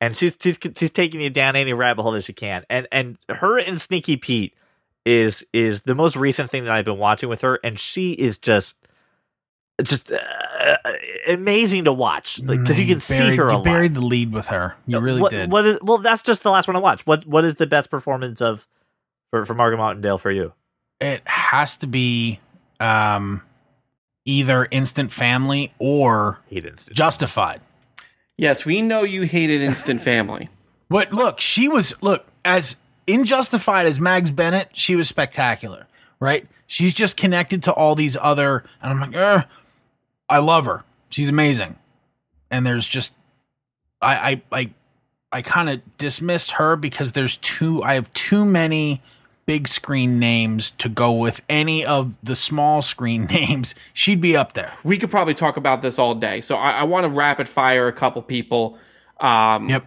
And 0.00 0.16
she's 0.16 0.38
she's 0.40 0.56
she's 0.76 0.92
taking 0.92 1.20
you 1.20 1.30
down 1.30 1.56
any 1.56 1.72
rabbit 1.72 2.02
hole 2.02 2.12
that 2.12 2.22
she 2.22 2.32
can, 2.32 2.64
and 2.70 2.86
and 2.92 3.18
her 3.28 3.58
and 3.58 3.80
Sneaky 3.80 4.16
Pete 4.16 4.54
is 5.04 5.46
is 5.52 5.80
the 5.82 5.94
most 5.94 6.16
recent 6.16 6.50
thing 6.50 6.64
that 6.64 6.72
I've 6.72 6.84
been 6.84 6.98
watching 6.98 7.28
with 7.28 7.40
her, 7.42 7.58
and 7.64 7.78
she 7.78 8.12
is 8.12 8.38
just 8.38 8.78
just 9.82 10.12
uh, 10.12 10.18
amazing 11.28 11.84
to 11.84 11.92
watch, 11.92 12.40
like 12.40 12.60
because 12.60 12.78
you 12.78 12.86
can 12.86 13.00
see 13.00 13.18
buried- 13.18 13.38
her 13.38 13.46
a 13.46 13.50
You 13.50 13.56
lot. 13.56 13.64
buried 13.64 13.94
the 13.94 14.00
lead 14.00 14.32
with 14.32 14.48
her. 14.48 14.76
You 14.86 14.98
really 15.00 15.20
what, 15.20 15.30
did. 15.30 15.50
What 15.50 15.66
is 15.66 15.78
well? 15.82 15.98
That's 15.98 16.22
just 16.22 16.42
the 16.42 16.50
last 16.50 16.68
one 16.68 16.76
I 16.76 16.80
watched. 16.80 17.06
What 17.06 17.26
What 17.26 17.44
is 17.44 17.56
the 17.56 17.66
best 17.66 17.90
performance 17.90 18.40
of 18.40 18.66
for 19.30 19.44
for 19.44 19.54
Margaret 19.54 19.78
Martindale 19.78 20.18
for 20.18 20.30
you? 20.30 20.52
it 21.00 21.20
has 21.26 21.78
to 21.78 21.88
be 21.88 22.38
um, 22.78 23.42
either 24.24 24.68
Instant 24.70 25.10
Family 25.10 25.72
or 25.80 26.38
He 26.46 26.60
didn't. 26.60 26.88
Justified. 26.92 27.60
Yes, 28.38 28.64
we 28.64 28.82
know 28.82 29.02
you 29.02 29.22
hated 29.22 29.62
Instant 29.62 30.00
Family. 30.00 30.48
But 30.88 31.10
look, 31.12 31.40
she 31.40 31.68
was 31.68 31.94
look 32.02 32.26
as 32.44 32.76
in 33.06 33.24
Justified 33.24 33.86
as 33.86 33.98
Mags 34.00 34.30
Bennett. 34.30 34.70
She 34.72 34.96
was 34.96 35.08
spectacular, 35.08 35.86
right? 36.20 36.46
She's 36.66 36.94
just 36.94 37.16
connected 37.16 37.62
to 37.64 37.72
all 37.72 37.94
these 37.94 38.16
other, 38.20 38.64
and 38.82 38.92
I'm 38.92 39.00
like, 39.00 39.14
eh, 39.14 39.42
I 40.28 40.38
love 40.38 40.64
her. 40.66 40.84
She's 41.10 41.28
amazing. 41.28 41.76
And 42.50 42.64
there's 42.64 42.88
just, 42.88 43.12
I, 44.00 44.42
I, 44.52 44.60
I, 44.60 44.70
I 45.32 45.42
kind 45.42 45.68
of 45.70 45.80
dismissed 45.98 46.52
her 46.52 46.76
because 46.76 47.12
there's 47.12 47.38
too. 47.38 47.82
I 47.82 47.94
have 47.94 48.12
too 48.12 48.44
many 48.44 49.02
big 49.44 49.66
screen 49.66 50.18
names 50.18 50.70
to 50.72 50.88
go 50.88 51.12
with 51.12 51.42
any 51.48 51.84
of 51.84 52.16
the 52.22 52.36
small 52.36 52.80
screen 52.80 53.24
names. 53.30 53.74
She'd 53.92 54.20
be 54.20 54.36
up 54.36 54.52
there. 54.52 54.72
We 54.84 54.98
could 54.98 55.10
probably 55.10 55.34
talk 55.34 55.56
about 55.56 55.82
this 55.82 55.98
all 55.98 56.14
day. 56.14 56.40
So 56.40 56.56
I, 56.56 56.80
I 56.80 56.84
want 56.84 57.04
to 57.04 57.10
rapid 57.10 57.48
fire 57.48 57.88
a 57.88 57.92
couple 57.92 58.22
people. 58.22 58.78
Um, 59.20 59.68
Yep. 59.68 59.86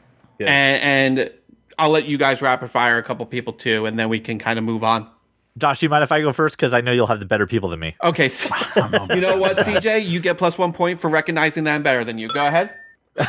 And, 0.49 1.19
and 1.19 1.32
I'll 1.78 1.90
let 1.90 2.06
you 2.06 2.18
guys 2.18 2.42
rapid 2.42 2.70
fire 2.70 2.98
a 2.98 3.04
couple 3.04 3.26
people 3.26 3.54
too, 3.54 3.86
and 3.86 3.98
then 3.98 4.10
we 4.10 4.20
can 4.20 4.40
kind 4.40 4.58
of 4.58 4.66
move 4.66 4.84
on. 4.84 5.10
Josh, 5.58 5.80
do 5.80 5.86
you 5.86 5.90
mind 5.90 6.04
if 6.04 6.12
I 6.12 6.22
go 6.22 6.34
first? 6.34 6.58
Because 6.58 6.74
I 6.74 6.82
know 6.82 6.92
you'll 6.92 7.08
have 7.08 7.22
the 7.22 7.26
better 7.26 7.48
people 7.48 7.70
than 7.70 7.80
me. 7.80 7.96
Okay. 8.04 8.28
So, 8.28 8.54
you 9.14 9.22
know 9.22 9.38
what, 9.38 9.58
CJ? 9.58 10.06
You 10.06 10.20
get 10.20 10.38
plus 10.38 10.58
one 10.58 10.74
point 10.74 11.00
for 11.00 11.10
recognizing 11.10 11.64
that 11.64 11.76
I'm 11.76 11.84
better 11.84 12.04
than 12.04 12.18
you. 12.18 12.28
Go 12.28 12.46
ahead. 12.46 12.72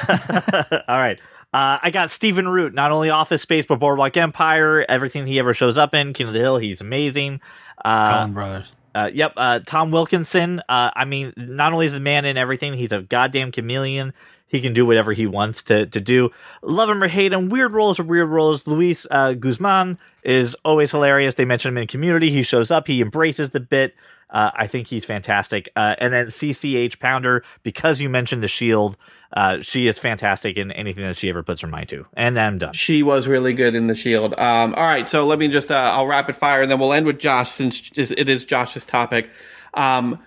All 0.89 0.99
right. 0.99 1.21
Uh, 1.55 1.79
I 1.81 1.91
got 1.91 2.11
Stephen 2.11 2.49
Root, 2.49 2.75
not 2.75 2.91
only 2.91 3.11
Office 3.11 3.43
Space, 3.43 3.65
but 3.65 3.79
Boardwalk 3.79 4.17
Empire, 4.17 4.85
everything 4.89 5.27
he 5.27 5.39
ever 5.39 5.55
shows 5.55 5.79
up 5.79 5.95
in, 5.95 6.13
King 6.13 6.27
of 6.27 6.35
the 6.35 6.41
Hill, 6.41 6.59
he's 6.59 6.81
amazing. 6.81 7.41
Uh, 7.85 8.27
Coen 8.27 8.35
Brothers. 8.35 8.73
Uh, 8.95 9.11
yep. 9.13 9.35
Uh, 9.37 9.61
Tom 9.65 9.91
Wilkinson. 9.91 10.61
Uh, 10.69 10.91
I 10.97 11.05
mean, 11.05 11.33
not 11.37 11.73
only 11.73 11.87
is 11.87 11.93
the 11.93 12.01
man 12.01 12.25
in 12.25 12.37
everything, 12.37 12.73
he's 12.73 12.93
a 12.93 13.03
goddamn 13.03 13.53
chameleon. 13.53 14.13
He 14.49 14.61
can 14.61 14.73
do 14.73 14.87
whatever 14.87 15.13
he 15.13 15.27
wants 15.27 15.63
to 15.65 15.87
to 15.87 16.01
do. 16.01 16.31
Love 16.63 16.89
him 16.89 17.03
or 17.03 17.09
hate 17.09 17.33
him. 17.33 17.49
Weird 17.49 17.73
roles 17.73 17.99
are 17.99 18.05
weird 18.05 18.29
roles. 18.29 18.67
Luis 18.67 19.07
uh, 19.11 19.35
Guzman 19.35 19.99
is 20.23 20.57
always 20.65 20.91
hilarious. 20.91 21.35
They 21.35 21.45
mention 21.45 21.71
him 21.71 21.79
in 21.79 21.87
Community. 21.87 22.31
He 22.31 22.43
shows 22.43 22.71
up. 22.71 22.87
He 22.87 23.01
embraces 23.01 23.51
the 23.51 23.61
bit. 23.61 23.95
Uh, 24.29 24.51
I 24.55 24.67
think 24.67 24.89
he's 24.89 25.05
fantastic. 25.05 25.69
Uh, 25.77 25.95
and 25.99 26.13
then 26.13 26.27
CCH 26.27 26.99
Pounder, 26.99 27.45
because 27.63 28.01
you 28.01 28.09
mentioned 28.09 28.43
the 28.43 28.49
Shield, 28.49 28.97
uh, 29.33 29.61
she 29.61 29.87
is 29.87 29.99
fantastic 29.99 30.57
in 30.57 30.73
anything 30.73 31.05
that 31.05 31.17
she 31.17 31.29
ever 31.29 31.43
puts 31.43 31.61
her 31.61 31.69
mind 31.69 31.89
to. 31.91 32.07
And 32.15 32.37
then 32.37 32.45
I'm 32.47 32.59
done. 32.59 32.73
She 32.73 33.03
was 33.03 33.29
really 33.29 33.53
good 33.53 33.75
in 33.75 33.87
the 33.87 33.95
Shield. 33.95 34.33
Um, 34.39 34.75
all 34.75 34.83
right, 34.83 35.09
so 35.09 35.25
let 35.25 35.39
me 35.39 35.49
just 35.49 35.71
uh, 35.71 35.93
I'll 35.95 36.07
rapid 36.07 36.35
fire, 36.35 36.63
and 36.63 36.71
then 36.71 36.79
we'll 36.79 36.93
end 36.93 37.07
with 37.07 37.19
Josh 37.19 37.51
since 37.51 37.91
it 37.97 38.29
is 38.29 38.45
Josh's 38.45 38.85
topic. 38.85 39.31
Um, 39.75 40.21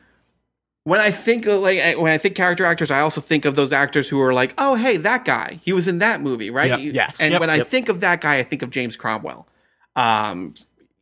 when 0.89 0.99
I 0.99 1.11
think 1.11 1.45
like 1.45 1.79
when 1.97 2.11
I 2.11 2.17
think 2.17 2.35
character 2.35 2.65
actors, 2.65 2.91
I 2.91 2.99
also 3.01 3.21
think 3.21 3.45
of 3.45 3.55
those 3.55 3.71
actors 3.71 4.09
who 4.09 4.19
are 4.21 4.33
like, 4.33 4.53
oh 4.57 4.75
hey, 4.75 4.97
that 4.97 5.23
guy, 5.25 5.59
he 5.63 5.71
was 5.73 5.87
in 5.87 5.99
that 5.99 6.21
movie, 6.21 6.49
right? 6.49 6.69
Yep. 6.71 6.79
You- 6.79 6.91
Yes. 6.91 7.21
And 7.21 7.31
Yep. 7.31 7.39
when 7.41 7.49
I 7.49 7.61
think 7.63 7.89
of 7.89 7.99
that 8.01 8.21
guy, 8.21 8.37
I 8.37 8.43
think 8.43 8.61
of 8.61 8.69
James 8.69 8.95
Cromwell. 8.95 9.47
Um, 9.95 10.53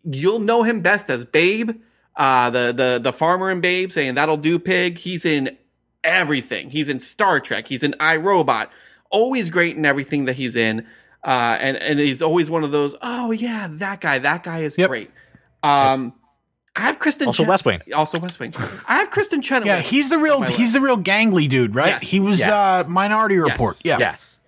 you'll 0.03 0.39
know 0.39 0.63
him 0.63 0.81
best 0.81 1.09
as 1.09 1.25
Babe, 1.25 1.71
uh, 2.15 2.49
the 2.49 2.73
the 2.75 2.99
the 3.01 3.13
farmer 3.13 3.51
in 3.51 3.61
Babe, 3.61 3.91
saying 3.91 4.15
that'll 4.15 4.37
do, 4.37 4.59
pig. 4.59 4.97
He's 4.99 5.25
in 5.25 5.57
everything. 6.03 6.69
He's 6.71 6.89
in 6.89 6.99
Star 6.99 7.39
Trek. 7.39 7.67
He's 7.67 7.83
in 7.83 7.91
iRobot. 7.99 8.67
Always 9.09 9.49
great 9.49 9.75
in 9.77 9.85
everything 9.85 10.25
that 10.25 10.35
he's 10.35 10.55
in. 10.55 10.85
Uh, 11.23 11.57
and 11.59 11.77
and 11.77 11.99
he's 11.99 12.21
always 12.21 12.49
one 12.49 12.63
of 12.63 12.71
those. 12.71 12.95
Oh 13.01 13.31
yeah, 13.31 13.67
that 13.69 14.01
guy. 14.01 14.19
That 14.19 14.43
guy 14.43 14.59
is 14.59 14.77
Yep. 14.77 14.89
great. 14.89 15.11
Um, 15.63 16.13
I 16.77 16.81
have 16.81 16.99
Kristen. 16.99 17.27
Also 17.27 17.43
Chen- 17.43 17.49
West 17.49 17.65
Wing. 17.65 17.81
Also 17.95 18.19
West 18.19 18.39
Wing. 18.39 18.53
I 18.87 18.99
have 18.99 19.09
Kristen 19.11 19.41
Chenoweth. 19.41 19.65
Yeah, 19.65 19.79
he's 19.81 20.09
the 20.09 20.17
real 20.17 20.41
he's 20.43 20.59
list. 20.59 20.73
the 20.73 20.81
real 20.81 20.97
gangly 20.97 21.49
dude, 21.49 21.75
right? 21.75 21.89
Yes, 22.01 22.09
he 22.09 22.19
was 22.19 22.39
yes. 22.39 22.49
uh 22.49 22.83
Minority 22.87 23.37
Report. 23.37 23.79
Yeah. 23.83 23.97
Yes. 23.99 24.39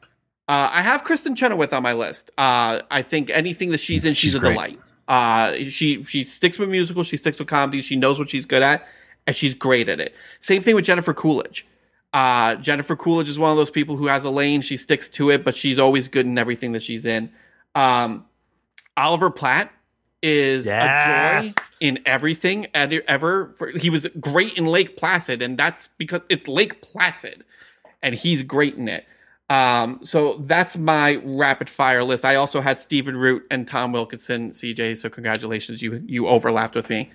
Uh, 0.48 0.70
I 0.74 0.82
have 0.82 1.04
Kristen 1.04 1.36
Chenoweth 1.36 1.74
on 1.74 1.84
my 1.84 1.94
list. 1.94 2.32
Uh, 2.36 2.82
I 2.90 3.04
think 3.04 3.30
anything 3.30 3.70
that 3.70 3.80
she's 3.80 4.04
in, 4.04 4.14
she's, 4.16 4.32
She's 4.32 4.36
a 4.36 4.40
great. 4.40 4.54
delight. 4.54 4.80
Uh, 5.08 5.54
she 5.70 6.04
she 6.06 6.24
sticks 6.24 6.58
with 6.58 6.70
musicals, 6.70 7.08
she 7.08 7.18
sticks 7.18 7.38
with 7.40 7.48
comedy, 7.48 7.82
she 7.82 7.96
knows 7.96 8.18
what 8.20 8.30
she's 8.30 8.46
good 8.46 8.62
at, 8.64 8.88
and 9.28 9.36
she's 9.36 9.54
great 9.54 9.90
at 9.90 10.00
it. 10.00 10.14
Same 10.40 10.62
thing 10.62 10.76
with 10.76 10.86
Jennifer 10.86 11.14
Coolidge. 11.14 11.68
Uh, 12.14 12.56
Jennifer 12.56 12.96
Coolidge 12.96 13.30
is 13.30 13.38
one 13.38 13.52
of 13.52 13.58
those 13.58 13.70
people 13.70 13.96
who 13.98 14.08
has 14.08 14.26
a 14.26 14.30
lane, 14.32 14.62
she 14.62 14.76
sticks 14.78 15.08
to 15.10 15.30
it, 15.30 15.44
but 15.44 15.56
she's 15.56 15.78
always 15.78 16.08
good 16.08 16.26
in 16.26 16.38
everything 16.38 16.72
that 16.72 16.82
she's 16.82 17.06
in. 17.06 17.32
Um, 17.76 18.26
Oliver 18.98 19.30
Platt 19.30 19.72
is 20.22 20.68
a 20.68 21.52
joy 21.52 21.54
in 21.80 22.00
everything 22.06 22.68
ever. 22.74 23.54
For, 23.58 23.70
he 23.70 23.90
was 23.90 24.08
great 24.20 24.54
in 24.56 24.66
Lake 24.66 24.98
Placid, 24.98 25.42
and 25.42 25.58
that's 25.58 25.90
because 25.98 26.22
it's 26.30 26.48
Lake 26.48 26.82
Placid, 26.82 27.44
and 28.02 28.16
he's 28.16 28.44
great 28.44 28.76
in 28.76 28.88
it. 28.88 29.06
Um, 29.50 30.00
so 30.04 30.34
that's 30.46 30.78
my 30.78 31.16
rapid 31.24 31.70
fire 31.70 32.04
list. 32.04 32.24
I 32.24 32.36
also 32.36 32.62
had 32.62 32.80
Stephen 32.80 33.18
Root 33.18 33.48
and 33.50 33.68
Tom 33.68 33.92
Wilkinson, 33.92 34.52
CJ. 34.52 34.98
So 34.98 35.10
congratulations, 35.10 35.82
you 35.82 36.04
you 36.06 36.28
overlapped 36.28 36.76
with 36.76 36.90
me. 36.90 37.12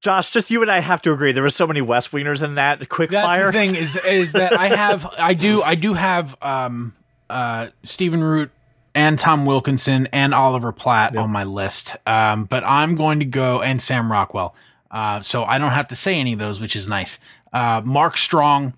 Josh, 0.00 0.32
just 0.32 0.50
you 0.50 0.62
and 0.62 0.70
I 0.70 0.80
have 0.80 1.02
to 1.02 1.12
agree. 1.12 1.32
There 1.32 1.42
were 1.42 1.50
so 1.50 1.66
many 1.66 1.80
West 1.80 2.12
Wingers 2.12 2.44
in 2.44 2.54
that 2.54 2.88
quick 2.88 3.10
That's 3.10 3.26
fire. 3.26 3.46
the 3.46 3.52
thing 3.52 3.74
is 3.74 3.96
is 4.04 4.32
that 4.32 4.52
I 4.52 4.68
have 4.68 5.06
I 5.18 5.34
do 5.34 5.62
I 5.62 5.74
do 5.74 5.94
have 5.94 6.36
um 6.42 6.94
uh 7.30 7.68
Stephen 7.84 8.22
Root 8.22 8.50
and 8.98 9.18
Tom 9.18 9.46
Wilkinson 9.46 10.08
and 10.12 10.34
Oliver 10.34 10.72
Platt 10.72 11.16
on 11.16 11.30
my 11.30 11.44
list. 11.44 11.96
Um 12.06 12.44
but 12.44 12.64
I'm 12.64 12.94
going 12.96 13.20
to 13.20 13.24
go 13.24 13.62
and 13.62 13.80
Sam 13.80 14.10
Rockwell. 14.10 14.54
Uh 14.90 15.20
so 15.20 15.44
I 15.44 15.58
don't 15.58 15.72
have 15.72 15.88
to 15.88 15.94
say 15.94 16.18
any 16.18 16.32
of 16.32 16.38
those, 16.38 16.60
which 16.60 16.74
is 16.76 16.88
nice. 16.88 17.18
Uh 17.52 17.80
Mark 17.84 18.16
Strong 18.16 18.74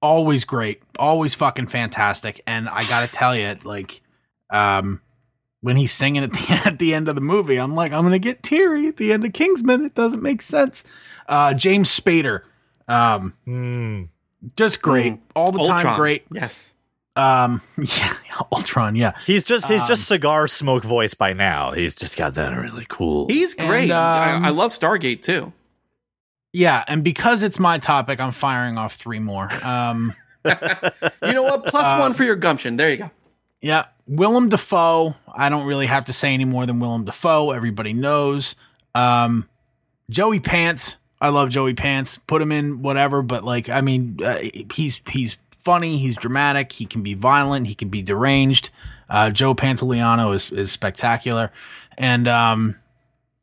always 0.00 0.44
great, 0.44 0.82
always 0.98 1.34
fucking 1.34 1.66
fantastic 1.68 2.40
and 2.46 2.68
I 2.68 2.82
got 2.84 3.06
to 3.08 3.12
tell 3.14 3.36
you 3.36 3.56
like 3.64 4.00
um 4.50 5.00
when 5.60 5.76
he's 5.76 5.92
singing 5.92 6.24
at 6.24 6.32
the 6.32 6.62
at 6.66 6.78
the 6.78 6.92
end 6.94 7.08
of 7.08 7.14
the 7.14 7.20
movie, 7.20 7.56
I'm 7.56 7.74
like, 7.74 7.92
I'm 7.92 8.02
gonna 8.02 8.18
get 8.18 8.42
teary 8.42 8.88
at 8.88 8.96
the 8.96 9.12
end 9.12 9.24
of 9.24 9.32
Kingsman. 9.32 9.84
It 9.84 9.94
doesn't 9.94 10.22
make 10.22 10.42
sense. 10.42 10.82
Uh, 11.28 11.54
James 11.54 11.88
Spader, 11.88 12.42
um, 12.88 13.34
Hmm. 13.44 14.02
Just 14.56 14.82
great. 14.82 15.20
All 15.36 15.52
the 15.52 15.62
time, 15.64 15.96
great. 15.96 16.24
Yes. 16.32 16.72
Um, 17.16 17.60
yeah, 17.78 18.14
Ultron, 18.52 18.96
yeah. 18.96 19.12
He's 19.26 19.44
just 19.44 19.66
he's 19.68 19.82
Um, 19.82 19.88
just 19.88 20.08
cigar 20.08 20.48
smoke 20.48 20.82
voice 20.84 21.14
by 21.14 21.32
now. 21.34 21.72
He's 21.72 21.94
just 21.94 22.16
got 22.16 22.34
that 22.34 22.50
really 22.50 22.86
cool. 22.88 23.26
He's 23.28 23.54
And, 23.54 23.68
great. 23.68 23.90
I, 23.90 24.34
um, 24.36 24.44
I 24.44 24.50
love 24.50 24.70
Stargate 24.72 25.22
too. 25.22 25.52
Yeah, 26.54 26.84
and 26.86 27.02
because 27.02 27.42
it's 27.42 27.58
my 27.58 27.78
topic, 27.78 28.20
I'm 28.20 28.32
firing 28.32 28.76
off 28.78 28.94
three 28.94 29.18
more. 29.18 29.48
Um, 29.64 30.14
You 30.44 31.32
know 31.32 31.44
what? 31.44 31.66
Plus 31.66 31.86
Uh, 31.86 31.98
one 31.98 32.14
for 32.14 32.24
your 32.24 32.36
gumption. 32.36 32.76
There 32.76 32.90
you 32.90 32.96
go. 32.96 33.10
yeah, 33.60 33.84
Willem 34.06 34.48
Dafoe. 34.48 35.14
I 35.32 35.48
don't 35.48 35.66
really 35.66 35.86
have 35.86 36.06
to 36.06 36.12
say 36.12 36.34
any 36.34 36.44
more 36.44 36.66
than 36.66 36.80
Willem 36.80 37.04
Dafoe. 37.04 37.52
Everybody 37.52 37.92
knows. 37.92 38.54
Um, 38.94 39.48
Joey 40.10 40.40
Pants. 40.40 40.96
I 41.20 41.28
love 41.28 41.50
Joey 41.50 41.74
Pants. 41.74 42.18
Put 42.26 42.42
him 42.42 42.50
in 42.52 42.82
whatever, 42.82 43.22
but 43.22 43.44
like, 43.44 43.68
I 43.68 43.80
mean, 43.82 44.18
uh, 44.22 44.38
he's 44.74 45.00
he's 45.08 45.38
funny. 45.64 45.98
He's 45.98 46.16
dramatic. 46.16 46.72
He 46.72 46.86
can 46.86 47.02
be 47.02 47.14
violent. 47.14 47.66
He 47.66 47.74
can 47.74 47.88
be 47.88 48.02
deranged. 48.02 48.70
Uh, 49.08 49.30
Joe 49.30 49.54
Pantoliano 49.54 50.34
is 50.34 50.50
is 50.50 50.72
spectacular, 50.72 51.50
and 51.98 52.26
um, 52.28 52.76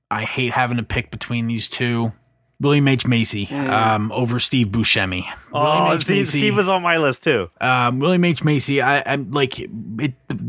I 0.10 0.24
hate 0.24 0.52
having 0.52 0.78
to 0.78 0.84
pick 0.84 1.12
between 1.12 1.48
these 1.48 1.68
two. 1.70 2.12
William 2.62 2.90
H 2.90 3.08
Macy 3.08 3.48
um, 3.56 4.12
over 4.12 4.38
Steve 4.38 4.68
Buscemi. 4.68 5.24
oh, 5.54 5.98
Steve, 6.00 6.18
Macy- 6.18 6.40
Steve 6.40 6.58
was 6.58 6.68
on 6.68 6.82
my 6.82 6.98
list 6.98 7.24
too. 7.24 7.50
um, 7.62 8.00
William 8.00 8.26
H 8.26 8.44
Macy. 8.44 8.82
I, 8.82 9.02
I'm 9.06 9.32
like 9.32 9.60
it. 9.60 9.70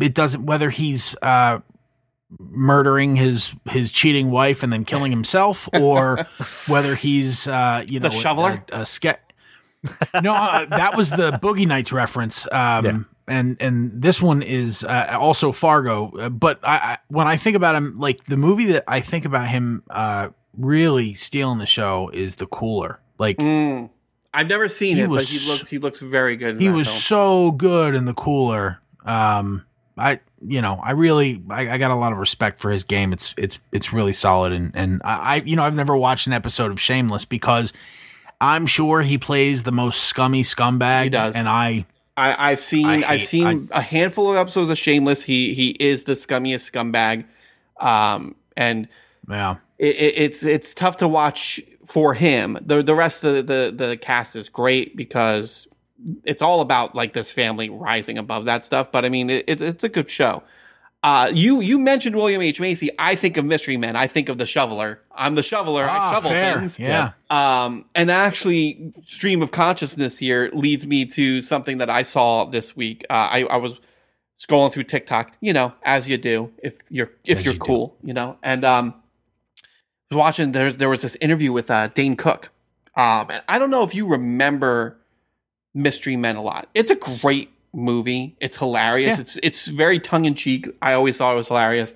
It 0.01 0.13
doesn't 0.15 0.45
whether 0.45 0.71
he's 0.71 1.15
uh, 1.23 1.61
murdering 2.39 3.17
his 3.17 3.55
his 3.69 3.93
cheating 3.93 4.31
wife 4.33 4.63
and 4.63 4.73
then 4.73 4.85
killing 4.85 5.13
himself, 5.13 5.69
or 5.81 6.27
whether 6.67 6.95
he's 6.97 7.47
uh, 7.47 7.85
you 7.89 8.01
know 8.01 8.09
The 8.09 8.15
shoveler? 8.15 8.65
A, 8.73 8.81
a 8.81 8.85
ske- 8.85 9.21
no, 10.23 10.35
uh, 10.35 10.67
that 10.67 10.97
was 10.97 11.11
the 11.11 11.33
Boogie 11.43 11.67
Nights 11.67 11.93
reference. 11.93 12.47
Um, 12.51 12.85
Yeah. 12.85 13.01
And 13.29 13.57
and 13.61 14.03
this 14.03 14.21
one 14.21 14.43
is 14.43 14.83
uh, 14.83 15.17
also 15.19 15.53
Fargo. 15.53 16.11
Uh, 16.19 16.29
But 16.31 16.59
I, 16.65 16.77
I 16.77 16.99
when 17.09 17.29
I 17.29 17.37
think 17.37 17.55
about 17.55 17.77
him, 17.77 17.97
like 17.99 18.25
the 18.25 18.37
movie 18.37 18.67
that 18.73 18.83
I 18.89 19.01
think 19.01 19.25
about 19.25 19.47
him 19.47 19.85
uh, 19.89 20.31
really 20.59 21.15
stealing 21.15 21.59
the 21.59 21.67
show 21.67 22.11
is 22.13 22.37
The 22.37 22.47
Cooler. 22.47 22.99
Like 23.19 23.39
Mm. 23.39 23.91
I've 24.35 24.49
never 24.49 24.69
seen 24.69 24.97
He 24.97 25.03
it, 25.03 25.09
but 25.09 25.23
he 25.23 25.39
looks 25.49 25.69
he 25.69 25.79
looks 25.79 26.01
very 26.01 26.37
good. 26.37 26.57
In 26.57 26.61
he 26.61 26.67
that 26.69 26.75
was 26.75 26.89
film. 26.89 26.99
so 27.01 27.51
good 27.53 27.95
in 27.95 28.05
the 28.05 28.15
cooler. 28.15 28.81
Um, 29.05 29.65
I 29.97 30.21
you 30.45 30.61
know 30.63 30.81
I 30.83 30.93
really 30.93 31.41
I, 31.51 31.71
I 31.75 31.79
got 31.79 31.91
a 31.93 31.97
lot 31.97 32.13
of 32.13 32.19
respect 32.19 32.59
for 32.61 32.71
his 32.73 32.83
game. 32.85 33.13
It's 33.13 33.33
it's 33.37 33.61
it's 33.71 33.93
really 33.93 34.13
solid 34.13 34.53
and 34.53 34.73
and 34.75 35.03
I, 35.05 35.15
I 35.15 35.35
you 35.45 35.55
know 35.57 35.63
I've 35.63 35.75
never 35.77 35.97
watched 35.97 36.27
an 36.27 36.33
episode 36.33 36.71
of 36.73 36.81
Shameless 36.81 37.25
because 37.25 37.73
I'm 38.41 38.67
sure 38.67 39.03
he 39.03 39.19
plays 39.19 39.65
the 39.65 39.73
most 39.73 40.05
scummy 40.05 40.43
scumbag. 40.43 41.05
He 41.05 41.09
does. 41.11 41.37
and 41.37 41.49
I 41.49 41.87
I, 42.17 42.51
I've 42.51 42.61
seen 42.61 42.87
I 42.87 43.09
I've 43.09 43.23
seen 43.23 43.69
a 43.73 43.81
handful 43.83 44.31
of 44.31 44.37
episodes 44.37 44.71
of 44.71 44.79
Shameless. 44.79 45.25
He 45.25 45.55
he 45.55 45.71
is 45.71 46.05
the 46.05 46.13
scummiest 46.13 46.71
scumbag, 46.71 47.25
um, 47.85 48.35
and 48.57 48.89
yeah 49.29 49.57
it, 49.81 49.97
it, 49.97 50.19
it's 50.19 50.43
it's 50.45 50.75
tough 50.75 50.99
to 50.99 51.09
watch 51.09 51.61
for 51.87 52.15
him. 52.15 52.59
the 52.61 52.83
The 52.83 52.95
rest 52.95 53.25
of 53.25 53.35
the, 53.35 53.43
the 53.43 53.87
the 53.87 53.97
cast 53.97 54.37
is 54.37 54.49
great 54.49 54.95
because 54.95 55.67
it's 56.25 56.43
all 56.43 56.61
about 56.61 56.95
like 56.95 57.15
this 57.15 57.33
family 57.33 57.71
rising 57.71 58.19
above 58.19 58.45
that 58.45 58.63
stuff. 58.63 58.93
But 58.93 59.05
I 59.05 59.09
mean, 59.09 59.31
it, 59.31 59.45
it's 59.49 59.63
it's 59.63 59.83
a 59.83 59.89
good 59.89 60.11
show. 60.11 60.43
Uh, 61.03 61.31
you 61.33 61.61
you 61.63 61.79
mentioned 61.79 62.15
William 62.15 62.43
H 62.43 62.61
Macy. 62.61 62.91
I 62.99 63.15
think 63.15 63.37
of 63.39 63.45
Mystery 63.47 63.79
Men. 63.79 63.97
I 63.97 64.07
think 64.07 64.29
of 64.29 64.37
the 64.37 64.45
Shoveler. 64.45 65.01
I'm 65.13 65.35
the 65.35 65.43
shoveler. 65.43 65.85
I 65.89 65.97
Ah, 65.97 66.13
shovel 66.13 66.31
fair. 66.31 66.59
things. 66.59 66.79
Yeah. 66.79 67.13
Um, 67.31 67.87
and 67.95 68.11
actually, 68.11 68.93
stream 69.07 69.41
of 69.41 69.51
consciousness 69.51 70.19
here 70.19 70.51
leads 70.53 70.87
me 70.87 71.07
to 71.07 71.41
something 71.41 71.79
that 71.79 71.89
I 71.89 72.03
saw 72.03 72.45
this 72.45 72.77
week. 72.77 73.05
Uh, 73.09 73.15
I, 73.33 73.43
I 73.45 73.57
was 73.57 73.79
scrolling 74.39 74.73
through 74.73 74.85
TikTok, 74.85 75.33
you 75.41 75.53
know, 75.55 75.73
as 75.85 76.07
you 76.09 76.19
do 76.19 76.53
if 76.63 76.77
you're 76.91 77.11
if 77.25 77.39
As 77.39 77.45
you're 77.47 77.55
you 77.55 77.61
do. 77.61 77.65
cool, 77.65 77.97
you 78.03 78.13
know, 78.13 78.37
and 78.43 78.63
um, 78.67 78.95
was 80.11 80.19
watching. 80.19 80.53
There's 80.53 80.77
there 80.77 80.91
was 80.91 81.01
this 81.01 81.17
interview 81.23 81.51
with 81.53 81.71
uh, 81.71 81.89
Dane 81.89 82.15
Cook. 82.17 82.51
Um, 82.95 83.27
and 83.31 83.43
I 83.49 83.59
don't 83.59 83.71
know 83.71 83.85
if 83.85 83.95
you 83.95 84.07
remember 84.07 84.99
Mystery 85.75 86.17
Men 86.17 86.37
a 86.37 86.43
lot. 86.43 86.69
It's 86.75 86.91
a 86.91 86.97
great 86.97 87.51
movie. 87.73 88.37
It's 88.41 88.57
hilarious. 88.57 89.17
Yeah. 89.17 89.21
It's 89.21 89.39
it's 89.43 89.67
very 89.67 89.99
tongue 89.99 90.25
in 90.25 90.35
cheek. 90.35 90.69
I 90.83 90.93
always 90.93 91.19
thought 91.19 91.33
it 91.33 91.37
was 91.37 91.49
hilarious. 91.49 91.95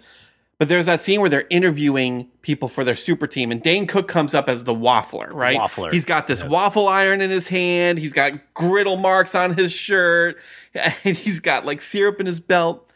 But 0.59 0.69
there's 0.69 0.87
that 0.87 1.01
scene 1.01 1.21
where 1.21 1.29
they're 1.29 1.47
interviewing 1.51 2.29
people 2.43 2.69
for 2.69 2.85
their 2.85 2.95
super 2.95 3.27
team, 3.27 3.51
and 3.51 3.61
Dane 3.61 3.87
Cook 3.87 4.07
comes 4.07 4.35
up 4.35 4.49
as 4.49 4.65
the 4.65 4.75
waffler, 4.75 5.33
right? 5.33 5.59
Waffler. 5.59 5.93
He's 5.93 6.05
got 6.05 6.29
this 6.29 6.45
waffle 6.45 6.87
iron 6.87 7.21
in 7.21 7.29
his 7.29 7.49
hand. 7.49 7.99
He's 7.99 8.13
got 8.13 8.55
griddle 8.55 8.97
marks 8.97 9.35
on 9.35 9.57
his 9.57 9.73
shirt, 9.73 10.37
and 10.75 11.17
he's 11.17 11.41
got 11.41 11.67
like 11.67 11.81
syrup 11.81 12.21
in 12.21 12.27
his 12.27 12.41
belt. 12.41 12.89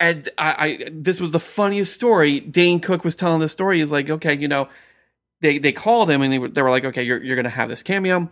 And 0.00 0.28
I, 0.36 0.54
I 0.58 0.90
this 0.92 1.20
was 1.20 1.30
the 1.30 1.40
funniest 1.40 1.92
story. 1.94 2.40
Dane 2.40 2.80
Cook 2.80 3.04
was 3.04 3.14
telling 3.14 3.40
the 3.40 3.48
story. 3.48 3.78
He's 3.78 3.92
like, 3.92 4.10
okay, 4.10 4.36
you 4.36 4.48
know, 4.48 4.68
they 5.40 5.58
they 5.58 5.72
called 5.72 6.10
him 6.10 6.22
and 6.22 6.32
they 6.32 6.38
were, 6.38 6.48
they 6.48 6.60
were 6.60 6.70
like, 6.70 6.84
okay, 6.84 7.02
you're 7.04 7.22
you're 7.22 7.36
gonna 7.36 7.48
have 7.48 7.68
this 7.68 7.82
cameo. 7.82 8.30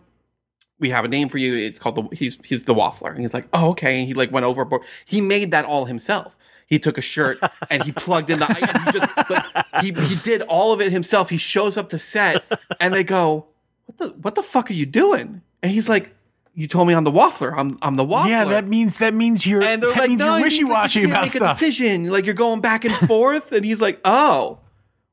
We 0.78 0.90
have 0.90 1.04
a 1.04 1.08
name 1.08 1.28
for 1.28 1.38
you. 1.38 1.54
It's 1.54 1.78
called 1.78 1.96
the 1.96 2.16
he's 2.16 2.38
he's 2.44 2.64
the 2.64 2.74
waffler. 2.74 3.10
And 3.10 3.20
he's 3.20 3.34
like, 3.34 3.46
oh 3.52 3.70
okay. 3.70 4.00
And 4.00 4.08
he 4.08 4.14
like 4.14 4.30
went 4.32 4.44
overboard. 4.44 4.82
He 5.04 5.20
made 5.20 5.50
that 5.52 5.64
all 5.64 5.84
himself. 5.84 6.36
He 6.66 6.78
took 6.78 6.98
a 6.98 7.02
shirt 7.02 7.38
and 7.70 7.84
he 7.84 7.92
plugged 7.92 8.30
in 8.30 8.38
the. 8.40 8.46
He 8.46 8.92
just 8.92 9.30
like 9.30 9.66
he 9.82 9.92
he 9.92 10.16
did 10.22 10.42
all 10.42 10.72
of 10.72 10.80
it 10.80 10.90
himself. 10.92 11.30
He 11.30 11.36
shows 11.38 11.76
up 11.76 11.88
to 11.90 11.98
set 11.98 12.44
and 12.80 12.92
they 12.92 13.04
go, 13.04 13.46
what 13.86 13.98
the 13.98 14.08
what 14.20 14.34
the 14.34 14.42
fuck 14.42 14.70
are 14.70 14.74
you 14.74 14.86
doing? 14.86 15.42
And 15.62 15.72
he's 15.72 15.88
like, 15.88 16.14
you 16.54 16.66
told 16.66 16.88
me 16.88 16.94
I'm 16.94 17.04
the 17.04 17.12
waffler. 17.12 17.52
I'm 17.56 17.78
I'm 17.82 17.96
the 17.96 18.04
waffler. 18.04 18.28
yeah 18.28 18.44
that 18.44 18.66
means 18.66 18.98
that 18.98 19.14
means 19.14 19.46
you're 19.46 19.62
And 19.62 19.82
they're 19.82 19.90
like, 19.92 20.10
no, 20.10 20.36
you're 20.36 20.44
wishy 20.44 20.64
washy 20.64 21.00
you 21.00 21.08
about 21.08 21.22
make 21.22 21.30
stuff. 21.30 21.56
A 21.56 21.60
decision 21.60 22.10
like 22.10 22.26
you're 22.26 22.34
going 22.34 22.60
back 22.60 22.84
and 22.84 22.94
forth, 22.94 23.52
and 23.52 23.64
he's 23.64 23.80
like, 23.80 24.00
oh, 24.04 24.58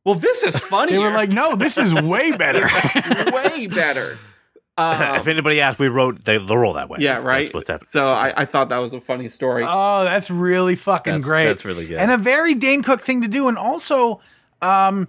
well, 0.05 0.15
this 0.15 0.43
is 0.43 0.57
funny. 0.57 0.91
They 0.93 0.99
were 0.99 1.11
like, 1.11 1.29
no, 1.29 1.55
this 1.55 1.77
is 1.77 1.93
way 1.93 2.31
better. 2.31 2.67
way 3.31 3.67
better. 3.67 4.17
Um, 5.11 5.15
if 5.15 5.27
anybody 5.27 5.61
asked, 5.61 5.79
we 5.79 5.87
wrote 5.87 6.23
the, 6.25 6.39
the 6.39 6.57
role 6.57 6.73
that 6.73 6.89
way. 6.89 6.99
yeah, 7.01 7.17
right. 7.17 7.43
That's 7.45 7.53
what's 7.53 7.69
happening. 7.69 7.89
so 7.91 8.07
I, 8.07 8.33
I 8.41 8.45
thought 8.45 8.69
that 8.69 8.77
was 8.79 8.93
a 8.93 9.01
funny 9.01 9.29
story. 9.29 9.63
Oh, 9.67 10.03
that's 10.03 10.29
really 10.31 10.75
fucking 10.75 11.11
That's- 11.13 11.27
great. 11.29 11.45
that's 11.45 11.65
really 11.65 11.87
good. 11.87 11.97
And 11.99 12.11
a 12.11 12.17
very 12.17 12.53
Dane 12.55 12.83
Cook 12.83 13.01
thing 13.01 13.21
to 13.21 13.27
do. 13.27 13.47
And 13.47 13.57
also, 13.57 14.19
um, 14.61 15.07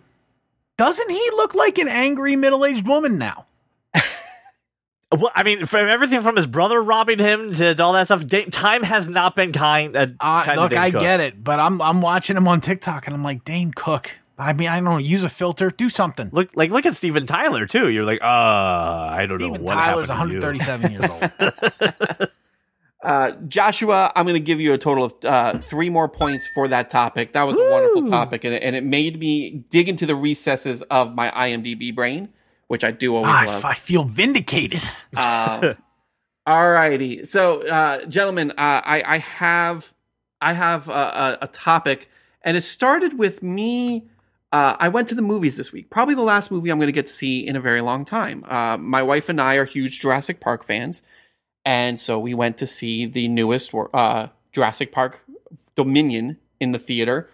doesn't 0.78 1.10
he 1.10 1.30
look 1.36 1.54
like 1.54 1.78
an 1.78 1.88
angry 1.88 2.36
middle 2.36 2.64
aged 2.64 2.86
woman 2.86 3.18
now? 3.18 3.46
Well, 5.14 5.30
I 5.34 5.42
mean, 5.42 5.66
from 5.66 5.88
everything 5.90 6.22
from 6.22 6.36
his 6.36 6.46
brother 6.46 6.82
robbing 6.82 7.18
him 7.18 7.52
to 7.56 7.78
all 7.84 7.92
that 7.92 8.06
stuff, 8.06 8.26
Da- 8.26 8.46
time 8.46 8.82
has 8.82 9.10
not 9.10 9.36
been 9.36 9.52
kind. 9.52 9.94
Uh, 9.94 10.06
Uh, 10.18 10.42
kind 10.42 10.54
to 10.56 10.60
look, 10.62 10.70
Dane 10.70 10.78
I 10.78 10.90
Cook. 10.90 11.00
get 11.02 11.20
it, 11.20 11.44
but 11.44 11.60
I'm 11.60 11.82
I'm 11.82 12.00
watching 12.00 12.34
him 12.34 12.48
on 12.48 12.62
TikTok 12.62 13.06
and 13.06 13.14
I'm 13.14 13.22
like, 13.22 13.44
Dane 13.44 13.72
Cook. 13.76 14.18
I 14.42 14.52
mean, 14.52 14.68
I 14.68 14.76
don't 14.76 14.84
know, 14.84 14.98
use 14.98 15.24
a 15.24 15.28
filter, 15.28 15.70
do 15.70 15.88
something. 15.88 16.30
Look, 16.32 16.56
like 16.56 16.70
look 16.70 16.86
at 16.86 16.96
Steven 16.96 17.26
Tyler 17.26 17.66
too. 17.66 17.88
You're 17.88 18.04
like, 18.04 18.20
uh, 18.22 18.26
I 18.26 19.26
don't 19.28 19.38
know 19.38 19.48
Steven 19.48 19.64
what 19.64 19.74
Tyler's 19.74 20.08
happened 20.08 20.32
to 20.32 20.36
you. 20.36 20.40
137 20.40 20.92
years 20.92 22.20
old. 22.20 22.28
Uh, 23.02 23.32
Joshua, 23.48 24.12
I'm 24.14 24.26
going 24.26 24.36
to 24.36 24.40
give 24.40 24.60
you 24.60 24.72
a 24.74 24.78
total 24.78 25.04
of 25.04 25.14
uh, 25.24 25.58
three 25.58 25.90
more 25.90 26.08
points 26.08 26.48
for 26.54 26.68
that 26.68 26.88
topic. 26.88 27.32
That 27.32 27.42
was 27.42 27.58
a 27.58 27.70
wonderful 27.70 28.06
topic, 28.06 28.44
and 28.44 28.54
it, 28.54 28.62
and 28.62 28.76
it 28.76 28.84
made 28.84 29.18
me 29.18 29.64
dig 29.70 29.88
into 29.88 30.06
the 30.06 30.14
recesses 30.14 30.82
of 30.82 31.14
my 31.14 31.28
IMDb 31.30 31.92
brain, 31.92 32.28
which 32.68 32.84
I 32.84 32.92
do 32.92 33.16
always 33.16 33.34
I, 33.34 33.46
love. 33.46 33.64
I 33.64 33.74
feel 33.74 34.04
vindicated. 34.04 34.82
All 35.16 36.70
righty, 36.70 37.24
so 37.24 37.66
uh, 37.66 38.04
gentlemen, 38.06 38.52
uh, 38.52 38.54
I, 38.84 39.02
I 39.04 39.18
have 39.18 39.92
I 40.40 40.52
have 40.52 40.88
a, 40.88 40.92
a, 40.92 41.38
a 41.42 41.46
topic, 41.48 42.08
and 42.42 42.56
it 42.56 42.62
started 42.62 43.18
with 43.18 43.42
me. 43.42 44.08
Uh, 44.52 44.76
I 44.78 44.88
went 44.88 45.08
to 45.08 45.14
the 45.14 45.22
movies 45.22 45.56
this 45.56 45.72
week. 45.72 45.88
Probably 45.88 46.14
the 46.14 46.20
last 46.20 46.50
movie 46.50 46.70
I'm 46.70 46.78
going 46.78 46.88
to 46.88 46.92
get 46.92 47.06
to 47.06 47.12
see 47.12 47.46
in 47.46 47.56
a 47.56 47.60
very 47.60 47.80
long 47.80 48.04
time. 48.04 48.44
Uh, 48.46 48.76
my 48.76 49.02
wife 49.02 49.30
and 49.30 49.40
I 49.40 49.54
are 49.56 49.64
huge 49.64 50.00
Jurassic 50.00 50.40
Park 50.40 50.62
fans, 50.62 51.02
and 51.64 51.98
so 51.98 52.18
we 52.18 52.34
went 52.34 52.58
to 52.58 52.66
see 52.66 53.06
the 53.06 53.28
newest 53.28 53.72
uh, 53.74 54.28
Jurassic 54.52 54.92
Park 54.92 55.24
Dominion 55.74 56.38
in 56.60 56.72
the 56.72 56.78
theater. 56.78 57.30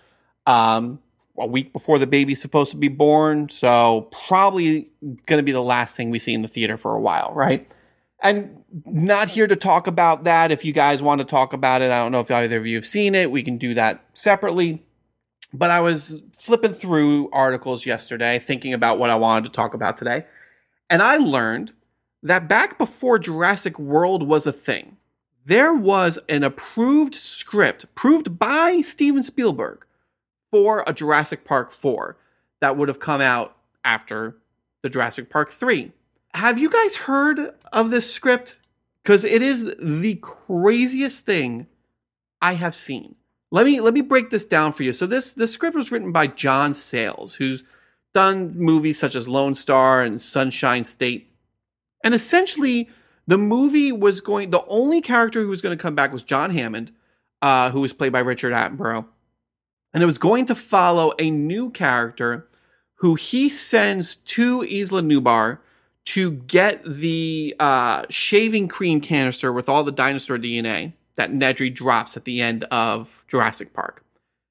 Um, 0.46 1.00
a 1.36 1.46
week 1.46 1.72
before 1.72 1.98
the 1.98 2.06
baby's 2.06 2.40
supposed 2.40 2.70
to 2.70 2.76
be 2.76 2.88
born, 2.88 3.48
so 3.48 4.08
probably 4.26 4.90
going 5.26 5.38
to 5.38 5.42
be 5.42 5.52
the 5.52 5.62
last 5.62 5.96
thing 5.96 6.10
we 6.10 6.18
see 6.18 6.34
in 6.34 6.42
the 6.42 6.48
theater 6.48 6.76
for 6.76 6.94
a 6.94 7.00
while, 7.00 7.32
right? 7.34 7.68
And 8.20 8.64
not 8.84 9.28
here 9.28 9.46
to 9.46 9.54
talk 9.54 9.86
about 9.86 10.24
that. 10.24 10.50
If 10.50 10.64
you 10.64 10.72
guys 10.72 11.00
want 11.00 11.20
to 11.20 11.24
talk 11.24 11.52
about 11.52 11.82
it, 11.82 11.90
I 11.92 11.98
don't 11.98 12.10
know 12.10 12.20
if 12.20 12.30
either 12.30 12.58
of 12.58 12.66
you 12.66 12.76
have 12.76 12.86
seen 12.86 13.14
it. 13.14 13.30
We 13.30 13.42
can 13.42 13.56
do 13.56 13.74
that 13.74 14.04
separately. 14.14 14.84
But 15.52 15.70
I 15.70 15.80
was 15.80 16.22
flipping 16.38 16.72
through 16.72 17.30
articles 17.32 17.86
yesterday, 17.86 18.38
thinking 18.38 18.74
about 18.74 18.98
what 18.98 19.10
I 19.10 19.14
wanted 19.14 19.44
to 19.44 19.50
talk 19.50 19.74
about 19.74 19.96
today. 19.96 20.26
And 20.90 21.02
I 21.02 21.16
learned 21.16 21.72
that 22.22 22.48
back 22.48 22.78
before 22.78 23.18
Jurassic 23.18 23.78
World 23.78 24.26
was 24.26 24.46
a 24.46 24.52
thing, 24.52 24.96
there 25.44 25.74
was 25.74 26.18
an 26.28 26.44
approved 26.44 27.14
script, 27.14 27.84
approved 27.84 28.38
by 28.38 28.82
Steven 28.82 29.22
Spielberg, 29.22 29.86
for 30.50 30.84
a 30.86 30.92
Jurassic 30.92 31.44
Park 31.44 31.72
4 31.72 32.16
that 32.60 32.76
would 32.76 32.88
have 32.88 33.00
come 33.00 33.20
out 33.20 33.56
after 33.84 34.36
the 34.82 34.90
Jurassic 34.90 35.30
Park 35.30 35.50
3. 35.50 35.92
Have 36.34 36.58
you 36.58 36.68
guys 36.68 36.96
heard 36.96 37.54
of 37.72 37.90
this 37.90 38.12
script? 38.12 38.58
because 39.08 39.24
it 39.24 39.40
is 39.40 39.74
the 39.78 40.16
craziest 40.16 41.24
thing 41.24 41.66
I 42.42 42.56
have 42.56 42.74
seen. 42.74 43.14
Let 43.50 43.64
me 43.64 43.80
let 43.80 43.94
me 43.94 44.02
break 44.02 44.30
this 44.30 44.44
down 44.44 44.72
for 44.72 44.82
you. 44.82 44.92
So 44.92 45.06
this 45.06 45.32
this 45.32 45.52
script 45.52 45.76
was 45.76 45.90
written 45.90 46.12
by 46.12 46.26
John 46.26 46.74
Sayles, 46.74 47.36
who's 47.36 47.64
done 48.14 48.56
movies 48.56 48.98
such 48.98 49.14
as 49.14 49.28
Lone 49.28 49.54
Star 49.54 50.02
and 50.02 50.20
Sunshine 50.20 50.84
State. 50.84 51.32
And 52.04 52.14
essentially, 52.14 52.88
the 53.26 53.38
movie 53.38 53.92
was 53.92 54.20
going 54.20 54.50
the 54.50 54.64
only 54.68 55.00
character 55.00 55.42
who 55.42 55.48
was 55.48 55.62
going 55.62 55.76
to 55.76 55.82
come 55.82 55.94
back 55.94 56.12
was 56.12 56.22
John 56.22 56.50
Hammond, 56.50 56.92
uh, 57.40 57.70
who 57.70 57.80
was 57.80 57.92
played 57.92 58.12
by 58.12 58.20
Richard 58.20 58.52
Attenborough. 58.52 59.06
And 59.94 60.02
it 60.02 60.06
was 60.06 60.18
going 60.18 60.44
to 60.46 60.54
follow 60.54 61.12
a 61.18 61.30
new 61.30 61.70
character 61.70 62.48
who 62.96 63.14
he 63.14 63.48
sends 63.48 64.16
to 64.16 64.62
Isla 64.62 65.02
Nublar 65.02 65.60
to 66.06 66.32
get 66.32 66.84
the 66.84 67.54
uh, 67.58 68.04
shaving 68.10 68.68
cream 68.68 69.00
canister 69.00 69.52
with 69.52 69.68
all 69.68 69.84
the 69.84 69.92
dinosaur 69.92 70.38
DNA 70.38 70.94
that 71.18 71.30
Nedry 71.30 71.74
drops 71.74 72.16
at 72.16 72.24
the 72.24 72.40
end 72.40 72.64
of 72.70 73.24
Jurassic 73.28 73.74
Park. 73.74 74.04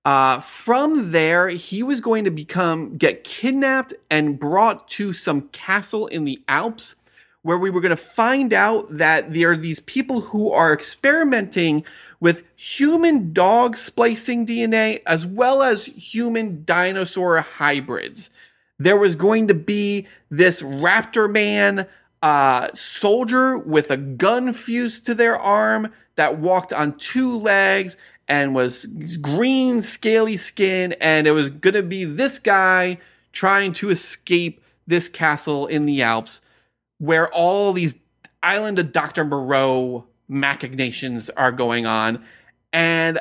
Uh, 0.05 0.39
from 0.39 1.11
there, 1.11 1.47
he 1.49 1.81
was 1.81 1.99
going 1.99 2.23
to 2.25 2.29
become 2.29 2.97
get 2.97 3.23
kidnapped 3.23 3.93
and 4.11 4.39
brought 4.39 4.87
to 4.87 5.13
some 5.13 5.49
castle 5.49 6.07
in 6.07 6.25
the 6.25 6.41
Alps, 6.47 6.95
where 7.41 7.57
we 7.57 7.69
were 7.69 7.81
going 7.81 7.89
to 7.89 7.97
find 7.97 8.53
out 8.53 8.87
that 8.89 9.33
there 9.33 9.51
are 9.51 9.57
these 9.57 9.79
people 9.79 10.21
who 10.21 10.51
are 10.51 10.73
experimenting 10.73 11.83
with 12.19 12.43
human 12.57 13.31
dog 13.31 13.77
splicing 13.77 14.45
DNA 14.45 15.01
as 15.05 15.25
well 15.25 15.63
as 15.63 15.85
human 15.85 16.63
dinosaur 16.65 17.39
hybrids. 17.39 18.29
There 18.77 18.97
was 18.97 19.15
going 19.15 19.47
to 19.47 19.53
be 19.53 20.05
this 20.29 20.61
raptor 20.61 21.31
man 21.31 21.87
uh, 22.21 22.69
soldier 22.73 23.57
with 23.57 23.89
a 23.89 23.97
gun 23.97 24.53
fused 24.53 25.05
to 25.05 25.15
their 25.15 25.37
arm 25.37 25.93
that 26.17 26.37
walked 26.37 26.73
on 26.73 26.97
two 26.97 27.37
legs 27.39 27.95
and 28.27 28.53
was 28.53 28.85
green, 29.21 29.81
scaly 29.81 30.35
skin, 30.37 30.93
and 30.99 31.25
it 31.27 31.31
was 31.31 31.49
going 31.49 31.75
to 31.75 31.83
be 31.83 32.03
this 32.03 32.37
guy 32.39 32.97
trying 33.31 33.71
to 33.73 33.89
escape 33.89 34.61
this 34.85 35.07
castle 35.09 35.65
in 35.67 35.85
the 35.85 36.01
Alps 36.01 36.41
where 36.97 37.31
all 37.33 37.71
these 37.71 37.95
Island 38.43 38.79
of 38.79 38.91
Dr. 38.91 39.23
Moreau 39.23 40.05
machinations 40.27 41.29
are 41.31 41.51
going 41.51 41.85
on. 41.85 42.23
And 42.73 43.19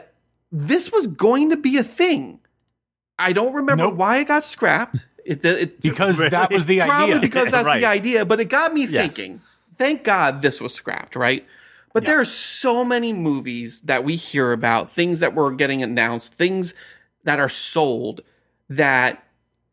this 0.51 0.91
was 0.91 1.07
going 1.07 1.51
to 1.51 1.57
be 1.57 1.77
a 1.77 1.85
thing. 1.85 2.41
I 3.19 3.33
don't 3.33 3.53
remember 3.55 3.85
Nope. 3.85 3.95
why 3.95 4.19
it 4.19 4.29
got 4.29 4.45
scrapped. 4.45 5.07
It, 5.25 5.45
it, 5.45 5.81
because 5.81 6.19
that 6.31 6.51
was 6.51 6.67
the 6.67 6.79
probably 6.81 6.81
idea. 6.81 7.09
Probably 7.11 7.19
because 7.29 7.51
that's 7.51 7.65
Right. 7.67 7.81
the 7.81 7.87
idea, 7.87 8.25
but 8.25 8.41
it 8.41 8.47
got 8.49 8.73
me 8.75 8.87
Yes. 8.87 9.15
thinking. 9.15 9.41
Thank 9.79 10.05
God 10.05 10.43
this 10.43 10.61
was 10.61 10.73
scrapped, 10.75 11.17
right? 11.17 11.45
But 11.97 12.05
there 12.05 12.21
are 12.21 12.27
so 12.27 12.85
many 12.85 13.15
movies 13.15 13.81
that 13.81 14.05
we 14.05 14.17
hear 14.17 14.53
about, 14.53 14.91
things 14.91 15.21
that 15.21 15.35
were 15.35 15.51
getting 15.51 15.83
announced, 15.83 16.35
things 16.35 16.75
that 17.25 17.41
are 17.41 17.49
sold 17.49 18.21
that 18.69 19.25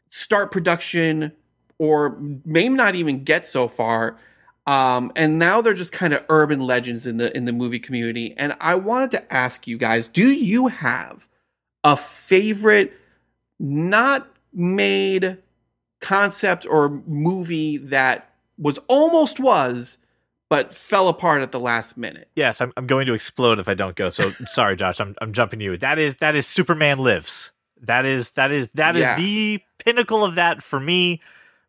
start 0.09 0.49
production 0.49 1.33
or 1.79 2.17
may 2.45 2.69
not 2.69 2.95
even 2.95 3.25
get 3.25 3.45
so 3.45 3.67
far. 3.67 4.15
Um, 4.65 5.11
and 5.17 5.37
now 5.37 5.59
they're 5.59 5.73
just 5.73 5.91
kind 5.91 6.13
of 6.13 6.23
urban 6.29 6.61
legends 6.61 7.05
in 7.05 7.17
the 7.17 7.35
in 7.35 7.43
the 7.43 7.51
movie 7.51 7.77
community. 7.77 8.33
And 8.37 8.55
I 8.61 8.75
wanted 8.75 9.11
to 9.11 9.33
ask 9.33 9.67
you 9.67 9.77
guys, 9.77 10.07
do 10.07 10.31
you 10.31 10.67
have 10.67 11.27
a 11.83 11.97
favorite 11.97 12.93
not 13.59 14.29
made 14.53 15.39
concept 15.99 16.65
or 16.69 16.87
movie 17.05 17.75
that 17.79 18.33
was 18.57 18.79
almost 18.87 19.41
was 19.41 19.97
but 20.53 20.71
fell 20.71 21.07
apart 21.07 21.41
at 21.41 21.51
the 21.51 21.59
last 21.59 21.97
minute? 21.97 22.29
Yes, 22.35 22.61
I'm, 22.61 22.71
I'm 22.77 22.85
going 22.85 23.07
to 23.07 23.13
explode 23.15 23.57
if 23.57 23.67
I 23.67 23.73
don't 23.73 23.95
go. 23.95 24.09
So 24.09 24.29
sorry, 24.45 24.75
Josh. 24.75 24.99
I'm 24.99 25.15
I'm 25.19 25.33
jumping 25.33 25.59
you. 25.59 25.77
That 25.77 25.97
is 25.97 26.15
that 26.17 26.35
is 26.35 26.45
Superman 26.45 26.99
Lives. 26.99 27.49
That 27.81 28.05
is 28.05 28.33
that 28.33 28.51
is 28.51 28.69
that 28.75 28.95
is 28.95 29.01
Yeah. 29.03 29.17
the 29.17 29.61
pinnacle 29.79 30.23
of 30.23 30.35
that 30.35 30.61
for 30.61 30.79
me. 30.79 31.21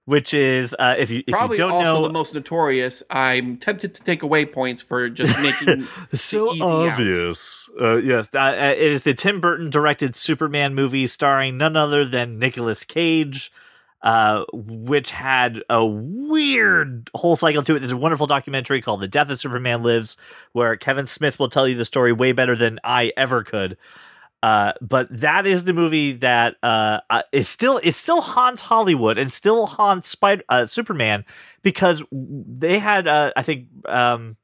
Which 0.07 0.35
is 0.35 0.77
uh, 0.79 0.97
if 0.99 1.11
you 1.11 1.23
if 1.27 1.33
Probably 1.33 1.57
you 1.57 1.63
don't 1.63 1.73
also 1.73 1.95
know 1.95 2.03
the 2.07 2.13
most 2.13 2.35
notorious. 2.35 3.03
I'm 3.09 3.57
tempted 3.57 3.95
to 3.95 4.03
take 4.03 4.23
away 4.23 4.45
points 4.45 4.83
for 4.83 5.09
just 5.09 5.35
making 5.43 5.87
so 6.13 6.51
obvious. 6.63 7.71
Uh, 7.81 7.97
yes, 7.97 8.29
uh, 8.35 8.39
uh, 8.39 8.53
it 8.77 8.93
is 8.93 9.01
the 9.01 9.15
Tim 9.15 9.41
Burton 9.41 9.71
directed 9.71 10.15
Superman 10.15 10.75
movie 10.75 11.07
starring 11.07 11.57
none 11.57 11.75
other 11.75 12.05
than 12.05 12.39
Nicolas 12.39 12.85
Cage, 12.85 13.51
uh, 14.05 14.45
which 14.53 15.11
had 15.11 15.63
a 15.71 15.85
weird 15.85 17.11
whole 17.15 17.37
cycle 17.37 17.63
to 17.63 17.75
it. 17.75 17.79
There's 17.79 17.91
a 17.91 17.97
wonderful 17.97 18.27
documentary 18.27 18.83
called 18.83 19.01
"The 19.01 19.09
Death 19.09 19.31
of 19.31 19.39
Superman 19.39 19.83
Lives," 19.83 20.19
where 20.53 20.77
Kevin 20.77 21.07
Smith 21.07 21.39
will 21.39 21.49
tell 21.49 21.67
you 21.67 21.75
the 21.75 21.87
story 21.87 22.13
way 22.13 22.33
better 22.33 22.55
than 22.55 22.79
I 22.85 23.13
ever 23.17 23.43
could. 23.43 23.79
Uh, 24.43 24.75
but 24.83 25.09
that 25.11 25.47
is 25.47 25.65
the 25.65 25.73
movie 25.73 26.13
that 26.13 26.57
uh, 26.63 27.01
uh, 27.09 27.23
is 27.33 27.49
still 27.49 27.81
it 27.83 27.97
still 27.97 28.21
haunts 28.21 28.61
Hollywood 28.61 29.17
and 29.17 29.33
still 29.33 29.65
haunts 29.65 30.07
Spider 30.07 30.43
uh, 30.51 30.67
Superman 30.67 31.25
because 31.63 32.03
they 32.13 32.79
had 32.79 33.09
uh, 33.09 33.33
I 33.35 33.43
think 33.43 33.69
um, 33.89 34.37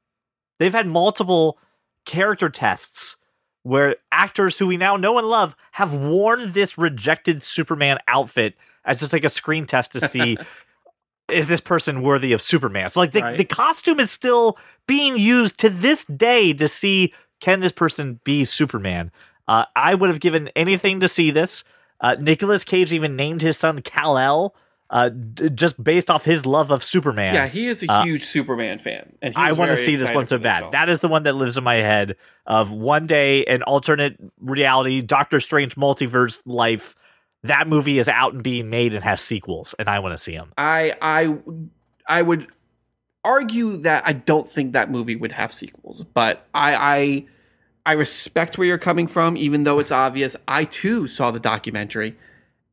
they've 0.59 0.73
had 0.73 0.87
multiple 0.87 1.59
character 2.07 2.49
tests 2.49 3.19
where 3.63 3.97
actors 4.11 4.57
who 4.57 4.67
we 4.67 4.79
now 4.79 4.97
know 4.97 5.19
and 5.19 5.29
love 5.29 5.55
have 5.73 5.93
worn 5.93 6.53
this 6.53 6.79
rejected 6.79 7.43
Superman 7.43 7.99
outfit 8.09 8.55
as 8.91 9.01
just 9.01 9.12
like 9.12 9.24
a 9.24 9.28
screen 9.28 9.64
test 9.66 9.93
to 9.93 10.01
see 10.01 10.36
is 11.32 11.47
this 11.47 11.61
person 11.61 12.03
worthy 12.03 12.32
of 12.32 12.43
Superman. 12.43 12.88
So 12.88 13.01
like 13.01 13.12
the, 13.12 13.20
Right. 13.20 13.38
the 13.38 13.45
costume 13.45 14.01
is 14.01 14.11
still 14.11 14.59
being 14.86 15.16
used 15.16 15.59
to 15.61 15.70
this 15.70 16.05
day 16.05 16.53
to 16.55 16.66
see 16.68 17.14
can 17.41 17.61
this 17.61 17.72
person 17.72 18.20
be 18.24 18.45
Superman. 18.45 19.12
Uh, 19.49 19.64
I 19.76 19.95
would 19.95 20.11
have 20.11 20.20
given 20.20 20.49
anything 20.57 21.01
to 21.01 21.09
see 21.09 21.30
this. 21.30 21.64
Uh, 22.01 22.16
Nicolas 22.18 22.64
Cage 22.64 22.93
even 22.93 23.16
named 23.16 23.43
his 23.43 23.57
son 23.59 23.80
Kal 23.82 24.18
El, 24.18 24.55
uh, 24.91 25.09
d- 25.11 25.51
just 25.51 25.82
based 25.82 26.11
off 26.11 26.24
his 26.24 26.47
love 26.47 26.70
of 26.70 26.82
Superman. 26.82 27.34
Yeah, 27.34 27.47
he 27.47 27.66
is 27.66 27.82
a 27.82 27.91
Uh, 27.93 28.03
huge 28.05 28.22
Superman 28.24 28.78
fan, 28.78 29.12
and 29.22 29.34
I 29.36 29.53
want 29.53 29.70
to 29.70 29.76
see 29.76 29.97
this 29.97 30.11
one 30.11 30.26
so 30.26 30.38
bad. 30.38 30.72
That 30.72 30.88
is 30.88 30.99
the 31.01 31.09
one 31.09 31.22
that 31.24 31.34
lives 31.36 31.57
in 31.57 31.62
my 31.64 31.76
head 31.76 32.16
of 32.47 32.72
one 32.72 33.07
day 33.07 33.45
an 33.45 33.62
alternate 33.62 34.16
reality, 34.41 35.01
Doctor 35.01 35.38
Strange 35.41 35.76
multiverse 35.76 36.43
life. 36.45 36.95
That 37.45 37.68
movie 37.68 37.99
is 37.99 38.09
out 38.09 38.34
and 38.34 38.43
being 38.43 38.68
made 38.68 38.95
and 38.95 39.03
has 39.03 39.20
sequels, 39.20 39.74
and 39.78 39.88
I 39.88 39.99
want 40.01 40.16
to 40.16 40.22
see 40.22 40.36
them. 40.36 40.53
I 40.59 40.93
I 41.01 41.38
I 42.07 42.22
would 42.22 42.49
argue 43.24 43.78
that 43.78 44.03
I 44.07 44.12
don't 44.12 44.49
think 44.49 44.72
that 44.72 44.91
movie 44.91 45.16
would 45.16 45.32
have 45.32 45.53
sequels, 45.53 46.05
but 46.12 46.47
I 46.55 46.74
I 46.74 47.26
I 47.86 47.93
respect 47.93 48.59
where 48.59 48.66
you're 48.66 48.78
coming 48.78 49.07
from, 49.07 49.36
even 49.36 49.64
though 49.64 49.78
it's 49.78 49.93
obvious. 49.93 50.36
I 50.47 50.64
too 50.64 51.07
saw 51.07 51.30
the 51.30 51.41
documentary, 51.41 52.16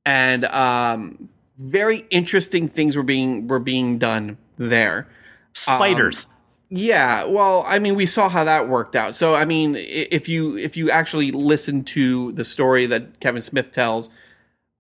and 0.06 0.46
um, 0.46 1.30
very 1.58 2.04
interesting 2.10 2.68
things 2.68 2.96
were 2.96 3.04
being 3.04 3.48
were 3.48 3.60
being 3.60 3.98
done 3.98 4.38
there. 4.58 5.08
Spiders. 5.54 6.28
Yeah, 6.70 7.26
well, 7.32 7.64
I 7.66 7.80
mean, 7.80 7.96
we 7.96 8.06
saw 8.06 8.28
how 8.28 8.44
that 8.44 8.68
worked 8.68 8.96
out. 8.96 9.16
So, 9.16 9.34
I 9.34 9.46
mean, 9.46 9.78
if 9.78 10.28
you 10.28 10.58
if 10.58 10.76
you 10.76 10.92
actually 10.92 11.32
listen 11.32 11.84
to 11.86 12.34
the 12.34 12.44
story 12.44 12.86
that 12.88 13.22
Kevin 13.22 13.42
Smith 13.42 13.72
tells, 13.72 14.10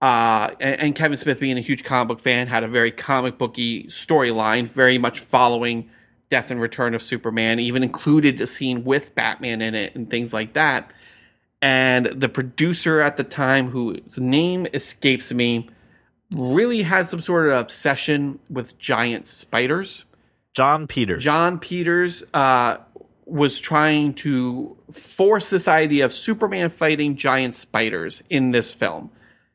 uh, 0.01 0.51
and, 0.59 0.79
and 0.79 0.95
Kevin 0.95 1.17
Smith 1.17 1.39
being 1.39 1.57
a 1.57 1.61
huge 1.61 1.83
comic 1.83 2.07
book 2.07 2.19
fan, 2.19 2.47
had 2.47 2.63
a 2.63 2.67
very 2.67 2.91
comic 2.91 3.37
booky 3.37 3.85
storyline, 3.85 4.67
very 4.67 4.97
much 4.97 5.19
following 5.19 5.89
Death 6.29 6.51
and 6.51 6.61
Return 6.61 6.93
of 6.93 7.01
Superman. 7.01 7.59
Even 7.59 7.83
included 7.83 8.39
a 8.39 8.47
scene 8.47 8.83
with 8.83 9.15
Batman 9.15 9.61
in 9.61 9.75
it 9.75 9.95
and 9.95 10.09
things 10.09 10.33
like 10.33 10.53
that. 10.53 10.91
And 11.61 12.05
the 12.07 12.29
producer 12.29 13.01
at 13.01 13.17
the 13.17 13.23
time, 13.23 13.69
whose 13.69 14.19
name 14.19 14.67
escapes 14.73 15.33
me, 15.33 15.69
really 16.31 16.83
had 16.83 17.07
some 17.07 17.21
sort 17.21 17.47
of 17.47 17.53
obsession 17.53 18.39
with 18.49 18.77
giant 18.77 19.27
spiders. 19.27 20.05
Jon 20.53 20.87
Peters. 20.87 21.23
Jon 21.23 21.57
Peters 21.57 22.23
uh, 22.33 22.77
was 23.25 23.59
trying 23.59 24.13
to 24.15 24.77
force 24.91 25.49
this 25.49 25.67
idea 25.67 26.05
of 26.05 26.13
Superman 26.13 26.69
fighting 26.69 27.15
giant 27.15 27.55
spiders 27.55 28.21
in 28.29 28.51
this 28.51 28.73
film. 28.73 29.09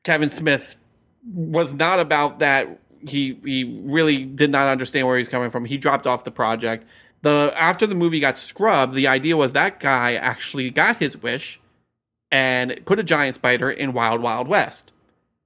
Kevin 0.05 0.31
Smith 0.31 0.77
was 1.25 1.73
not 1.73 2.01
about 2.01 2.41
that. 2.41 2.81
He 3.07 3.39
he 3.45 3.83
really 3.85 4.25
did 4.25 4.51
not 4.51 4.69
understand 4.69 5.07
where 5.07 5.19
he's 5.19 5.29
coming 5.29 5.51
from. 5.51 5.65
He 5.65 5.77
dropped 5.77 6.07
off 6.07 6.25
the 6.25 6.31
project. 6.31 6.87
The 7.23 7.53
after 7.57 7.87
the 7.87 7.95
movie 7.95 8.21
got 8.21 8.39
scrubbed, 8.39 8.95
the 8.95 9.07
idea 9.07 9.37
was 9.37 9.53
that 9.53 9.81
guy 9.81 10.15
actually 10.15 10.71
got 10.71 10.99
his 10.99 11.21
wish 11.21 11.61
and 12.31 12.81
put 12.85 12.99
a 12.99 13.05
giant 13.05 13.37
spider 13.37 13.71
in 13.71 13.93
Wild 13.93 14.21
Wild 14.21 14.49
West. 14.49 14.93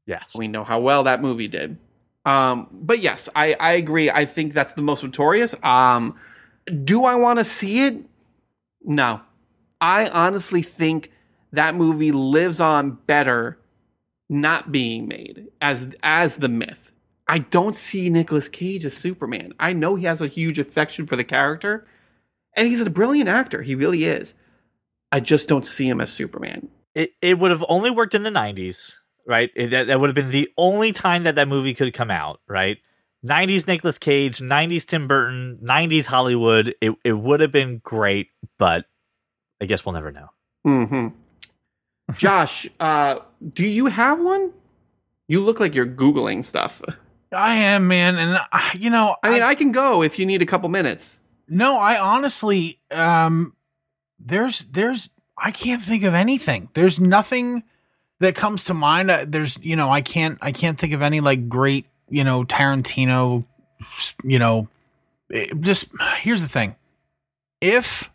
Yes. 0.06 0.34
We 0.36 0.48
know 0.48 0.64
how 0.64 0.80
well 0.80 1.02
that 1.04 1.20
movie 1.20 1.48
did. 1.48 1.76
Um, 2.24 2.68
but 2.72 3.00
yes, 3.00 3.28
I, 3.36 3.56
I 3.58 3.72
agree. 3.72 4.10
I 4.10 4.24
think 4.24 4.54
that's 4.54 4.74
the 4.74 4.82
most 4.82 5.02
notorious. 5.02 5.54
Um, 5.62 6.18
do 6.84 7.04
I 7.04 7.14
want 7.16 7.38
to 7.38 7.44
see 7.44 7.86
it? 7.86 8.04
No. 8.82 9.20
I 9.80 10.08
honestly 10.08 10.62
think 10.62 11.12
that 11.52 11.74
movie 11.74 12.12
lives 12.12 12.60
on 12.60 12.92
better 13.06 13.58
not 14.28 14.72
being 14.72 15.08
made 15.08 15.48
as 15.60 15.94
as 16.02 16.38
the 16.38 16.48
myth. 16.48 16.92
I 17.28 17.38
don't 17.38 17.74
see 17.74 18.08
Nicolas 18.08 18.48
Cage 18.48 18.84
as 18.84 18.96
Superman. 18.96 19.52
I 19.58 19.72
know 19.72 19.96
he 19.96 20.04
has 20.06 20.20
a 20.20 20.28
huge 20.28 20.58
affection 20.58 21.06
for 21.06 21.16
the 21.16 21.24
character, 21.24 21.84
and 22.56 22.68
he's 22.68 22.80
a 22.80 22.90
brilliant 22.90 23.28
actor. 23.28 23.62
He 23.62 23.74
really 23.74 24.04
is. 24.04 24.34
I 25.10 25.20
just 25.20 25.48
don't 25.48 25.66
see 25.66 25.88
him 25.88 26.00
as 26.00 26.12
Superman. 26.12 26.68
It 26.94 27.12
it 27.20 27.38
would 27.38 27.50
have 27.50 27.64
only 27.68 27.90
worked 27.90 28.14
in 28.14 28.22
the 28.22 28.30
'90s, 28.30 28.96
right? 29.26 29.50
It, 29.54 29.70
that 29.70 29.86
that 29.88 30.00
would 30.00 30.08
have 30.08 30.14
been 30.14 30.30
the 30.30 30.48
only 30.56 30.92
time 30.92 31.24
that 31.24 31.34
that 31.34 31.48
movie 31.48 31.74
could 31.74 31.92
come 31.94 32.10
out, 32.10 32.40
right? 32.48 32.78
'90s 33.24 33.66
Nicolas 33.66 33.98
Cage, 33.98 34.38
'90s 34.38 34.86
Tim 34.86 35.08
Burton, 35.08 35.58
'90s 35.62 36.06
Hollywood. 36.06 36.74
It 36.80 36.94
it 37.04 37.12
would 37.12 37.40
have 37.40 37.52
been 37.52 37.80
great, 37.82 38.28
but 38.58 38.86
I 39.60 39.66
guess 39.66 39.84
we'll 39.84 39.94
never 39.94 40.12
know. 40.12 40.28
hmm 40.64 41.08
Josh, 42.14 42.68
uh, 42.78 43.18
do 43.54 43.66
you 43.66 43.86
have 43.86 44.20
one? 44.20 44.52
You 45.28 45.40
look 45.40 45.58
like 45.58 45.74
you're 45.74 45.86
googling 45.86 46.44
stuff. 46.44 46.80
I 47.32 47.56
am, 47.56 47.88
man, 47.88 48.16
and 48.16 48.40
uh, 48.52 48.70
you 48.78 48.90
know, 48.90 49.16
I 49.22 49.30
mean, 49.30 49.42
I 49.42 49.54
can 49.56 49.72
go 49.72 50.02
if 50.02 50.18
you 50.18 50.26
need 50.26 50.42
a 50.42 50.46
couple 50.46 50.68
minutes. 50.68 51.18
No, 51.48 51.76
I 51.76 51.98
honestly, 51.98 52.78
um, 52.90 53.54
there's, 54.18 54.64
there's, 54.66 55.08
I 55.36 55.50
can't 55.50 55.82
think 55.82 56.04
of 56.04 56.14
anything. 56.14 56.68
There's 56.74 56.98
nothing 56.98 57.64
that 58.20 58.34
comes 58.34 58.64
to 58.64 58.74
mind. 58.74 59.10
Uh, 59.10 59.26
There's, 59.28 59.58
you 59.60 59.76
know, 59.76 59.90
I 59.90 60.00
can't, 60.00 60.38
I 60.40 60.52
can't 60.52 60.78
think 60.78 60.92
of 60.92 61.02
any 61.02 61.20
like 61.20 61.48
great, 61.48 61.86
you 62.08 62.24
know, 62.24 62.44
Tarantino, 62.44 63.44
you 64.24 64.38
know, 64.38 64.68
just 65.60 65.88
here's 66.18 66.42
the 66.42 66.48
thing. 66.48 66.76
If 67.60 68.10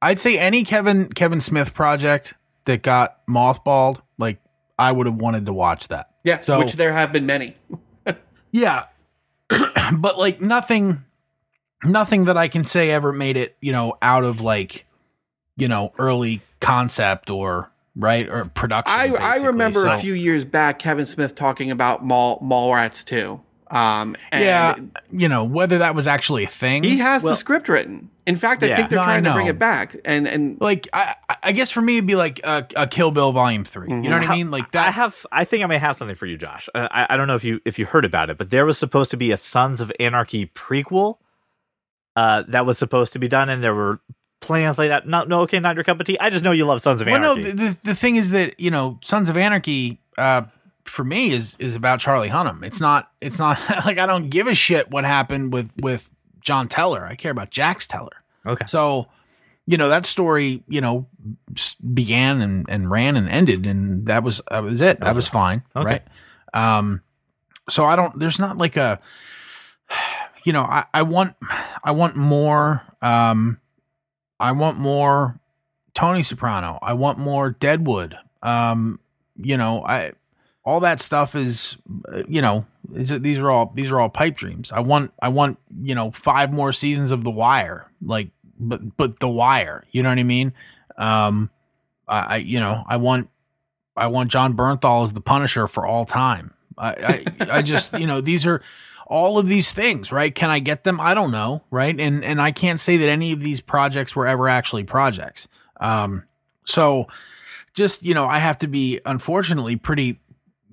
I'd 0.00 0.18
say 0.18 0.38
any 0.38 0.64
Kevin, 0.64 1.08
Kevin 1.12 1.40
Smith 1.40 1.74
project 1.74 2.34
that 2.64 2.82
got 2.82 3.26
mothballed, 3.26 4.00
like 4.18 4.38
I 4.78 4.92
would 4.92 5.06
have 5.06 5.16
wanted 5.16 5.46
to 5.46 5.52
watch 5.52 5.88
that. 5.88 6.10
Yeah, 6.24 6.40
So- 6.40 6.58
which 6.58 6.74
there 6.74 6.92
have 6.92 7.12
been 7.12 7.26
many. 7.26 7.54
Yeah. 8.54 8.84
but 9.98 10.16
like 10.16 10.40
nothing 10.40 11.02
nothing 11.82 12.26
that 12.26 12.36
I 12.36 12.46
can 12.46 12.62
say 12.62 12.92
ever 12.92 13.12
made 13.12 13.36
it, 13.36 13.56
you 13.60 13.72
know, 13.72 13.98
out 14.00 14.22
of 14.22 14.40
like, 14.40 14.86
you 15.56 15.66
know, 15.66 15.92
early 15.98 16.40
concept 16.60 17.30
or 17.30 17.72
right 17.96 18.28
or 18.28 18.44
production. 18.46 18.92
I, 18.96 19.14
I 19.20 19.36
remember 19.46 19.86
a 19.88 19.98
few 19.98 20.14
years 20.14 20.44
back 20.44 20.78
Kevin 20.78 21.04
Smith 21.04 21.34
talking 21.34 21.72
about 21.72 22.04
mall 22.04 22.38
Mallrats 22.40 23.04
too. 23.04 23.40
Um, 23.70 24.14
and 24.30 24.44
Yeah, 24.44 24.76
you 25.10 25.28
know, 25.28 25.44
whether 25.44 25.78
that 25.78 25.94
was 25.94 26.06
actually 26.06 26.44
a 26.44 26.48
thing. 26.48 26.82
he 26.84 26.98
has 26.98 27.22
Well- 27.22 27.32
the 27.32 27.36
script 27.36 27.68
written. 27.68 28.10
In 28.26 28.36
fact, 28.36 28.62
I 28.62 28.68
Yeah. 28.68 28.76
think 28.76 28.88
they're 28.90 28.98
No, 29.00 29.04
trying 29.04 29.24
to 29.24 29.32
bring 29.34 29.48
it 29.48 29.58
back. 29.58 29.96
And 30.04 30.26
and 30.26 30.58
like 30.60 30.88
I 30.94 31.14
I 31.42 31.52
guess 31.52 31.70
for 31.70 31.82
me 31.82 31.98
it'd 31.98 32.06
be 32.06 32.14
like 32.16 32.40
a, 32.44 32.66
a 32.74 32.86
Kill 32.86 33.10
Bill 33.10 33.32
Volume 33.32 33.64
3. 33.64 33.88
You 33.90 34.00
know 34.08 34.18
what 34.18 34.30
I 34.30 34.34
mean? 34.34 34.50
Like 34.50 34.72
that. 34.72 34.88
I 34.88 34.90
have. 34.92 35.26
I 35.30 35.44
think 35.44 35.62
I 35.62 35.66
may 35.66 35.76
have 35.78 35.96
something 35.96 36.14
for 36.16 36.24
you, 36.24 36.38
Josh. 36.38 36.68
Uh, 36.74 36.88
I, 36.90 37.06
I 37.10 37.16
don't 37.18 37.26
know 37.26 37.34
if 37.34 37.44
you 37.44 37.60
if 37.66 37.78
you 37.78 37.84
heard 37.84 38.04
about 38.06 38.30
it, 38.30 38.38
but 38.38 38.48
there 38.50 38.64
was 38.64 38.78
supposed 38.78 39.10
to 39.10 39.18
be 39.18 39.30
a 39.30 39.36
Sons 39.36 39.80
of 39.82 39.92
Anarchy 40.00 40.46
prequel 40.46 41.16
uh, 42.16 42.44
that 42.48 42.64
was 42.64 42.78
supposed 42.78 43.12
to 43.14 43.18
be 43.18 43.28
done, 43.28 43.48
and 43.50 43.62
there 43.62 43.74
were 43.74 44.00
plans 44.40 44.78
like 44.78 44.88
that. 44.88 45.06
No, 45.06 45.24
no, 45.24 45.40
okay, 45.42 45.58
not 45.58 45.74
your 45.74 45.84
cup 45.84 46.00
of 46.00 46.06
tea. 46.06 46.18
I 46.18 46.30
just 46.30 46.44
know 46.44 46.52
you 46.52 46.64
love 46.64 46.80
Sons 46.80 47.02
of 47.02 47.08
Well, 47.08 47.20
no, 47.20 47.32
Anarchy. 47.32 47.50
the, 47.50 47.56
the 47.56 47.78
the 47.84 47.94
thing 47.94 48.16
is 48.16 48.30
that 48.30 48.58
you 48.58 48.70
know, 48.70 48.98
Sons 49.02 49.28
of 49.28 49.36
Anarchy, 49.36 50.00
uh, 50.16 50.42
for 50.84 51.04
me 51.04 51.30
is 51.30 51.56
is 51.58 51.74
about 51.74 52.00
Charlie 52.00 52.28
Hunnam. 52.30 52.64
It's 52.64 52.80
not. 52.80 53.10
It's 53.20 53.38
not 53.38 53.58
like 53.84 53.98
I 53.98 54.06
don't 54.06 54.28
give 54.30 54.46
a 54.46 54.54
shit 54.54 54.90
what 54.90 55.04
happened 55.04 55.52
with 55.52 55.70
with 55.82 56.10
John 56.40 56.68
Teller. 56.68 57.04
I 57.06 57.14
care 57.14 57.30
about 57.32 57.50
Jax 57.50 57.86
Teller. 57.86 58.22
okay. 58.46 58.66
So, 58.66 59.08
you 59.66 59.78
know, 59.78 59.88
that 59.88 60.04
story, 60.06 60.62
you 60.68 60.80
know, 60.82 61.06
began 61.94 62.42
and, 62.42 62.66
and 62.68 62.90
ran 62.90 63.16
and 63.16 63.28
ended, 63.28 63.66
and 63.66 64.06
that 64.06 64.22
was 64.22 64.40
that 64.50 64.62
was 64.62 64.80
it. 64.82 65.00
That 65.00 65.16
was 65.16 65.26
fine, 65.28 65.62
Okay. 65.74 65.86
right? 65.86 66.02
Um, 66.52 67.00
so 67.68 67.86
I 67.86 67.96
don't. 67.96 68.18
There's 68.18 68.38
not 68.38 68.58
like 68.58 68.76
a, 68.76 69.00
you 70.44 70.52
know, 70.52 70.62
I, 70.62 70.84
I 70.92 71.02
want 71.02 71.34
I 71.82 71.92
want 71.92 72.16
more. 72.16 72.82
Um, 73.00 73.58
I 74.38 74.52
want 74.52 74.78
more 74.78 75.40
Tony 75.94 76.22
Soprano. 76.22 76.78
I 76.82 76.92
want 76.92 77.18
more 77.18 77.50
Deadwood. 77.50 78.16
Um, 78.42 79.00
you 79.36 79.56
know, 79.56 79.82
I 79.86 80.12
all 80.64 80.80
that 80.80 81.00
stuff 81.00 81.34
is, 81.34 81.76
uh, 82.12 82.22
you 82.26 82.40
know, 82.40 82.66
these 82.88 83.38
are 83.38 83.50
all 83.50 83.72
these 83.74 83.90
are 83.90 84.00
all 84.00 84.08
pipe 84.08 84.36
dreams. 84.36 84.72
I 84.72 84.80
want 84.80 85.12
I 85.20 85.28
want 85.28 85.58
you 85.82 85.94
know 85.94 86.10
five 86.10 86.52
more 86.52 86.72
seasons 86.72 87.12
of 87.12 87.24
The 87.24 87.30
Wire, 87.30 87.90
like 88.02 88.30
but 88.58 88.96
but 88.96 89.20
The 89.20 89.28
Wire. 89.28 89.84
You 89.90 90.02
know 90.02 90.08
what 90.08 90.18
I 90.18 90.24
mean? 90.24 90.52
Um, 90.96 91.50
I, 92.08 92.20
I 92.20 92.36
you 92.36 92.60
know 92.60 92.84
I 92.86 92.96
want 92.96 93.28
I 93.96 94.06
want 94.08 94.30
Jon 94.30 94.56
Bernthal 94.56 95.04
as 95.04 95.12
the 95.12 95.20
Punisher 95.20 95.66
for 95.66 95.86
all 95.86 96.04
time. 96.04 96.54
I 96.78 97.24
I, 97.40 97.58
I 97.58 97.62
just 97.62 97.98
you 97.98 98.06
know 98.06 98.20
these 98.20 98.46
are 98.46 98.62
all 99.06 99.38
of 99.38 99.46
these 99.48 99.72
things, 99.72 100.10
right? 100.10 100.34
Can 100.34 100.50
I 100.50 100.58
get 100.60 100.84
them? 100.84 101.00
I 101.00 101.14
don't 101.14 101.30
know, 101.30 101.62
right? 101.70 101.98
And 101.98 102.24
and 102.24 102.40
I 102.40 102.52
can't 102.52 102.80
say 102.80 102.96
that 102.98 103.08
any 103.08 103.32
of 103.32 103.40
these 103.40 103.60
projects 103.60 104.16
were 104.16 104.26
ever 104.26 104.48
actually 104.48 104.84
projects. 104.84 105.48
Um, 105.80 106.24
so 106.64 107.08
just 107.74 108.02
you 108.02 108.14
know, 108.14 108.26
I 108.26 108.38
have 108.38 108.58
to 108.58 108.68
be 108.68 109.00
unfortunately 109.04 109.76
pretty 109.76 110.20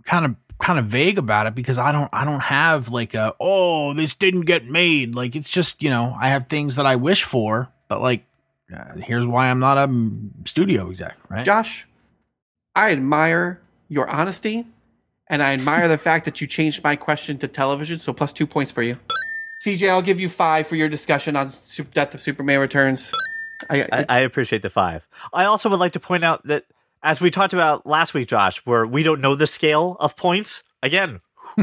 kind 0.05 0.25
of 0.25 0.35
kind 0.59 0.77
of 0.77 0.85
vague 0.85 1.17
about 1.17 1.47
it 1.47 1.55
because 1.55 1.77
I 1.77 1.91
don't 1.91 2.09
I 2.13 2.23
don't 2.23 2.41
have 2.41 2.89
like 2.89 3.13
a 3.13 3.35
oh 3.39 3.93
this 3.93 4.13
didn't 4.15 4.41
get 4.41 4.65
made. 4.65 5.15
Like 5.15 5.35
it's 5.35 5.49
just 5.49 5.81
you 5.81 5.89
know 5.89 6.15
I 6.19 6.29
have 6.29 6.47
things 6.47 6.75
that 6.75 6.85
I 6.85 6.95
wish 6.95 7.23
for, 7.23 7.69
but 7.87 8.01
like 8.01 8.25
uh, 8.73 8.95
here's 8.97 9.25
why 9.25 9.47
I'm 9.49 9.59
not 9.59 9.77
a 9.77 9.91
studio 10.45 10.89
exec, 10.89 11.17
right? 11.29 11.45
Josh, 11.45 11.87
I 12.75 12.91
admire 12.91 13.59
your 13.89 14.09
honesty, 14.09 14.65
and 15.27 15.43
I 15.43 15.53
admire 15.53 15.87
the 15.87 15.97
fact 15.97 16.25
that 16.25 16.39
you 16.39 16.47
changed 16.47 16.83
my 16.83 16.95
question 16.95 17.37
to 17.39 17.47
television. 17.47 17.99
So 17.99 18.13
plus 18.13 18.31
two 18.31 18.47
points 18.47 18.71
for 18.71 18.81
you. 18.81 18.97
CJ, 19.65 19.89
I'll 19.89 20.01
give 20.01 20.19
you 20.19 20.29
five 20.29 20.65
for 20.65 20.75
your 20.75 20.89
discussion 20.89 21.35
on 21.35 21.51
Su- 21.51 21.83
Death 21.83 22.15
of 22.15 22.21
Superman 22.21 22.59
Returns. 22.59 23.11
I, 23.69 23.87
I, 23.91 24.05
I 24.09 24.19
appreciate 24.21 24.63
the 24.63 24.71
five. 24.71 25.07
I 25.33 25.45
also 25.45 25.69
would 25.69 25.79
like 25.79 25.91
to 25.91 25.99
point 25.99 26.23
out 26.23 26.45
that 26.47 26.65
as 27.03 27.21
we 27.21 27.31
talked 27.31 27.53
about 27.53 27.85
last 27.85 28.13
week, 28.13 28.27
Josh, 28.27 28.57
where 28.65 28.85
we 28.85 29.03
don't 29.03 29.21
know 29.21 29.35
the 29.35 29.47
scale 29.47 29.97
of 29.99 30.15
points. 30.15 30.63
Again, 30.83 31.21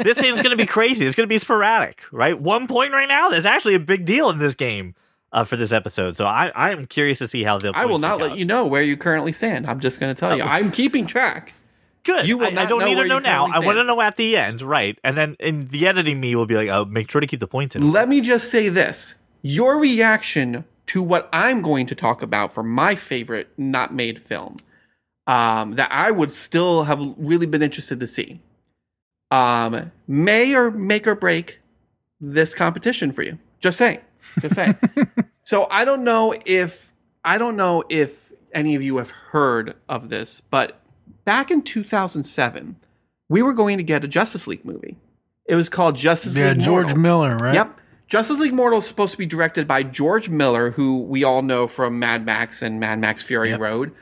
this 0.00 0.20
game's 0.20 0.42
going 0.42 0.50
to 0.50 0.56
be 0.56 0.66
crazy. 0.66 1.06
It's 1.06 1.14
going 1.14 1.26
to 1.26 1.32
be 1.32 1.38
sporadic, 1.38 2.02
right? 2.12 2.38
One 2.38 2.66
point 2.66 2.92
right 2.92 3.08
now 3.08 3.30
is 3.30 3.46
actually 3.46 3.74
a 3.74 3.80
big 3.80 4.04
deal 4.04 4.30
in 4.30 4.38
this 4.38 4.54
game 4.54 4.94
uh, 5.32 5.44
for 5.44 5.56
this 5.56 5.72
episode. 5.72 6.16
So 6.16 6.26
I, 6.26 6.48
I 6.54 6.70
am 6.70 6.86
curious 6.86 7.18
to 7.18 7.28
see 7.28 7.42
how 7.42 7.58
they'll. 7.58 7.72
I 7.74 7.86
will 7.86 7.98
not 7.98 8.20
let 8.20 8.36
you 8.36 8.44
know 8.44 8.66
where 8.66 8.82
you 8.82 8.96
currently 8.96 9.32
stand. 9.32 9.66
I'm 9.66 9.80
just 9.80 10.00
going 10.00 10.14
to 10.14 10.18
tell 10.18 10.36
you. 10.36 10.42
I'm 10.42 10.70
keeping 10.70 11.06
track. 11.06 11.54
Good. 12.04 12.28
You 12.28 12.36
will 12.36 12.58
I, 12.58 12.62
I 12.62 12.66
don't 12.66 12.80
know 12.80 12.86
need 12.86 12.96
to 12.96 13.06
know 13.06 13.18
now. 13.18 13.46
I 13.46 13.60
want 13.60 13.78
to 13.78 13.84
know 13.84 14.00
at 14.00 14.16
the 14.16 14.36
end, 14.36 14.60
right? 14.60 14.98
And 15.02 15.16
then 15.16 15.36
in 15.40 15.68
the 15.68 15.86
editing, 15.86 16.20
me 16.20 16.34
will 16.34 16.44
be 16.44 16.54
like, 16.54 16.68
"Oh, 16.68 16.84
make 16.84 17.10
sure 17.10 17.20
to 17.22 17.26
keep 17.26 17.40
the 17.40 17.46
points 17.46 17.74
in." 17.74 17.92
Let 17.92 18.10
me 18.10 18.20
just 18.20 18.50
say 18.50 18.68
this. 18.68 19.14
Your 19.40 19.80
reaction 19.80 20.64
to 20.94 21.02
what 21.02 21.28
I'm 21.32 21.60
going 21.60 21.86
to 21.86 21.94
talk 21.96 22.22
about 22.22 22.52
for 22.52 22.62
my 22.62 22.94
favorite 22.94 23.48
not 23.56 23.92
made 23.92 24.22
film 24.22 24.58
um, 25.26 25.72
that 25.72 25.90
I 25.90 26.12
would 26.12 26.30
still 26.30 26.84
have 26.84 27.00
really 27.16 27.46
been 27.46 27.62
interested 27.62 27.98
to 27.98 28.06
see 28.06 28.40
um, 29.32 29.90
may 30.06 30.54
or 30.54 30.70
make 30.70 31.08
or 31.08 31.16
break 31.16 31.60
this 32.20 32.54
competition 32.54 33.10
for 33.10 33.22
you. 33.22 33.40
Just 33.58 33.76
saying. 33.76 33.98
Just 34.38 34.54
saying. 34.54 34.76
so 35.42 35.66
I 35.68 35.84
don't 35.84 36.04
know 36.04 36.32
if 36.46 36.92
I 37.24 37.38
don't 37.38 37.56
know 37.56 37.82
if 37.88 38.32
any 38.52 38.76
of 38.76 38.82
you 38.84 38.98
have 38.98 39.10
heard 39.10 39.74
of 39.88 40.10
this, 40.10 40.42
but 40.42 40.80
back 41.24 41.50
in 41.50 41.62
2007, 41.62 42.76
we 43.28 43.42
were 43.42 43.52
going 43.52 43.78
to 43.78 43.82
get 43.82 44.04
a 44.04 44.08
Justice 44.08 44.46
League 44.46 44.64
movie. 44.64 44.96
It 45.46 45.56
was 45.56 45.68
called 45.68 45.96
Justice 45.96 46.38
yeah, 46.38 46.50
League 46.50 46.58
Yeah, 46.58 46.64
George 46.64 46.86
Mortal. 46.94 47.00
Miller, 47.00 47.36
right? 47.38 47.54
Yep. 47.54 47.80
Justice 48.06 48.38
League 48.38 48.52
Mortal 48.52 48.78
is 48.78 48.86
supposed 48.86 49.12
to 49.12 49.18
be 49.18 49.26
directed 49.26 49.66
by 49.66 49.82
George 49.82 50.28
Miller, 50.28 50.72
who 50.72 51.02
we 51.02 51.24
all 51.24 51.42
know 51.42 51.66
from 51.66 51.98
Mad 51.98 52.24
Max 52.24 52.62
and 52.62 52.78
Mad 52.78 53.00
Max 53.00 53.22
Fury 53.22 53.54
Road. 53.54 53.92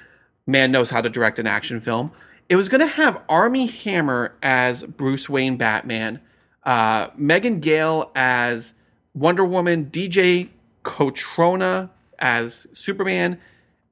Man 0.47 0.73
knows 0.73 0.91
how 0.91 1.01
to 1.01 1.09
direct 1.09 1.39
an 1.39 1.47
action 1.47 1.81
film. 1.81 2.11
It 2.49 2.57
was 2.57 2.69
going 2.69 2.81
to 2.81 2.87
have 2.87 3.23
Armie 3.29 3.67
Hammer 3.67 4.35
as 4.43 4.85
Bruce 4.85 5.29
Wayne 5.29 5.57
Batman, 5.57 6.21
uh, 6.65 7.09
Megan 7.17 7.61
Gale 7.61 8.11
as 8.15 8.75
Wonder 9.15 9.45
Woman, 9.45 9.87
DJ 9.87 10.49
Cotrona 10.85 11.91
as 12.19 12.67
Superman, 12.73 13.39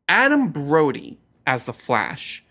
Adam 0.08 0.48
Brody 0.48 1.18
as 1.46 1.64
the 1.64 1.72
Flash, 1.72 2.44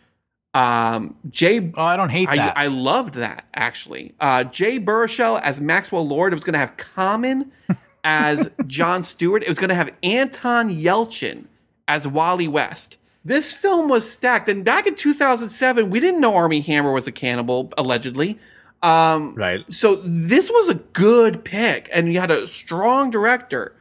um, 0.54 1.16
Jay 1.30 1.72
Oh, 1.76 1.84
I 1.84 1.96
don't 1.96 2.10
hate 2.10 2.30
I, 2.30 2.36
that. 2.38 2.58
I 2.58 2.68
loved 2.68 3.16
that 3.16 3.46
actually. 3.54 4.14
Uh, 4.20 4.44
Jay 4.44 4.80
Baruchel 4.80 5.40
as 5.42 5.62
Maxwell 5.62 6.08
Lord. 6.08 6.34
It 6.34 6.38
was 6.38 6.44
going 6.44 6.54
to 6.54 6.60
have 6.60 6.78
Common 6.78 7.52
as 8.04 8.52
John 8.66 9.04
Stewart. 9.04 9.44
It 9.44 9.50
was 9.50 9.60
going 9.60 9.70
to 9.70 9.76
have 9.76 9.92
Anton 10.02 10.70
Yelchin 10.70 11.46
as 11.88 12.08
Wally 12.08 12.48
West. 12.48 12.98
This 13.26 13.52
film 13.52 13.90
was 13.90 14.10
stacked, 14.10 14.48
and 14.48 14.64
back 14.64 14.88
in 14.88 14.96
2007, 14.96 15.90
we 15.90 16.00
didn't 16.00 16.22
know 16.22 16.36
Armie 16.36 16.62
Hammer 16.62 16.94
was 16.94 17.08
a 17.08 17.12
cannibal 17.12 17.70
allegedly. 17.78 18.40
Um, 18.82 19.36
right. 19.36 19.66
so 19.74 19.96
this 19.96 20.50
was 20.50 20.70
a 20.70 20.76
good 20.76 21.44
pick, 21.44 21.90
and 21.94 22.12
you 22.14 22.20
had 22.22 22.32
a 22.32 22.48
strong 22.48 23.12
director. 23.12 23.76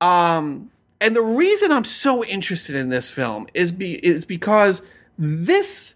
Um, 0.00 0.72
and 1.00 1.14
the 1.14 1.22
reason 1.22 1.70
I'm 1.70 1.84
so 1.84 2.24
interested 2.24 2.74
in 2.74 2.88
this 2.88 3.08
film 3.08 3.46
is 3.54 3.70
be 3.70 3.94
is 4.04 4.24
because 4.24 4.82
this, 5.16 5.94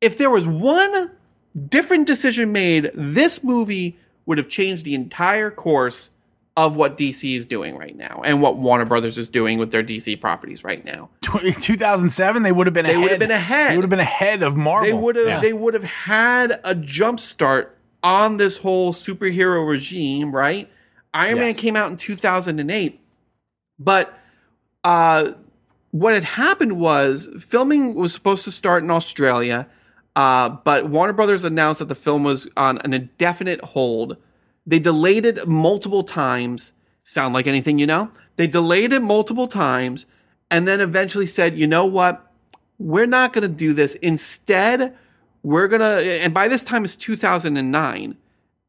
if 0.00 0.16
there 0.18 0.30
was 0.30 0.46
one 0.46 1.10
different 1.68 2.06
decision 2.06 2.52
made, 2.52 2.90
this 2.94 3.42
movie 3.44 3.98
would 4.26 4.38
have 4.38 4.48
changed 4.48 4.84
the 4.84 4.94
entire 4.94 5.50
course 5.50 6.10
of 6.56 6.76
what 6.76 6.96
DC 6.96 7.36
is 7.36 7.46
doing 7.46 7.76
right 7.76 7.96
now 7.96 8.20
and 8.24 8.42
what 8.42 8.56
Warner 8.56 8.84
Brothers 8.84 9.16
is 9.16 9.28
doing 9.28 9.56
with 9.58 9.70
their 9.70 9.82
DC 9.82 10.20
properties 10.20 10.62
right 10.64 10.84
now. 10.84 11.08
2007, 11.22 12.42
they 12.42 12.52
would 12.52 12.66
have 12.66 12.74
been 12.74 12.84
They 12.84 12.90
ahead. 12.92 13.02
would 13.02 13.10
have 13.12 13.20
been 13.20 13.30
ahead. 13.30 13.72
They 13.72 13.76
would 13.76 13.84
have 13.84 13.90
been 13.90 14.00
ahead 14.00 14.42
of 14.42 14.56
Marvel. 14.56 14.86
They 14.86 14.92
would 14.92 15.16
have 15.16 15.26
Yeah. 15.26 15.40
they 15.40 15.52
would 15.52 15.74
have 15.74 15.84
had 15.84 16.60
a 16.64 16.74
jump 16.74 17.20
start 17.20 17.76
on 18.02 18.36
this 18.36 18.58
whole 18.58 18.92
superhero 18.92 19.66
regime, 19.68 20.34
right? 20.34 20.68
Iron 21.14 21.38
Man 21.38 21.54
came 21.54 21.76
out 21.76 21.90
in 21.90 21.96
2008, 21.96 23.00
but 23.78 24.16
uh, 24.84 25.32
what 25.90 26.14
had 26.14 26.24
happened 26.24 26.78
was 26.78 27.28
filming 27.44 27.94
was 27.94 28.12
supposed 28.12 28.44
to 28.44 28.50
start 28.52 28.82
in 28.84 28.90
Australia, 28.90 29.66
uh, 30.20 30.50
but 30.50 30.90
Warner 30.90 31.14
Brothers 31.14 31.44
announced 31.44 31.78
that 31.78 31.88
the 31.88 31.94
film 31.94 32.24
was 32.24 32.46
on 32.54 32.76
an 32.84 32.92
indefinite 32.92 33.62
hold. 33.62 34.18
They 34.66 34.78
delayed 34.78 35.24
it 35.24 35.48
multiple 35.48 36.02
times. 36.02 36.74
Sound 37.02 37.32
like 37.32 37.46
anything 37.46 37.78
you 37.78 37.86
know? 37.86 38.10
They 38.36 38.46
delayed 38.46 38.92
it 38.92 39.00
multiple 39.00 39.48
times 39.48 40.04
and 40.50 40.68
then 40.68 40.82
eventually 40.82 41.24
said, 41.24 41.58
you 41.58 41.66
know 41.66 41.86
what? 41.86 42.30
We're 42.78 43.06
not 43.06 43.32
going 43.32 43.50
to 43.50 43.56
do 43.56 43.72
this. 43.72 43.94
Instead, 43.94 44.94
we're 45.42 45.68
going 45.68 45.80
to, 45.80 46.22
and 46.22 46.34
by 46.34 46.48
this 46.48 46.62
time 46.62 46.84
it's 46.84 46.96
2009. 46.96 48.18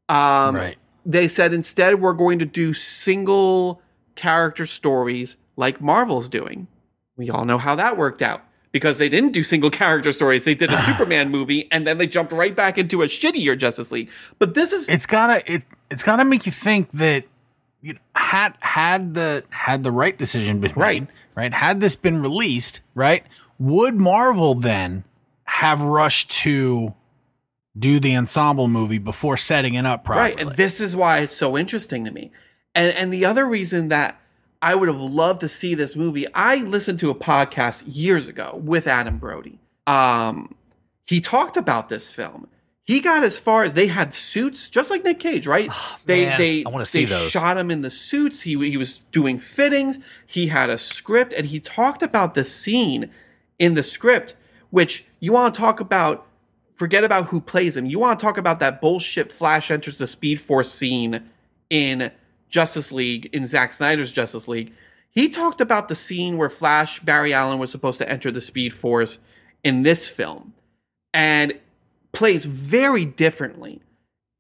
Um, 0.07 0.55
Right. 0.55 0.77
They 1.05 1.27
said 1.27 1.51
instead 1.51 1.99
we're 1.99 2.13
going 2.13 2.39
to 2.39 2.45
do 2.45 2.73
single 2.73 3.81
character 4.15 4.65
stories 4.65 5.35
like 5.57 5.81
Marvel's 5.81 6.29
doing. 6.29 6.67
We 7.17 7.29
all 7.29 7.43
know 7.43 7.57
how 7.57 7.75
that 7.75 7.97
worked 7.97 8.21
out 8.21 8.45
because 8.71 8.97
they 8.97 9.09
didn't 9.09 9.31
do 9.31 9.43
single 9.43 9.69
character 9.69 10.11
stories. 10.11 10.43
They 10.45 10.55
did 10.55 10.71
a 10.71 10.77
Superman 10.87 11.29
movie 11.29 11.67
and 11.71 11.85
then 11.85 11.97
they 11.97 12.07
jumped 12.07 12.31
right 12.31 12.55
back 12.55 12.77
into 12.77 13.01
a 13.01 13.05
shittier 13.05 13.57
Justice 13.57 13.91
League. 13.91 14.09
But 14.39 14.53
this 14.53 14.71
is 14.73 14.89
it's 14.89 15.05
gotta 15.05 15.43
it 15.51 15.63
it's 15.89 16.03
gotta 16.03 16.23
make 16.25 16.45
you 16.45 16.51
think 16.51 16.91
that 16.91 17.25
you 17.81 17.93
know, 17.93 17.99
had 18.15 18.53
had 18.59 19.13
the 19.13 19.43
had 19.49 19.83
the 19.83 19.91
right 19.91 20.17
decision 20.17 20.59
been 20.61 20.73
Right. 20.75 21.01
made, 21.01 21.07
right? 21.35 21.53
Had 21.53 21.79
this 21.81 21.95
been 21.95 22.21
released, 22.21 22.81
right? 22.95 23.25
Would 23.59 23.95
Marvel 23.95 24.55
then 24.55 25.03
have 25.45 25.81
rushed 25.81 26.31
to 26.41 26.93
do 27.77 27.99
the 27.99 28.15
ensemble 28.15 28.67
movie 28.67 28.97
before 28.99 29.35
setting 29.37 29.73
it 29.73 29.85
up 29.85 30.03
properly? 30.03 30.29
Right, 30.31 30.39
and 30.39 30.51
this 30.55 30.79
is 30.79 30.95
why 30.95 31.19
it's 31.19 31.35
so 31.35 31.57
interesting 31.57 32.05
to 32.05 32.11
me. 32.11 32.31
And 32.75 32.95
and 32.95 33.11
the 33.11 33.25
other 33.25 33.45
reason 33.45 33.89
that 33.89 34.20
I 34.61 34.75
would 34.75 34.87
have 34.87 35.01
loved 35.01 35.39
to 35.41 35.49
see 35.49 35.73
this 35.75 35.95
movie, 35.95 36.25
I 36.35 36.57
listened 36.57 36.99
to 36.99 37.09
a 37.09 37.15
podcast 37.15 37.83
years 37.87 38.27
ago 38.27 38.59
with 38.63 38.87
Adam 38.87 39.17
Brody. 39.17 39.59
Um, 39.87 40.53
he 41.07 41.19
talked 41.19 41.57
about 41.57 41.89
this 41.89 42.13
film. 42.13 42.47
He 42.83 42.99
got 42.99 43.23
as 43.23 43.39
far 43.39 43.63
as 43.63 43.73
they 43.73 43.87
had 43.87 44.13
suits, 44.13 44.67
just 44.69 44.89
like 44.89 45.03
Nick 45.03 45.19
Cage, 45.19 45.47
right? 45.47 45.71
they 46.05 46.25
Oh, 46.25 46.29
man, 46.29 46.37
they 46.39 46.63
I 46.65 46.69
wanna 46.69 46.85
see 46.85 47.05
they 47.05 47.11
those. 47.11 47.29
shot 47.29 47.57
him 47.57 47.71
in 47.71 47.81
the 47.81 47.89
suits. 47.89 48.41
He 48.41 48.57
he 48.69 48.77
was 48.77 49.01
doing 49.11 49.39
fittings. 49.39 49.99
He 50.25 50.47
had 50.47 50.69
a 50.69 50.77
script, 50.77 51.33
and 51.33 51.45
he 51.45 51.59
talked 51.59 52.03
about 52.03 52.33
the 52.33 52.43
scene 52.43 53.09
in 53.59 53.75
the 53.75 53.83
script, 53.83 54.35
which 54.71 55.05
you 55.19 55.33
want 55.33 55.53
to 55.53 55.59
talk 55.59 55.79
about. 55.79 56.25
Forget 56.75 57.03
about 57.03 57.27
who 57.27 57.39
plays 57.39 57.77
him. 57.77 57.85
You 57.85 57.99
want 57.99 58.19
to 58.19 58.25
talk 58.25 58.39
about 58.39 58.59
that 58.59 58.81
bullshit 58.81 59.31
Flash 59.31 59.69
enters 59.69 59.99
the 59.99 60.07
Speed 60.07 60.39
Force 60.39 60.71
scene 60.71 61.29
in 61.69 62.11
Justice 62.51 62.91
League, 62.91 63.29
in 63.33 63.47
Zack 63.47 63.71
Snyder's 63.71 64.11
Justice 64.11 64.47
League. 64.47 64.73
He 65.09 65.27
talked 65.27 65.59
about 65.59 65.87
the 65.87 65.95
scene 65.95 66.37
where 66.37 66.49
Flash, 66.49 66.99
Barry 66.99 67.33
Allen, 67.33 67.59
was 67.59 67.71
supposed 67.71 67.97
to 67.97 68.09
enter 68.09 68.31
the 68.31 68.41
Speed 68.41 68.73
Force 68.73 69.19
in 69.63 69.83
this 69.83 70.07
film 70.07 70.53
and 71.13 71.53
plays 72.11 72.45
very 72.45 73.05
differently. 73.05 73.81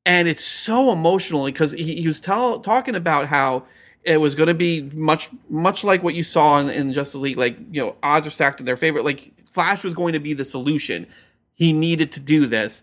And 0.05 0.27
it's 0.27 0.43
so 0.43 0.91
emotional 0.91 1.45
because 1.45 1.73
he, 1.73 1.95
he 1.95 2.07
was 2.07 2.19
tell, 2.19 2.59
talking 2.59 2.95
about 2.95 3.27
how 3.27 3.65
it 4.03 4.17
was 4.17 4.33
going 4.35 4.47
to 4.47 4.53
be 4.53 4.89
much 4.93 5.29
much 5.47 5.83
like 5.83 6.01
what 6.01 6.15
you 6.15 6.23
saw 6.23 6.59
in, 6.59 6.69
in 6.69 6.93
Justice 6.93 7.21
League. 7.21 7.37
Like 7.37 7.57
you 7.71 7.83
know, 7.83 7.95
odds 8.01 8.25
are 8.25 8.31
stacked 8.31 8.59
in 8.59 8.65
their 8.65 8.77
favor. 8.77 9.03
Like 9.03 9.31
Flash 9.51 9.83
was 9.83 9.93
going 9.93 10.13
to 10.13 10.19
be 10.19 10.33
the 10.33 10.45
solution. 10.45 11.05
He 11.53 11.71
needed 11.73 12.11
to 12.13 12.19
do 12.19 12.47
this, 12.47 12.81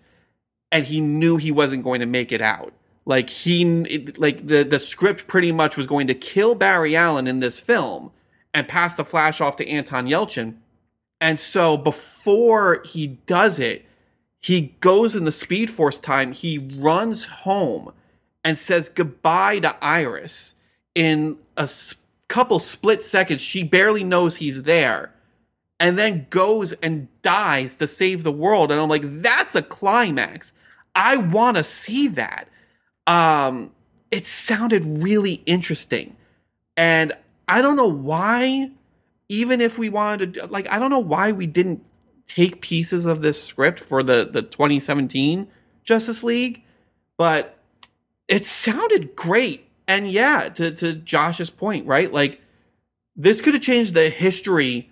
and 0.71 0.85
he 0.85 1.01
knew 1.01 1.37
he 1.37 1.51
wasn't 1.51 1.83
going 1.83 2.01
to 2.01 2.07
make 2.07 2.31
it 2.31 2.41
out. 2.41 2.73
Like 3.09 3.31
he, 3.31 4.07
like 4.19 4.47
the 4.49 4.65
the 4.65 4.79
script 4.79 5.27
pretty 5.27 5.51
much 5.51 5.79
was 5.79 5.87
going 5.87 6.07
to 6.09 6.15
kill 6.15 6.55
Barry 6.55 6.95
Allen 6.95 7.27
in 7.27 7.41
this 7.41 7.59
film 7.59 8.13
and 8.53 8.69
pass 8.69 8.95
the 8.95 9.05
Flash 9.05 9.41
off 9.41 9.57
to 9.57 9.67
Anton 9.67 10.07
Yelchin. 10.07 10.57
And 11.19 11.41
so 11.41 11.79
before 11.79 12.83
he 12.85 13.07
does 13.25 13.59
it, 13.59 13.87
he 14.43 14.75
goes 14.81 15.17
in 15.17 15.25
the 15.25 15.33
Speed 15.33 15.71
Force 15.71 15.99
time. 15.99 16.33
He 16.33 16.59
runs 16.59 17.25
home 17.25 17.95
and 18.45 18.59
says 18.59 18.91
goodbye 18.91 19.61
to 19.61 19.75
Iris 19.83 20.53
in 20.95 21.39
a 21.57 21.63
s- 21.63 21.95
couple 22.29 22.59
split 22.59 23.03
seconds. 23.03 23.41
She 23.41 23.65
barely 23.65 24.05
knows 24.05 24.37
he's 24.37 24.65
there. 24.65 25.15
And 25.81 25.97
then 25.99 26.27
goes 26.29 26.73
and 26.75 27.09
dies 27.23 27.77
to 27.77 27.87
save 27.87 28.23
the 28.23 28.33
world. 28.33 28.71
And 28.71 28.79
I'm 28.79 28.91
like, 28.91 29.23
that's 29.23 29.55
a 29.55 29.63
climax. 29.63 30.53
I 30.95 31.17
want 31.17 31.57
to 31.57 31.65
see 31.65 32.07
that. 32.09 32.49
Um, 33.09 33.73
it 34.11 34.27
sounded 34.27 34.85
really 34.85 35.43
interesting. 35.47 36.17
And 36.77 37.13
I 37.49 37.63
don't 37.63 37.77
know 37.77 37.89
why, 37.89 38.71
even 39.29 39.61
if 39.61 39.79
we 39.79 39.89
wanted 39.89 40.35
to, 40.35 40.47
like, 40.47 40.71
I 40.71 40.79
don't 40.79 40.91
know 40.91 40.99
why 40.99 41.33
we 41.33 41.47
didn't 41.47 41.83
take 42.27 42.61
pieces 42.61 43.07
of 43.07 43.23
this 43.23 43.43
script 43.43 43.81
for 43.81 44.03
the, 44.03 44.29
the 44.31 44.43
2017 44.43 45.49
Justice 45.83 46.23
League, 46.23 46.63
but 47.17 47.59
it 48.29 48.45
sounded 48.45 49.17
great. 49.17 49.67
And 49.89 50.11
yeah, 50.11 50.51
to, 50.51 50.71
to 50.73 50.93
Josh's 50.93 51.51
point, 51.51 51.87
right? 51.87 52.13
Like, 52.13 52.43
this 53.17 53.41
could 53.41 53.55
have 53.55 53.63
changed 53.63 53.95
the 53.95 54.11
history 54.11 54.91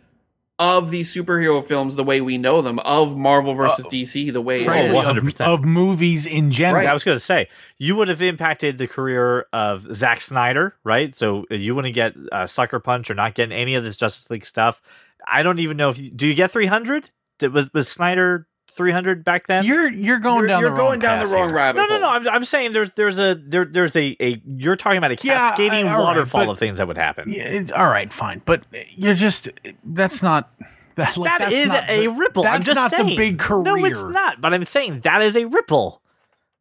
of 0.58 0.90
these 0.90 1.14
superhero 1.14 1.62
films 1.62 1.96
the 1.96 2.04
way 2.04 2.20
we 2.20 2.38
know 2.38 2.62
them, 2.62 2.78
of 2.80 3.16
Marvel 3.16 3.54
versus 3.54 3.84
DC 3.86 4.32
the 4.32 4.40
way 4.40 4.62
it 4.62 4.64
Frankly, 4.64 4.98
is. 4.98 5.06
of, 5.06 5.16
100%. 5.16 5.40
of 5.46 5.64
movies 5.64 6.26
in 6.26 6.50
general. 6.50 6.86
I 6.86 6.92
was 6.92 7.04
going 7.04 7.16
to 7.16 7.20
say 7.20 7.48
you 7.78 7.96
would 7.96 8.08
have 8.08 8.22
impacted 8.22 8.78
the 8.78 8.86
career 8.86 9.46
of 9.52 9.86
Zack 9.94 10.20
Snyder, 10.20 10.74
right? 10.82 11.14
So 11.14 11.44
uh, 11.50 11.54
you 11.54 11.74
wouldn't 11.74 11.94
get 11.94 12.14
uh, 12.32 12.46
Sucker 12.46 12.80
Punch 12.80 13.10
or 13.10 13.14
not 13.14 13.34
getting 13.34 13.56
any 13.56 13.74
of 13.74 13.84
this 13.84 13.96
Justice 13.96 14.30
League 14.30 14.46
stuff. 14.46 14.80
I 15.26 15.42
don't 15.42 15.58
even 15.58 15.76
know 15.76 15.90
if 15.90 15.98
you, 15.98 16.10
do 16.10 16.26
you 16.26 16.34
get 16.34 16.50
300? 16.50 17.10
Did, 17.38 17.52
was 17.52 17.72
was 17.74 17.88
Snyder 17.88 18.46
300 18.76 19.24
back 19.24 19.46
then? 19.46 19.64
You're 19.64 19.88
you're 19.90 20.18
going 20.18 20.40
You're, 20.40 20.46
down 20.48 20.60
you're 20.60 20.70
the 20.70 20.76
going 20.76 20.90
wrong 20.92 20.98
down 21.00 21.18
the 21.20 21.34
wrong 21.34 21.48
here. 21.48 21.56
rabbit 21.56 21.78
no, 21.78 21.86
no, 21.86 21.98
no. 21.98 22.08
I'm, 22.08 22.28
I'm 22.28 22.44
saying 22.44 22.72
there's 22.72 22.90
there's 22.92 23.18
a 23.18 23.34
there 23.34 23.64
there's 23.64 23.96
a 23.96 24.16
a 24.20 24.42
you're 24.46 24.76
talking 24.76 24.98
about 24.98 25.10
a 25.12 25.16
Yeah, 25.22 25.48
cascading 25.50 25.86
I- 25.88 25.92
all 25.92 25.98
right, 25.98 26.04
waterfall 26.04 26.46
but- 26.46 26.52
of 26.52 26.58
things 26.58 26.78
that 26.78 26.86
would 26.88 26.98
happen. 26.98 27.32
Yeah, 27.32 27.42
it's, 27.44 27.72
all 27.72 27.88
right, 27.88 28.12
fine, 28.12 28.42
but 28.44 28.64
you're 28.94 29.14
just 29.14 29.48
that's 29.84 30.22
not 30.22 30.50
that. 30.96 31.16
Like, 31.16 31.30
That 31.30 31.38
that's 31.50 31.52
is 31.54 31.68
not 31.68 31.88
a 31.88 32.00
the- 32.02 32.08
ripple. 32.08 32.44
I'm 32.46 32.52
That's 32.54 32.66
just 32.66 32.76
not 32.80 32.90
saying. 32.90 33.06
the 33.08 33.16
big 33.16 33.38
career. 33.38 33.62
No, 33.76 33.84
it's 33.84 34.02
not. 34.02 34.40
But 34.40 34.54
I'm 34.54 34.64
saying 34.64 35.00
that 35.00 35.22
is 35.22 35.36
a 35.36 35.44
ripple. 35.46 36.00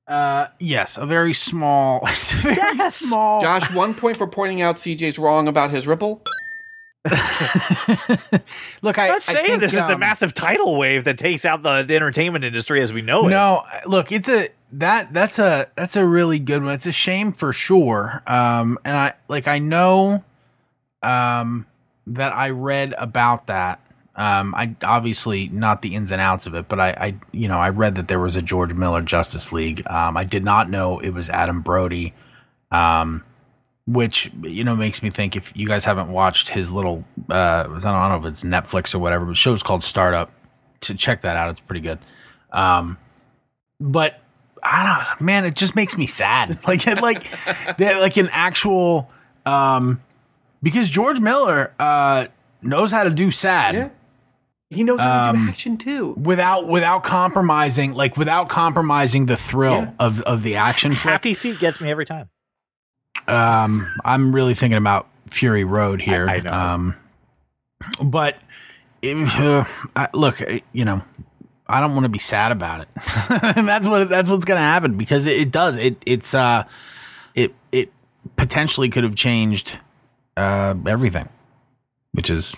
Uh, 0.07 0.47
yes, 0.59 0.97
a 0.99 1.05
very 1.07 1.33
small, 1.33 1.99
a 2.07 2.09
very 2.41 2.55
Yes. 2.77 2.97
small. 2.97 3.41
Josh, 3.41 3.73
one 3.73 3.93
point 3.95 4.17
for 4.17 4.27
pointing 4.27 4.61
out 4.61 4.75
CJ's 4.75 5.17
wrong 5.17 5.47
about 5.47 5.71
his 5.71 5.87
ripple. 5.87 6.21
Look, 8.81 8.97
I, 8.97 9.03
I'm 9.03 9.09
not 9.09 9.29
I 9.29 9.33
saying 9.33 9.45
think, 9.45 9.61
this 9.61 9.73
is 9.73 9.79
the 9.79 9.93
um, 9.93 9.99
massive 9.99 10.33
tidal 10.33 10.75
wave 10.75 11.03
that 11.03 11.19
takes 11.19 11.45
out 11.45 11.61
the, 11.61 11.83
the 11.83 11.95
entertainment 11.95 12.43
industry 12.43 12.81
as 12.81 12.91
we 12.91 13.03
know 13.03 13.27
it. 13.27 13.31
No, 13.31 13.63
look, 13.85 14.11
it's 14.11 14.27
a 14.27 14.49
that 14.71 15.13
that's 15.13 15.37
a 15.37 15.67
that's 15.75 15.95
a 15.95 16.05
really 16.05 16.39
good 16.39 16.63
one. 16.63 16.73
It's 16.73 16.87
a 16.87 16.91
shame 16.91 17.31
for 17.31 17.53
sure. 17.53 18.23
Um, 18.25 18.79
and 18.83 18.97
I 18.97 19.13
like 19.27 19.47
I 19.47 19.59
know, 19.59 20.23
um, 21.03 21.67
that 22.07 22.35
I 22.35 22.49
read 22.49 22.95
about 22.97 23.47
that. 23.47 23.81
Um, 24.15 24.55
I 24.55 24.75
obviously 24.83 25.49
not 25.49 25.81
the 25.81 25.93
ins 25.93 26.11
and 26.11 26.21
outs 26.21 26.47
of 26.47 26.55
it, 26.55 26.67
but 26.67 26.79
I, 26.79 26.89
I 26.89 27.15
you 27.33 27.47
know 27.47 27.59
I 27.59 27.69
read 27.69 27.95
that 27.95 28.07
there 28.07 28.19
was 28.19 28.35
a 28.35 28.41
George 28.41 28.73
Miller 28.73 29.01
Justice 29.03 29.51
League. 29.51 29.83
Um, 29.87 30.17
I 30.17 30.23
did 30.23 30.43
not 30.43 30.69
know 30.69 30.99
it 30.99 31.11
was 31.11 31.29
Adam 31.29 31.61
Brody. 31.61 32.13
Um, 32.71 33.23
which 33.87 34.31
you 34.41 34.63
know 34.63 34.75
makes 34.75 35.03
me 35.03 35.09
think 35.09 35.35
if 35.35 35.51
you 35.55 35.67
guys 35.67 35.85
haven't 35.85 36.09
watched 36.11 36.49
his 36.49 36.71
little 36.71 37.03
uh, 37.29 37.65
I 37.67 37.67
don't 37.67 37.83
know 37.83 38.17
if 38.17 38.25
it's 38.25 38.43
Netflix 38.43 38.93
or 38.95 38.99
whatever, 38.99 39.25
but 39.25 39.31
the 39.31 39.35
show's 39.35 39.63
called 39.63 39.83
Startup. 39.83 40.31
To 40.81 40.93
check 40.93 41.21
that 41.21 41.35
out, 41.35 41.49
it's 41.49 41.59
pretty 41.61 41.81
good. 41.81 41.97
Um, 42.51 42.97
but 43.79 44.21
I 44.61 45.05
don't, 45.17 45.25
man, 45.25 45.45
it 45.45 45.55
just 45.55 45.75
makes 45.75 45.97
me 45.97 46.05
sad. 46.07 46.59
Like, 46.67 46.85
like, 47.01 47.23
that, 47.77 47.97
like 48.01 48.17
an 48.17 48.29
actual, 48.31 49.09
um, 49.45 50.01
because 50.61 50.89
George 50.89 51.19
Miller 51.19 51.73
uh 51.79 52.27
knows 52.61 52.91
how 52.91 53.03
to 53.03 53.09
do 53.11 53.29
sad 53.31 53.73
Yeah. 53.75 53.89
He 54.71 54.83
knows 54.83 54.99
how 54.99 55.31
to 55.31 55.37
Um, 55.37 55.45
do 55.45 55.49
action 55.51 55.77
too. 55.77 56.13
without 56.17 56.67
without 56.67 57.03
compromising, 57.03 57.93
like 57.93 58.17
without 58.17 58.49
compromising 58.49 59.27
the 59.27 59.37
thrill 59.37 59.73
Yeah. 59.81 59.91
of 59.99 60.21
of 60.23 60.41
the 60.43 60.55
action 60.55 60.93
flick. 60.95 61.11
Happy 61.11 61.33
Feet 61.35 61.59
gets 61.59 61.79
me 61.79 61.89
every 61.91 62.05
time. 62.05 62.29
Um, 63.27 63.87
I'm 64.03 64.33
really 64.33 64.53
thinking 64.53 64.77
about 64.77 65.07
Fury 65.29 65.63
Road 65.63 66.01
here. 66.01 66.27
I 66.27 66.39
know. 66.39 66.51
Um, 66.51 66.95
but 68.03 68.37
it, 69.01 69.15
uh, 69.39 69.65
I, 69.95 70.07
look, 70.13 70.41
uh, 70.41 70.59
you 70.71 70.85
know, 70.85 71.03
I 71.67 71.79
don't 71.79 71.93
want 71.93 72.05
to 72.05 72.09
be 72.09 72.19
sad 72.19 72.51
about 72.51 72.81
it, 72.81 72.87
and 73.57 73.67
that's 73.67 73.87
what 73.87 74.07
that's 74.09 74.29
what's 74.29 74.45
gonna 74.45 74.59
happen 74.59 74.97
because 74.97 75.27
it, 75.27 75.39
it 75.39 75.51
does. 75.51 75.77
It 75.77 76.01
it's 76.05 76.33
uh, 76.33 76.63
it 77.33 77.53
it 77.71 77.91
potentially 78.35 78.89
could 78.89 79.03
have 79.03 79.15
changed 79.15 79.79
uh, 80.37 80.75
everything, 80.85 81.27
which 82.11 82.29
is 82.29 82.55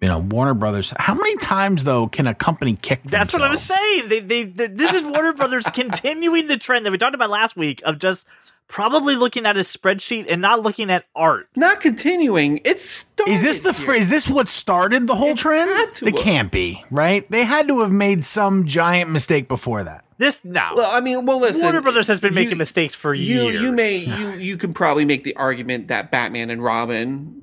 you 0.00 0.08
know 0.08 0.18
Warner 0.18 0.54
Brothers. 0.54 0.92
How 0.98 1.14
many 1.14 1.36
times 1.36 1.84
though 1.84 2.06
can 2.06 2.26
a 2.26 2.34
company 2.34 2.74
kick? 2.74 3.02
That's 3.04 3.32
what 3.32 3.42
I'm 3.42 3.56
saying. 3.56 4.08
They, 4.08 4.20
they 4.20 4.44
this 4.44 4.94
is 4.94 5.02
Warner 5.02 5.32
Brothers 5.32 5.66
continuing 5.66 6.46
the 6.46 6.56
trend 6.56 6.86
that 6.86 6.90
we 6.92 6.98
talked 6.98 7.14
about 7.14 7.30
last 7.30 7.56
week 7.56 7.82
of 7.84 7.98
just 7.98 8.28
probably 8.68 9.14
looking 9.16 9.46
at 9.46 9.56
a 9.56 9.60
spreadsheet 9.60 10.26
and 10.28 10.40
not 10.42 10.62
looking 10.62 10.90
at 10.90 11.04
art. 11.14 11.48
Not 11.56 11.80
continuing. 11.80 12.60
It's 12.64 12.84
started 12.88 13.32
Is 13.32 13.42
this 13.42 13.58
the 13.58 13.72
fr- 13.72 13.94
is 13.94 14.10
this 14.10 14.28
what 14.28 14.48
started 14.48 15.06
the 15.06 15.14
whole 15.14 15.30
It 15.30 15.38
trend? 15.38 15.70
had 15.70 15.94
to 15.94 16.06
It 16.08 16.16
have. 16.16 16.24
can't 16.24 16.52
be 16.52 16.82
right. 16.90 17.30
They 17.30 17.44
had 17.44 17.68
to 17.68 17.80
have 17.80 17.90
made 17.92 18.24
some 18.24 18.66
giant 18.66 19.10
mistake 19.10 19.48
before 19.48 19.84
that. 19.84 20.04
This 20.18 20.40
now. 20.44 20.72
Well, 20.76 20.90
I 20.96 21.00
mean, 21.00 21.26
well, 21.26 21.40
listen. 21.40 21.62
Warner 21.62 21.80
Brothers 21.80 22.06
has 22.08 22.20
been 22.20 22.32
you- 22.34 22.40
making 22.40 22.58
mistakes 22.58 22.94
for 22.94 23.12
you 23.14 23.42
years. 23.42 23.60
you 23.62 23.72
may 23.72 23.96
you 24.18 24.30
you 24.32 24.56
can 24.56 24.72
probably 24.72 25.04
make 25.04 25.24
the 25.24 25.34
argument 25.36 25.88
that 25.88 26.10
Batman 26.10 26.50
and 26.50 26.62
Robin 26.62 27.42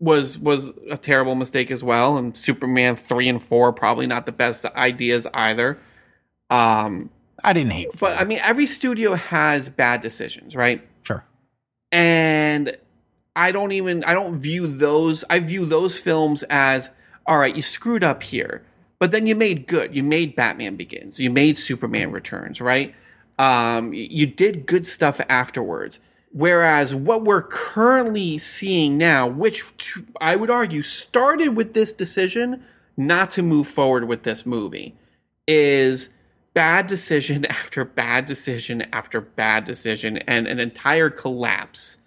was 0.00 0.38
was 0.38 0.72
a 0.90 0.96
terrible 0.96 1.34
mistake 1.34 1.70
as 1.70 1.82
well, 1.84 2.16
and 2.18 2.36
Superman 2.36 2.96
three 2.96 3.28
and 3.28 3.42
four 3.42 3.72
probably 3.72 4.06
not 4.06 4.26
the 4.26 4.32
best 4.32 4.64
ideas 4.64 5.26
either. 5.34 5.78
Um, 6.50 7.10
I 7.44 7.52
didn't 7.52 7.72
hate, 7.72 7.88
but 8.00 8.20
I 8.20 8.24
mean, 8.24 8.40
every 8.42 8.66
studio 8.66 9.14
has 9.14 9.68
bad 9.68 10.00
decisions, 10.00 10.56
right? 10.56 10.86
sure. 11.02 11.24
and 11.92 12.76
I 13.36 13.52
don't 13.52 13.72
even 13.72 14.02
I 14.04 14.14
don't 14.14 14.40
view 14.40 14.66
those 14.66 15.24
I 15.30 15.38
view 15.38 15.64
those 15.64 15.98
films 15.98 16.42
as 16.50 16.90
all 17.26 17.38
right 17.38 17.54
you 17.54 17.62
screwed 17.62 18.02
up 18.02 18.22
here 18.24 18.64
but 18.98 19.12
then 19.12 19.28
you 19.28 19.36
made 19.36 19.68
good. 19.68 19.94
You 19.94 20.02
made 20.02 20.34
Batman 20.34 20.74
Begins. 20.74 21.20
You 21.20 21.30
made 21.30 21.56
Superman 21.56 22.10
Returns 22.10 22.60
right? 22.60 22.94
Um 23.38 23.94
you 23.94 24.26
did 24.26 24.66
good 24.66 24.86
stuff 24.86 25.20
afterwards. 25.28 26.00
Whereas 26.32 26.94
what 26.94 27.24
we're 27.24 27.42
currently 27.42 28.38
seeing 28.38 28.98
now 28.98 29.28
which 29.28 29.62
I 30.20 30.34
would 30.36 30.50
argue 30.50 30.82
started 30.82 31.50
with 31.50 31.74
this 31.74 31.92
decision 31.92 32.64
not 32.96 33.30
to 33.32 33.42
move 33.42 33.68
forward 33.68 34.08
with 34.08 34.24
this 34.24 34.44
movie 34.44 34.96
is 35.46 36.10
bad 36.58 36.88
decision 36.88 37.44
after 37.50 37.84
bad 37.84 38.26
decision 38.26 38.82
after 38.92 39.20
bad 39.20 39.62
decision 39.62 40.16
and 40.18 40.48
an 40.48 40.58
entire 40.58 41.08
collapse 41.08 41.98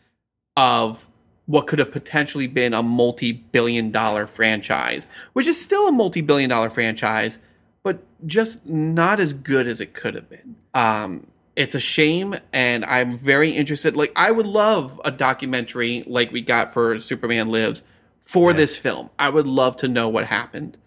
of 0.57 1.07
what 1.45 1.67
could 1.67 1.79
have 1.79 1.89
potentially 1.89 2.47
been 2.47 2.73
a 2.73 2.83
multi-billion 2.83 3.91
dollar 3.91 4.27
franchise 4.27 5.07
which 5.31 5.47
is 5.47 5.59
still 5.59 5.87
a 5.87 5.91
multi-billion 5.91 6.49
dollar 6.49 6.69
franchise 6.69 7.39
but 7.81 8.03
just 8.27 8.67
not 8.67 9.21
as 9.21 9.31
good 9.31 9.67
as 9.67 9.79
it 9.79 9.93
could 9.93 10.15
have 10.15 10.29
been. 10.29 10.57
Um 10.73 11.27
it's 11.55 11.75
a 11.75 11.79
shame 11.79 12.35
and 12.51 12.83
i'm 12.85 13.15
very 13.15 13.51
interested 13.51 13.95
like 13.95 14.11
i 14.15 14.31
would 14.31 14.45
love 14.45 14.99
a 15.03 15.11
documentary 15.11 16.01
like 16.07 16.31
we 16.31 16.41
got 16.41 16.73
for 16.73 16.97
superman 16.97 17.49
lives 17.49 17.83
for 18.25 18.53
this 18.53 18.77
film. 18.77 19.09
I 19.19 19.27
would 19.29 19.47
love 19.47 19.75
to 19.77 19.87
know 19.87 20.09
what 20.09 20.27
happened. 20.27 20.77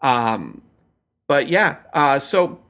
Um 0.00 0.62
but 1.28 1.48
yeah 1.48 1.76
uh 1.92 2.18
so 2.18 2.60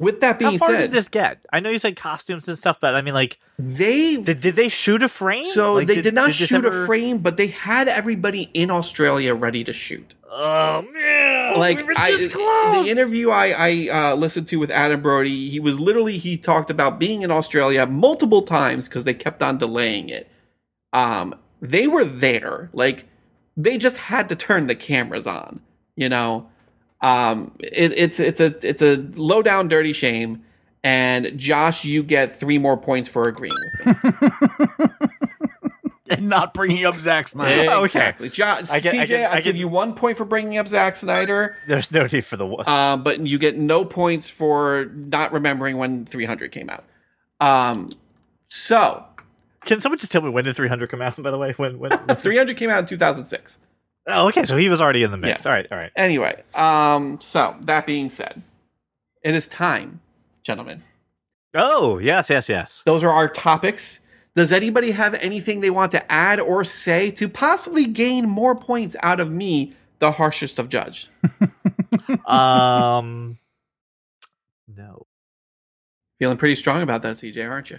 with 0.00 0.20
that 0.20 0.38
being 0.40 0.52
said, 0.52 0.60
How 0.60 0.66
far 0.66 0.74
said 0.76 0.80
did 0.82 0.90
this 0.92 1.08
get? 1.08 1.38
I 1.52 1.60
know 1.60 1.70
you 1.70 1.78
said 1.78 1.94
costumes 1.96 2.48
and 2.48 2.58
stuff, 2.58 2.78
but 2.80 2.94
I 2.96 3.02
mean, 3.02 3.14
like, 3.14 3.38
they 3.58 4.16
did, 4.20 4.40
did 4.40 4.56
they 4.56 4.68
shoot 4.68 5.02
a 5.02 5.08
frame? 5.08 5.44
so 5.44 5.74
Like, 5.74 5.86
they 5.86 6.00
did, 6.02 6.14
not 6.14 6.26
this 6.28 6.36
shoot 6.36 6.64
ever- 6.64 6.82
a 6.84 6.86
frame 6.86 7.18
but 7.18 7.36
they 7.36 7.48
had 7.48 7.86
everybody 7.88 8.50
in 8.54 8.70
australia 8.70 9.34
ready 9.34 9.62
to 9.64 9.72
shoot 9.72 10.14
Oh 10.32 10.82
man! 10.92 11.58
like 11.58 11.86
we 11.86 11.94
I, 11.96 12.28
close! 12.32 12.84
the 12.86 12.90
interview 12.90 13.30
I, 13.30 13.46
I 13.56 13.88
uh, 14.12 14.14
listened 14.14 14.46
to 14.48 14.56
with 14.60 14.70
Adam 14.70 15.02
Brody, 15.02 15.48
he 15.50 15.58
was 15.58 15.80
literally 15.80 16.18
he 16.18 16.38
talked 16.38 16.70
about 16.70 17.00
being 17.00 17.22
in 17.22 17.32
Australia 17.32 17.84
multiple 17.84 18.42
times 18.42 18.86
because 18.88 19.04
they 19.04 19.12
kept 19.12 19.42
on 19.42 19.58
delaying 19.58 20.08
it. 20.08 20.30
Um, 20.92 21.34
they 21.60 21.88
were 21.88 22.04
there, 22.04 22.70
like 22.72 23.06
they 23.56 23.76
just 23.76 23.96
had 23.96 24.28
to 24.28 24.36
turn 24.36 24.68
the 24.68 24.76
cameras 24.76 25.26
on. 25.26 25.60
You 25.96 26.08
know, 26.08 26.48
um, 27.02 27.52
it, 27.60 27.92
it's 27.98 28.20
it's 28.20 28.40
a 28.40 28.54
it's 28.66 28.82
a 28.82 28.96
low 29.14 29.42
down 29.42 29.68
dirty 29.68 29.92
shame. 29.92 30.44
And 30.82 31.38
Josh, 31.38 31.84
you 31.84 32.02
get 32.02 32.34
three 32.40 32.56
more 32.58 32.76
points 32.78 33.06
for 33.08 33.28
agreeing 33.28 33.52
with 33.84 34.02
me. 34.04 34.88
And 36.12 36.28
not 36.28 36.54
bringing 36.54 36.84
up 36.84 36.96
Zack 36.96 37.28
Snyder. 37.28 37.70
okay. 37.70 37.84
Exactly, 37.84 38.28
Josh. 38.30 38.68
I 38.68 38.80
get- 38.80 38.94
CJ, 38.94 38.98
I 38.98 39.02
I, 39.02 39.06
get- 39.06 39.30
I 39.30 39.34
give 39.36 39.44
get- 39.54 39.60
you 39.60 39.68
one 39.68 39.94
point 39.94 40.16
for 40.16 40.24
bringing 40.24 40.58
up 40.58 40.66
Zack 40.66 40.96
Snyder. 40.96 41.54
There's 41.68 41.92
no 41.92 42.04
need 42.10 42.24
for 42.24 42.36
the 42.36 42.46
one. 42.46 42.68
Um, 42.68 43.04
but 43.04 43.20
you 43.20 43.38
get 43.38 43.56
no 43.56 43.84
points 43.84 44.28
for 44.28 44.86
not 44.92 45.32
remembering 45.32 45.76
when 45.76 46.04
300 46.04 46.50
came 46.50 46.68
out. 46.68 46.82
Um, 47.40 47.90
so 48.48 49.04
Can 49.64 49.80
someone 49.80 49.98
just 50.00 50.10
tell 50.10 50.20
me 50.22 50.30
when 50.30 50.42
did 50.44 50.56
300 50.56 50.90
come 50.90 51.00
out? 51.00 51.22
By 51.22 51.30
the 51.30 51.38
way, 51.38 51.52
when 51.56 51.78
when? 51.78 51.92
300 52.16 52.56
came 52.56 52.70
out 52.70 52.80
in 52.80 52.86
2006. 52.86 53.60
Oh, 54.06 54.28
okay, 54.28 54.44
so 54.44 54.56
he 54.56 54.68
was 54.68 54.80
already 54.80 55.02
in 55.02 55.10
the 55.10 55.16
mix. 55.16 55.44
Yes. 55.44 55.46
All 55.46 55.52
right, 55.52 55.66
all 55.70 55.78
right. 55.78 55.92
Anyway, 55.96 56.42
um, 56.54 57.20
so 57.20 57.56
that 57.62 57.86
being 57.86 58.08
said, 58.08 58.42
it 59.22 59.34
is 59.34 59.48
time, 59.48 60.00
gentlemen. 60.42 60.82
Oh, 61.54 61.98
yes, 61.98 62.30
yes, 62.30 62.48
yes. 62.48 62.82
Those 62.86 63.02
are 63.02 63.10
our 63.10 63.28
topics. 63.28 64.00
Does 64.36 64.52
anybody 64.52 64.92
have 64.92 65.14
anything 65.14 65.60
they 65.60 65.70
want 65.70 65.90
to 65.92 66.12
add 66.12 66.38
or 66.38 66.64
say 66.64 67.10
to 67.12 67.28
possibly 67.28 67.84
gain 67.86 68.28
more 68.28 68.54
points 68.54 68.94
out 69.02 69.18
of 69.18 69.30
me, 69.30 69.74
the 69.98 70.12
harshest 70.12 70.58
of 70.58 70.68
judge? 70.68 71.08
Um, 72.26 73.38
no. 74.68 75.06
Feeling 76.18 76.36
pretty 76.36 76.54
strong 76.56 76.82
about 76.82 77.02
that, 77.02 77.16
CJ, 77.16 77.48
aren't 77.48 77.70
you? 77.70 77.78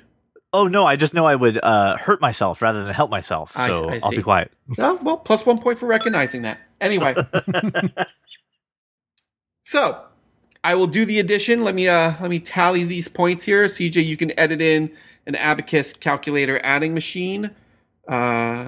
Oh 0.54 0.68
no, 0.68 0.86
I 0.86 0.97
just 0.97 1.14
know 1.14 1.26
I 1.26 1.36
would 1.36 1.60
uh, 1.64 1.97
hurt 1.97 2.20
myself 2.20 2.62
rather 2.62 2.84
than 2.84 2.93
help 2.93 3.10
myself. 3.10 3.52
So 3.52 3.89
I 3.89 3.99
I'll 4.04 4.12
be 4.12 4.22
quiet. 4.22 4.52
Oh, 4.78 4.97
well, 5.02 5.18
plus 5.18 5.45
one 5.45 5.58
point 5.58 5.78
for 5.78 5.86
recognizing 5.86 6.43
that. 6.43 6.58
Anyway. 6.80 7.14
so 9.66 10.02
I 10.64 10.76
will 10.76 10.88
do 10.88 11.04
the 11.04 11.20
addition. 11.20 11.64
Let 11.64 11.76
me 11.76 11.88
uh 11.88 12.14
let 12.22 12.30
me 12.30 12.39
tally 12.39 12.84
these 12.84 13.08
points 13.08 13.43
here. 13.43 13.66
CJ, 13.66 14.06
you 14.06 14.16
can 14.18 14.38
edit 14.39 14.62
in 14.62 14.91
an 15.26 15.36
abacus 15.36 15.93
calculator 15.93 16.60
adding 16.64 16.93
machine. 16.93 17.52
Uh 18.10 18.14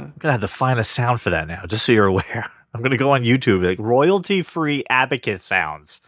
I'm 0.08 0.14
gonna 0.20 0.34
have 0.34 0.42
the 0.42 0.48
finest 0.48 0.92
sound 0.92 1.22
for 1.22 1.30
that 1.30 1.48
now, 1.48 1.66
just 1.66 1.86
so 1.86 1.92
you're 1.92 2.08
aware. 2.08 2.50
I'm 2.74 2.82
gonna 2.82 2.98
go 2.98 3.12
on 3.12 3.24
YouTube, 3.24 3.64
like 3.64 3.80
royalty 3.80 4.42
free 4.42 4.84
abacus 4.90 5.44
sounds. 5.44 6.02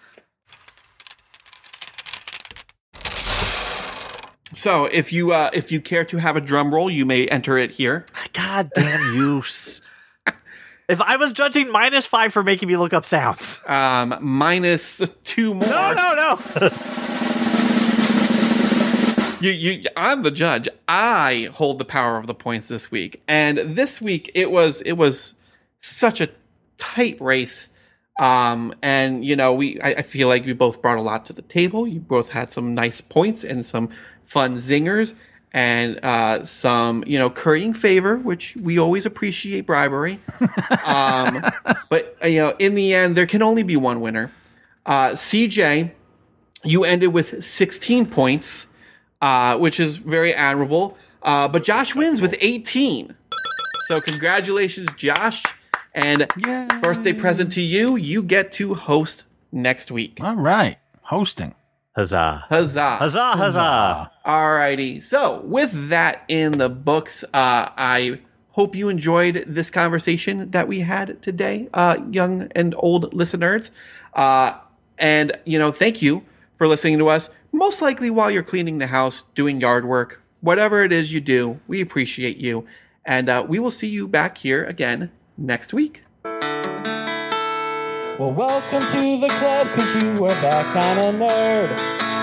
So 4.56 4.86
if 4.86 5.14
you 5.14 5.32
uh 5.32 5.50
if 5.54 5.72
you 5.72 5.80
care 5.82 6.06
to 6.06 6.18
have 6.18 6.36
a 6.36 6.42
drum 6.42 6.74
roll, 6.74 6.90
you 6.90 7.06
may 7.06 7.28
enter 7.28 7.58
it 7.58 7.72
here. 7.72 8.06
God 8.34 8.72
damn 8.74 9.16
you! 9.16 9.40
if 10.90 11.02
I 11.02 11.18
was 11.18 11.34
judging 11.34 11.72
minus 11.72 12.06
five 12.06 12.34
for 12.34 12.44
making 12.44 12.68
me 12.68 12.78
look 12.78 12.94
up 12.94 13.06
sounds, 13.06 13.62
Um 13.68 14.18
minus 14.22 15.08
two 15.24 15.54
more. 15.54 15.68
no, 15.68 15.94
no, 15.94 16.40
no. 16.60 16.70
You, 19.42 19.52
you, 19.52 19.84
I'm 19.96 20.24
the 20.24 20.32
judge. 20.32 20.68
I 20.88 21.50
hold 21.54 21.78
the 21.78 21.86
power 21.86 22.18
of 22.18 22.26
the 22.26 22.34
points 22.34 22.68
this 22.68 22.90
week, 22.90 23.22
and 23.28 23.58
this 23.60 24.02
week 24.02 24.32
it 24.34 24.50
was 24.50 24.82
it 24.82 24.94
was 24.94 25.36
such 25.82 26.20
a 26.22 26.30
tight 26.80 27.20
race. 27.22 27.70
Um, 28.18 28.74
and 28.82 29.24
you 29.24 29.36
know, 29.36 29.54
we 29.54 29.80
I, 29.82 29.90
I 29.90 30.02
feel 30.02 30.30
like 30.30 30.46
we 30.46 30.54
both 30.54 30.82
brought 30.82 30.98
a 30.98 31.02
lot 31.02 31.26
to 31.26 31.34
the 31.34 31.44
table. 31.44 31.86
You 31.86 32.00
both 32.00 32.30
had 32.30 32.52
some 32.52 32.74
nice 32.74 33.02
points 33.02 33.44
and 33.44 33.64
some 33.64 33.90
fun 34.26 34.56
zingers, 34.56 35.14
and 35.52 36.04
uh, 36.04 36.44
some 36.44 37.04
you 37.08 37.18
know 37.18 37.30
currying 37.30 37.74
favor, 37.74 38.18
which 38.18 38.56
we 38.58 38.78
always 38.78 39.06
appreciate 39.06 39.66
bribery. 39.66 40.20
um, 40.86 41.42
but 41.90 42.18
uh, 42.24 42.28
you 42.28 42.40
know, 42.40 42.54
in 42.60 42.76
the 42.76 42.94
end, 42.94 43.16
there 43.16 43.26
can 43.26 43.42
only 43.42 43.64
be 43.64 43.76
one 43.78 44.02
winner. 44.02 44.32
Uh, 44.86 45.10
CJ, 45.10 45.92
you 46.64 46.84
ended 46.84 47.12
with 47.14 47.44
16 47.44 48.06
points, 48.08 48.68
uh, 49.22 49.58
which 49.58 49.80
is 49.80 49.98
very 49.98 50.34
admirable. 50.34 50.98
Uh, 51.24 51.48
but 51.48 51.64
Josh 51.64 51.96
wins 51.96 52.22
with 52.22 52.38
18. 52.40 53.16
So 53.88 54.00
congratulations, 54.00 54.90
Josh. 54.96 55.42
And 55.94 56.28
birthday 56.82 57.14
present 57.14 57.54
to 57.54 57.62
you, 57.62 57.96
you 57.96 58.22
get 58.22 58.52
to 58.54 58.74
host 58.74 59.24
next 59.52 59.90
week. 59.90 60.20
All 60.22 60.36
right, 60.36 60.78
hosting. 61.04 61.56
Huzzah! 61.96 62.46
Huzzah. 62.50 62.98
Huzzah! 62.98 63.32
Huzzah! 63.38 64.12
Alrighty. 64.26 65.02
So 65.02 65.40
with 65.42 65.88
that 65.88 66.24
in 66.28 66.58
the 66.58 66.68
books, 66.68 67.24
uh, 67.34 67.70
I 67.78 68.20
hope 68.52 68.76
you 68.76 68.90
enjoyed 68.90 69.46
this 69.48 69.70
conversation 69.70 70.52
that 70.52 70.68
we 70.68 70.82
had 70.82 71.22
today, 71.22 71.70
uh, 71.74 71.98
young 72.12 72.50
and 72.54 72.76
old 72.78 73.14
listeners. 73.14 73.72
Uh, 74.14 74.58
and 74.98 75.32
you 75.46 75.58
know, 75.58 75.72
thank 75.72 76.02
you 76.02 76.26
for 76.58 76.68
listening 76.68 76.98
to 76.98 77.08
us. 77.08 77.30
Most 77.54 77.82
likely 77.82 78.10
while 78.10 78.30
you're 78.30 78.44
cleaning 78.44 78.80
the 78.80 78.88
house, 78.88 79.24
doing 79.34 79.62
yard 79.62 79.86
work, 79.86 80.22
whatever 80.42 80.84
it 80.84 80.92
is 80.92 81.14
you 81.14 81.22
do, 81.22 81.62
we 81.66 81.80
appreciate 81.80 82.38
you. 82.38 82.66
And 83.06 83.30
uh, 83.30 83.46
we 83.48 83.58
will 83.58 83.72
see 83.72 83.88
you 83.88 84.08
back 84.08 84.40
here 84.40 84.66
again 84.66 85.12
next 85.38 85.74
week. 85.74 86.05
Well, 88.18 88.32
welcome 88.32 88.80
to 88.80 89.18
the 89.20 89.28
club, 89.28 89.68
cause 89.76 90.02
you 90.02 90.24
are 90.24 90.30
that 90.30 90.66
kind 90.74 91.00
of 91.00 91.16
nerd. 91.16 92.15